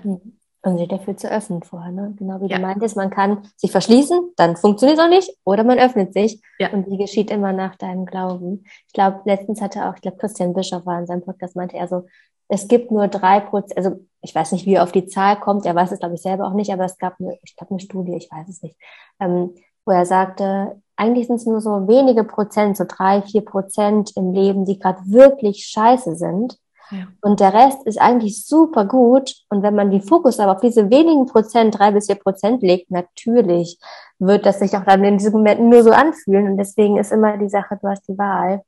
Und 0.61 0.77
sich 0.77 0.89
dafür 0.89 1.17
zu 1.17 1.31
öffnen 1.31 1.63
vorher, 1.63 1.91
ne? 1.91 2.13
Genau 2.19 2.39
wie 2.43 2.51
ja. 2.51 2.57
du 2.57 2.63
meintest, 2.63 2.97
man 2.97 3.09
kann 3.09 3.49
sich 3.57 3.71
verschließen, 3.71 4.33
dann 4.37 4.57
funktioniert 4.57 4.99
es 4.99 5.05
auch 5.05 5.09
nicht, 5.09 5.31
oder 5.45 5.65
man 5.65 5.79
öffnet 5.79 6.13
sich. 6.13 6.43
Ja. 6.59 6.71
Und 6.71 6.87
die 6.87 6.99
geschieht 6.99 7.31
immer 7.31 7.55
nach 7.55 7.77
deinem 7.77 8.05
Glauben. 8.05 8.65
Ich 8.89 8.93
glaube, 8.93 9.23
letztens 9.25 9.63
hatte 9.63 9.89
auch, 9.89 9.95
ich 9.95 10.03
glaube, 10.03 10.19
Christian 10.19 10.53
Bischof 10.53 10.85
war 10.85 10.99
in 10.99 11.07
seinem 11.07 11.23
Podcast, 11.23 11.57
meinte 11.57 11.79
er 11.79 11.89
so, 11.89 12.05
es 12.49 12.69
gibt 12.69 12.91
nur 12.91 13.09
drei 13.09 13.41
Prozent, 13.41 13.79
also 13.79 14.05
ich 14.21 14.35
weiß 14.35 14.53
nicht, 14.53 14.67
wie 14.67 14.75
er 14.75 14.83
auf 14.83 14.93
die 14.93 15.07
Zahl 15.07 15.41
kommt, 15.41 15.65
er 15.65 15.75
weiß 15.75 15.93
es, 15.93 16.01
glaube 16.01 16.17
ich, 16.17 16.23
selber 16.23 16.47
auch 16.47 16.55
nicht, 16.55 16.73
aber 16.73 16.85
es 16.85 16.99
gab 16.99 17.19
eine, 17.21 17.39
ich 17.43 17.57
glaube, 17.57 17.71
eine 17.71 17.81
Studie, 17.81 18.17
ich 18.17 18.29
weiß 18.31 18.49
es 18.49 18.63
nicht, 18.63 18.77
ähm, 19.21 19.55
wo 19.89 19.93
er 19.93 20.07
sagte, 20.07 20.81
eigentlich 20.97 21.27
sind 21.27 21.37
es 21.37 21.47
nur 21.47 21.61
so 21.61 21.89
wenige 21.89 22.25
Prozent, 22.25 22.77
so 22.77 22.85
drei, 22.87 23.23
vier 23.23 23.45
Prozent 23.45 24.13
im 24.17 24.33
Leben, 24.33 24.65
die 24.65 24.79
gerade 24.79 25.01
wirklich 25.07 25.65
scheiße 25.67 26.17
sind. 26.17 26.59
Ja. 26.91 27.07
Und 27.21 27.41
der 27.41 27.53
Rest 27.55 27.87
ist 27.87 28.01
eigentlich 28.01 28.45
super 28.45 28.85
gut. 28.85 29.35
Und 29.49 29.63
wenn 29.63 29.75
man 29.75 29.91
den 29.91 30.03
Fokus 30.03 30.41
aber 30.41 30.53
auf 30.53 30.61
diese 30.61 30.91
wenigen 30.91 31.27
Prozent, 31.27 31.79
drei 31.79 31.93
bis 31.93 32.07
vier 32.07 32.17
Prozent 32.17 32.63
legt, 32.63 32.91
natürlich 32.91 33.79
wird 34.19 34.47
das 34.47 34.59
sich 34.59 34.77
auch 34.77 34.85
dann 34.85 35.05
in 35.05 35.19
diesen 35.19 35.33
Momenten 35.33 35.69
nur 35.69 35.83
so 35.83 35.91
anfühlen. 35.91 36.49
Und 36.49 36.57
deswegen 36.57 36.99
ist 36.99 37.13
immer 37.13 37.37
die 37.37 37.49
Sache, 37.49 37.79
du 37.81 37.89
hast 37.89 38.09
die 38.09 38.19
Wahl 38.19 38.63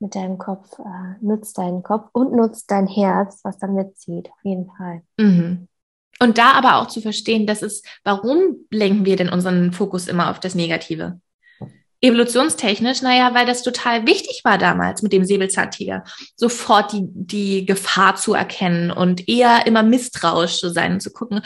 mit 0.00 0.14
deinem 0.14 0.36
Kopf. 0.36 0.78
Äh, 0.80 1.24
nutzt 1.24 1.58
deinen 1.58 1.82
Kopf 1.82 2.08
und 2.12 2.32
nutzt 2.32 2.70
dein 2.70 2.86
Herz, 2.86 3.40
was 3.44 3.58
dann 3.58 3.74
mitzieht, 3.74 4.30
auf 4.30 4.44
jeden 4.44 4.70
Fall. 4.76 5.02
Mhm. 5.16 5.68
Und 6.22 6.38
da 6.38 6.52
aber 6.52 6.76
auch 6.76 6.86
zu 6.86 7.00
verstehen, 7.00 7.48
dass 7.48 7.62
es, 7.62 7.82
warum 8.04 8.64
lenken 8.70 9.04
wir 9.04 9.16
denn 9.16 9.28
unseren 9.28 9.72
Fokus 9.72 10.06
immer 10.06 10.30
auf 10.30 10.38
das 10.38 10.54
Negative? 10.54 11.20
Evolutionstechnisch, 12.00 13.02
naja, 13.02 13.34
weil 13.34 13.44
das 13.44 13.64
total 13.64 14.06
wichtig 14.06 14.42
war 14.44 14.56
damals 14.56 15.02
mit 15.02 15.12
dem 15.12 15.24
Säbelzahntiger, 15.24 16.04
sofort 16.36 16.92
die, 16.92 17.02
die 17.06 17.66
Gefahr 17.66 18.14
zu 18.14 18.34
erkennen 18.34 18.92
und 18.92 19.28
eher 19.28 19.66
immer 19.66 19.82
misstrauisch 19.82 20.58
zu 20.58 20.68
sein 20.68 20.92
und 20.92 21.00
zu 21.00 21.12
gucken, 21.12 21.42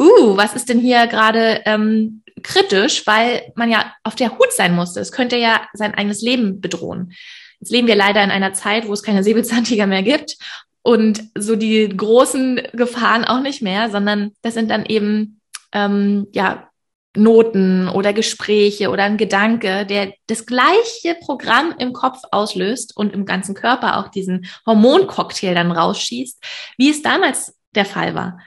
uh, 0.00 0.36
was 0.36 0.54
ist 0.54 0.68
denn 0.68 0.78
hier 0.78 1.08
gerade 1.08 1.62
ähm, 1.64 2.22
kritisch, 2.44 3.04
weil 3.08 3.52
man 3.56 3.72
ja 3.72 3.92
auf 4.04 4.14
der 4.14 4.38
Hut 4.38 4.52
sein 4.52 4.76
musste. 4.76 5.00
Es 5.00 5.10
könnte 5.10 5.36
ja 5.36 5.62
sein 5.72 5.94
eigenes 5.94 6.22
Leben 6.22 6.60
bedrohen. 6.60 7.12
Jetzt 7.58 7.72
leben 7.72 7.88
wir 7.88 7.96
leider 7.96 8.22
in 8.22 8.30
einer 8.30 8.52
Zeit, 8.52 8.86
wo 8.86 8.92
es 8.92 9.02
keine 9.02 9.24
Säbelzahntiger 9.24 9.88
mehr 9.88 10.04
gibt 10.04 10.36
und 10.82 11.22
so 11.36 11.56
die 11.56 11.88
großen 11.88 12.60
Gefahren 12.72 13.24
auch 13.24 13.40
nicht 13.40 13.62
mehr, 13.62 13.90
sondern 13.90 14.32
das 14.42 14.54
sind 14.54 14.70
dann 14.70 14.84
eben 14.84 15.40
ähm, 15.72 16.26
ja 16.32 16.68
Noten 17.14 17.88
oder 17.88 18.12
Gespräche 18.12 18.88
oder 18.88 19.04
ein 19.04 19.18
Gedanke, 19.18 19.84
der 19.84 20.14
das 20.26 20.46
gleiche 20.46 21.14
Programm 21.20 21.74
im 21.78 21.92
Kopf 21.92 22.20
auslöst 22.30 22.96
und 22.96 23.12
im 23.12 23.26
ganzen 23.26 23.54
Körper 23.54 23.98
auch 23.98 24.08
diesen 24.08 24.46
Hormoncocktail 24.66 25.54
dann 25.54 25.72
rausschießt, 25.72 26.42
wie 26.78 26.90
es 26.90 27.02
damals 27.02 27.54
der 27.74 27.84
Fall 27.84 28.14
war. 28.14 28.38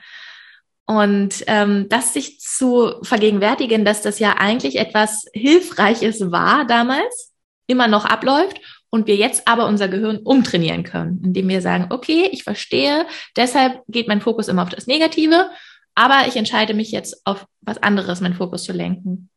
Und 0.84 1.44
ähm, 1.46 1.88
das 1.88 2.12
sich 2.12 2.40
zu 2.40 2.94
vergegenwärtigen, 3.02 3.84
dass 3.84 4.02
das 4.02 4.18
ja 4.18 4.36
eigentlich 4.38 4.78
etwas 4.78 5.26
Hilfreiches 5.32 6.30
war 6.30 6.64
damals, 6.64 7.32
immer 7.66 7.88
noch 7.88 8.04
abläuft 8.04 8.60
und 8.96 9.06
wir 9.06 9.14
jetzt 9.14 9.46
aber 9.46 9.66
unser 9.66 9.86
Gehirn 9.86 10.18
umtrainieren 10.18 10.82
können, 10.82 11.22
indem 11.24 11.48
wir 11.48 11.62
sagen, 11.62 11.86
okay, 11.90 12.28
ich 12.32 12.42
verstehe, 12.42 13.06
deshalb 13.36 13.82
geht 13.86 14.08
mein 14.08 14.20
Fokus 14.20 14.48
immer 14.48 14.62
auf 14.62 14.70
das 14.70 14.88
Negative 14.88 15.50
aber 15.96 16.28
ich 16.28 16.36
entscheide 16.36 16.74
mich 16.74 16.92
jetzt 16.92 17.26
auf 17.26 17.48
was 17.62 17.82
anderes, 17.82 18.20
meinen 18.20 18.34
Fokus 18.34 18.64
zu 18.64 18.72
lenken. 18.72 19.30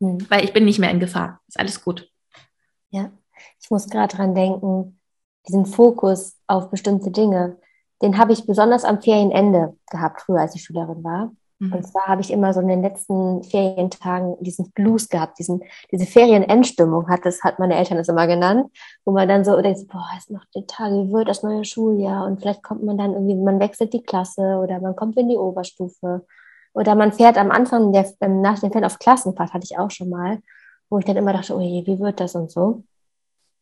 Hm. 0.00 0.18
Weil 0.30 0.44
ich 0.44 0.52
bin 0.52 0.66
nicht 0.66 0.78
mehr 0.78 0.90
in 0.90 1.00
Gefahr. 1.00 1.40
Ist 1.48 1.58
alles 1.58 1.82
gut. 1.82 2.08
Ja, 2.90 3.10
ich 3.60 3.70
muss 3.70 3.88
gerade 3.88 4.14
dran 4.14 4.34
denken, 4.34 5.00
diesen 5.48 5.66
Fokus 5.66 6.36
auf 6.46 6.70
bestimmte 6.70 7.10
Dinge, 7.10 7.56
den 8.02 8.18
habe 8.18 8.32
ich 8.32 8.46
besonders 8.46 8.84
am 8.84 9.00
Ferienende 9.00 9.76
gehabt, 9.90 10.20
früher 10.20 10.40
als 10.40 10.54
ich 10.54 10.62
Schülerin 10.62 11.02
war. 11.02 11.32
Mhm. 11.58 11.72
Und 11.72 11.86
zwar 11.86 12.06
habe 12.06 12.20
ich 12.20 12.30
immer 12.30 12.52
so 12.52 12.60
in 12.60 12.68
den 12.68 12.82
letzten 12.82 13.42
Ferientagen 13.42 14.36
diesen 14.40 14.70
Blues 14.72 15.08
gehabt, 15.08 15.38
diesen, 15.38 15.62
diese 15.90 16.06
Ferienendstimmung 16.06 17.08
hat 17.08 17.24
das, 17.24 17.42
hat 17.42 17.58
meine 17.58 17.76
Eltern 17.76 17.98
das 17.98 18.08
immer 18.08 18.26
genannt, 18.26 18.70
wo 19.04 19.12
man 19.12 19.28
dann 19.28 19.44
so 19.44 19.60
denkt, 19.60 19.88
boah, 19.88 20.08
ist 20.16 20.30
noch 20.30 20.44
die 20.54 20.66
Tage, 20.66 20.94
wie 20.94 21.12
wird 21.12 21.28
das 21.28 21.42
neue 21.42 21.64
Schuljahr? 21.64 22.26
Und 22.26 22.40
vielleicht 22.40 22.62
kommt 22.62 22.84
man 22.84 22.96
dann 22.96 23.12
irgendwie, 23.12 23.34
man 23.34 23.60
wechselt 23.60 23.92
die 23.92 24.02
Klasse 24.02 24.58
oder 24.62 24.80
man 24.80 24.94
kommt 24.94 25.16
in 25.16 25.28
die 25.28 25.36
Oberstufe. 25.36 26.24
Oder 26.74 26.94
man 26.94 27.12
fährt 27.12 27.38
am 27.38 27.50
Anfang 27.50 27.92
der, 27.92 28.06
ähm, 28.20 28.40
nach 28.40 28.60
dem 28.60 28.70
Fährt 28.70 28.84
auf 28.84 28.98
Klassenfahrt, 28.98 29.52
hatte 29.52 29.64
ich 29.64 29.78
auch 29.78 29.90
schon 29.90 30.10
mal, 30.10 30.38
wo 30.90 30.98
ich 30.98 31.04
dann 31.04 31.16
immer 31.16 31.32
dachte, 31.32 31.56
oh 31.56 31.60
je, 31.60 31.84
wie 31.86 31.98
wird 31.98 32.20
das 32.20 32.34
und 32.34 32.50
so. 32.50 32.84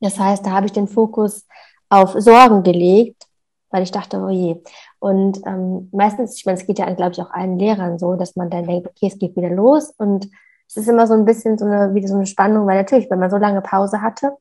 Das 0.01 0.19
heißt, 0.19 0.45
da 0.45 0.51
habe 0.51 0.67
ich 0.67 0.73
den 0.73 0.89
Fokus 0.89 1.47
auf 1.89 2.15
Sorgen 2.19 2.63
gelegt, 2.63 3.26
weil 3.71 3.83
ich 3.83 3.91
dachte, 3.91 4.19
oh 4.19 4.29
je. 4.29 4.63
Und 4.99 5.41
ähm, 5.47 5.89
meistens, 5.93 6.37
ich 6.37 6.47
meine, 6.47 6.59
es 6.59 6.67
geht 6.67 6.79
ja, 6.79 6.93
glaube 6.95 7.13
ich, 7.13 7.21
auch 7.21 7.31
allen 7.31 7.59
Lehrern 7.59 7.99
so, 7.99 8.15
dass 8.15 8.37
man 8.37 8.51
dann 8.51 8.67
denkt, 8.67 8.89
okay, 8.89 9.09
es 9.09 9.19
geht 9.19 9.37
wieder 9.37 9.51
los. 9.51 9.93
Und 9.99 10.29
es 10.69 10.77
ist 10.77 10.89
immer 10.89 11.07
so 11.07 11.15
ein 11.15 11.25
bisschen 11.25 11.59
so 11.59 11.65
eine, 11.65 11.95
wieder 11.95 12.09
so 12.09 12.15
eine 12.15 12.27
Spannung, 12.27 12.67
weil 12.67 12.77
natürlich, 12.77 13.11
wenn 13.11 13.19
man 13.19 13.31
so 13.31 13.37
lange 13.37 13.61
Pause 13.61 14.03
hatte. 14.03 14.33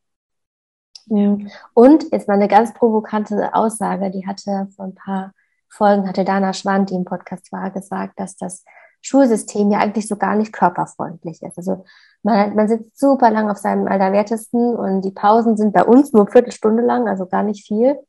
Ja. 1.07 1.37
Und 1.73 2.11
jetzt 2.11 2.27
mal 2.27 2.35
eine 2.35 2.47
ganz 2.47 2.73
provokante 2.73 3.53
Aussage, 3.53 4.09
die 4.09 4.25
hatte 4.25 4.67
vor 4.75 4.85
ein 4.85 4.95
paar 4.95 5.33
Folgen, 5.69 6.07
hatte 6.07 6.25
Dana 6.25 6.53
Schwand, 6.53 6.89
die 6.89 6.95
im 6.95 7.05
Podcast 7.05 7.51
war, 7.51 7.69
gesagt, 7.69 8.19
dass 8.19 8.37
das 8.37 8.63
Schulsystem 9.01 9.71
ja 9.71 9.79
eigentlich 9.79 10.07
so 10.07 10.15
gar 10.15 10.35
nicht 10.35 10.51
körperfreundlich 10.51 11.43
ist. 11.43 11.57
Also 11.57 11.85
man, 12.23 12.55
man 12.55 12.67
sitzt 12.67 12.99
super 12.99 13.29
lang 13.29 13.51
auf 13.51 13.57
seinem 13.57 13.87
Allerwertesten 13.87 14.75
und 14.75 15.01
die 15.01 15.11
Pausen 15.11 15.57
sind 15.57 15.73
bei 15.73 15.83
uns 15.83 16.11
nur 16.11 16.25
Viertelstunde 16.27 16.81
lang, 16.81 17.07
also 17.07 17.27
gar 17.27 17.43
nicht 17.43 17.67
viel. 17.67 17.99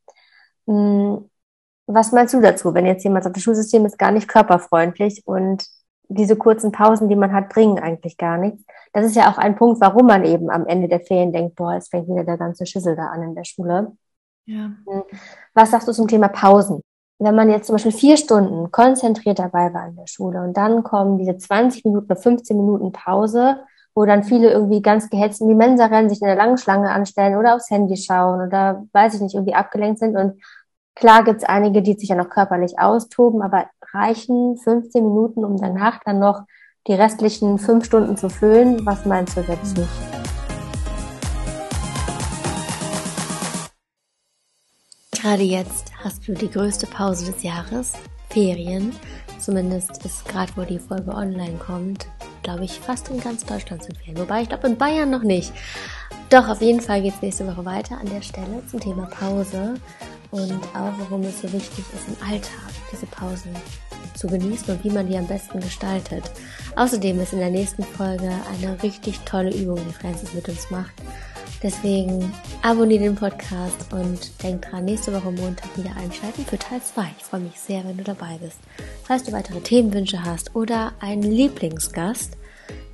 Hm, 0.67 1.29
was 1.87 2.13
meinst 2.13 2.35
du 2.35 2.41
dazu, 2.41 2.75
wenn 2.75 2.87
jetzt 2.87 3.05
jemand 3.05 3.25
sagt, 3.25 3.37
das 3.37 3.43
Schulsystem 3.43 3.87
ist 3.87 3.99
gar 3.99 4.11
nicht 4.11 4.29
körperfreundlich 4.29 5.23
und 5.27 5.65
diese 6.09 6.37
kurzen 6.37 6.73
Pausen, 6.73 7.09
die 7.09 7.17
man 7.17 7.33
hat, 7.33 7.49
bringen 7.49 7.79
eigentlich 7.79 8.17
gar 8.17 8.39
nichts. 8.39 8.63
Das 8.93 9.05
ist 9.05 9.17
ja 9.17 9.31
auch 9.31 9.39
ein 9.39 9.57
Punkt, 9.57 9.81
warum 9.81 10.07
man 10.07 10.25
eben 10.25 10.51
am 10.51 10.67
Ende 10.67 10.89
der 10.89 11.01
Ferien 11.01 11.33
denkt, 11.33 11.57
boah, 11.57 11.75
jetzt 11.75 11.91
fängt 11.91 12.09
wieder 12.09 12.25
der 12.25 12.39
ganze 12.39 12.67
Schüssel 12.67 12.97
da 12.97 13.07
an 13.07 13.23
in 13.23 13.35
der 13.35 13.45
Schule. 13.45 13.97
Ja. 14.47 14.73
Hm, 14.87 15.03
was 15.55 15.71
sagst 15.71 15.89
du 15.89 15.93
zum 15.93 16.09
Thema 16.09 16.29
Pausen? 16.29 16.81
Wenn 17.19 17.35
man 17.35 17.51
jetzt 17.51 17.67
zum 17.67 17.75
Beispiel 17.75 17.93
vier 17.93 18.17
Stunden 18.17 18.71
konzentriert 18.71 19.39
dabei 19.39 19.73
war 19.73 19.89
in 19.89 19.97
der 19.97 20.07
Schule 20.07 20.43
und 20.43 20.57
dann 20.57 20.83
kommen 20.83 21.19
diese 21.19 21.39
20 21.39 21.85
Minuten 21.85 22.07
oder 22.07 22.17
15 22.17 22.57
Minuten 22.57 22.93
Pause, 22.93 23.61
wo 23.97 24.05
dann 24.05 24.23
viele 24.23 24.53
irgendwie 24.53 24.83
ganz 24.83 25.11
gehetzt 25.11 25.41
in 25.41 25.49
die 25.49 25.55
Mensa 25.55 25.87
rennen, 25.87 26.09
sich 26.09 26.21
in 26.21 26.29
der 26.29 26.37
langen 26.37 26.59
Schlange 26.59 26.91
anstellen 26.91 27.37
oder 27.37 27.57
aufs 27.57 27.71
Handy 27.71 27.97
schauen 27.97 28.47
oder 28.47 28.85
weiß 28.93 29.15
ich 29.15 29.21
nicht, 29.21 29.35
irgendwie 29.35 29.55
abgelenkt 29.55 29.99
sind 29.99 30.17
und 30.17 30.41
Klar 30.99 31.25
gibt 31.25 31.43
es 31.43 31.45
einige, 31.45 31.83
die 31.83 31.93
sich 31.93 32.09
ja 32.09 32.17
noch 32.17 32.31
körperlich 32.31 32.79
austoben, 32.79 33.43
aber 33.43 33.67
reichen 33.93 34.57
15 34.57 35.05
Minuten, 35.05 35.45
um 35.45 35.59
danach 35.59 36.01
dann 36.03 36.19
noch 36.19 36.45
die 36.87 36.95
restlichen 36.95 37.59
fünf 37.59 37.85
Stunden 37.85 38.17
zu 38.17 38.31
füllen? 38.31 38.87
Was 38.87 39.05
meinst 39.05 39.37
du 39.37 39.43
dazu? 39.43 39.87
Gerade 45.13 45.43
jetzt 45.43 45.93
hast 46.03 46.27
du 46.27 46.33
die 46.33 46.51
größte 46.51 46.87
Pause 46.87 47.31
des 47.31 47.43
Jahres, 47.43 47.93
Ferien. 48.31 48.95
Zumindest 49.39 50.05
ist 50.05 50.25
gerade, 50.27 50.53
wo 50.57 50.63
die 50.63 50.79
Folge 50.79 51.11
online 51.13 51.59
kommt, 51.59 52.07
glaube 52.43 52.65
ich, 52.65 52.81
fast 52.81 53.09
in 53.09 53.21
ganz 53.21 53.45
Deutschland 53.45 53.85
sind 53.85 53.99
Ferien. 53.99 54.19
Wobei 54.19 54.43
ich 54.43 54.49
glaube 54.49 54.67
in 54.67 54.77
Bayern 54.77 55.11
noch 55.11 55.23
nicht. 55.23 55.53
Doch, 56.31 56.49
auf 56.49 56.61
jeden 56.61 56.81
Fall 56.81 57.03
geht 57.03 57.15
es 57.15 57.23
nächste 57.23 57.47
Woche 57.47 57.65
weiter 57.65 57.99
an 57.99 58.09
der 58.09 58.23
Stelle 58.23 58.63
zum 58.69 58.81
Thema 58.81 59.07
Pause 59.07 59.75
und 60.31 60.53
auch 60.75 60.93
warum 60.99 61.23
es 61.23 61.41
so 61.41 61.53
wichtig 61.53 61.85
ist, 61.95 62.09
im 62.09 62.29
Alltag 62.29 62.73
diese 62.91 63.07
Pausen 63.07 63.55
zu 64.15 64.27
genießen 64.27 64.75
und 64.75 64.85
wie 64.85 64.91
man 64.91 65.09
die 65.09 65.17
am 65.17 65.27
besten 65.27 65.61
gestaltet. 65.61 66.25
Außerdem 66.75 67.21
ist 67.21 67.33
in 67.33 67.39
der 67.39 67.51
nächsten 67.51 67.85
Folge 67.85 68.31
eine 68.53 68.83
richtig 68.83 69.21
tolle 69.21 69.55
Übung, 69.55 69.79
die 69.89 69.93
Francis 69.93 70.35
mit 70.35 70.49
uns 70.49 70.71
macht. 70.71 70.95
Deswegen 71.63 72.33
abonniere 72.63 73.05
den 73.05 73.15
Podcast 73.15 73.93
und 73.93 74.43
denk 74.43 74.63
dran, 74.63 74.85
nächste 74.85 75.13
Woche 75.13 75.31
Montag 75.33 75.77
wieder 75.77 75.97
einschalten 75.97 76.45
für 76.45 76.59
Teil 76.59 76.83
2. 76.83 77.07
Ich 77.19 77.25
freue 77.25 77.41
mich 77.41 77.59
sehr, 77.59 77.85
wenn 77.85 77.97
du 77.97 78.05
dabei 78.05 78.39
bist. 78.41 78.59
Falls 79.05 79.25
du 79.25 79.33
weitere 79.33 79.61
Themenwünsche 79.61 80.23
hast 80.23 80.55
oder 80.55 80.93
einen 81.01 81.23
Lieblingsgast, 81.23 82.37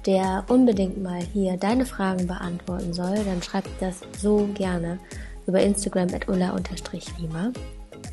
der 0.07 0.45
unbedingt 0.49 1.03
mal 1.03 1.23
hier 1.33 1.57
deine 1.57 1.87
Fragen 1.87 2.27
beantworten 2.27 2.93
soll, 2.93 3.17
dann 3.25 3.43
schreib 3.43 3.65
das 3.81 4.01
so 4.19 4.49
gerne 4.55 4.99
über 5.47 5.61
Instagram 5.61 6.09
at 6.15 6.29
ulla-rima. 6.29 7.53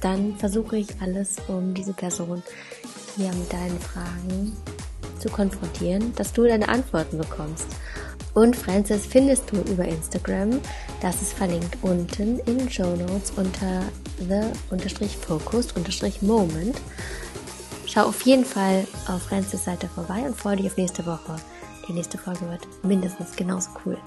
Dann 0.01 0.36
versuche 0.38 0.78
ich 0.78 0.88
alles, 1.01 1.38
um 1.47 1.74
diese 1.74 1.93
Person 1.93 2.41
hier 3.16 3.32
mit 3.34 3.51
deinen 3.51 3.80
Fragen 3.80 4.53
zu 5.20 5.30
konfrontieren, 5.30 6.13
dass 6.16 6.32
du 6.32 6.43
deine 6.43 6.70
Antworten 6.70 7.18
bekommst. 7.18 7.68
Und 8.39 8.55
Francis 8.55 9.05
findest 9.05 9.51
du 9.51 9.57
über 9.69 9.83
Instagram. 9.83 10.61
Das 11.01 11.21
ist 11.21 11.33
verlinkt 11.33 11.77
unten 11.81 12.39
in 12.45 12.57
den 12.57 12.69
Show 12.69 12.95
Notes 12.95 13.33
unter 13.35 13.83
the-focused-moment. 14.29 16.77
Schau 17.85 18.03
auf 18.03 18.21
jeden 18.21 18.45
Fall 18.45 18.87
auf 19.09 19.23
Francis 19.23 19.65
Seite 19.65 19.89
vorbei 19.89 20.23
und 20.25 20.37
freue 20.37 20.55
dich 20.55 20.67
auf 20.67 20.77
nächste 20.77 21.05
Woche. 21.05 21.35
Die 21.89 21.91
nächste 21.91 22.17
Folge 22.17 22.49
wird 22.49 22.65
mindestens 22.81 23.35
genauso 23.35 23.71
cool. 23.85 23.97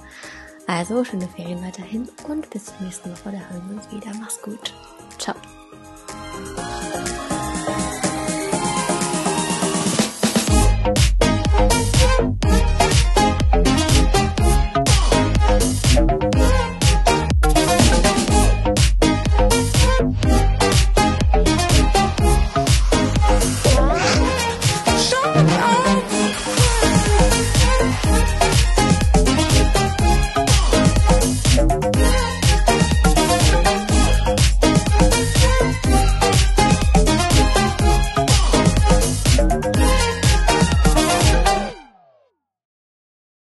Also 0.67 1.05
schöne 1.05 1.29
Ferien 1.29 1.63
weiterhin 1.63 2.09
und 2.27 2.49
bis 2.49 2.65
zur 2.65 2.81
nächsten 2.81 3.11
Woche. 3.11 3.33
Da 3.33 3.41
hören 3.53 3.69
wir 3.69 3.77
uns 3.77 3.93
wieder. 3.93 4.13
Mach's 4.19 4.41
gut. 4.41 4.73
Ciao. 5.19 5.35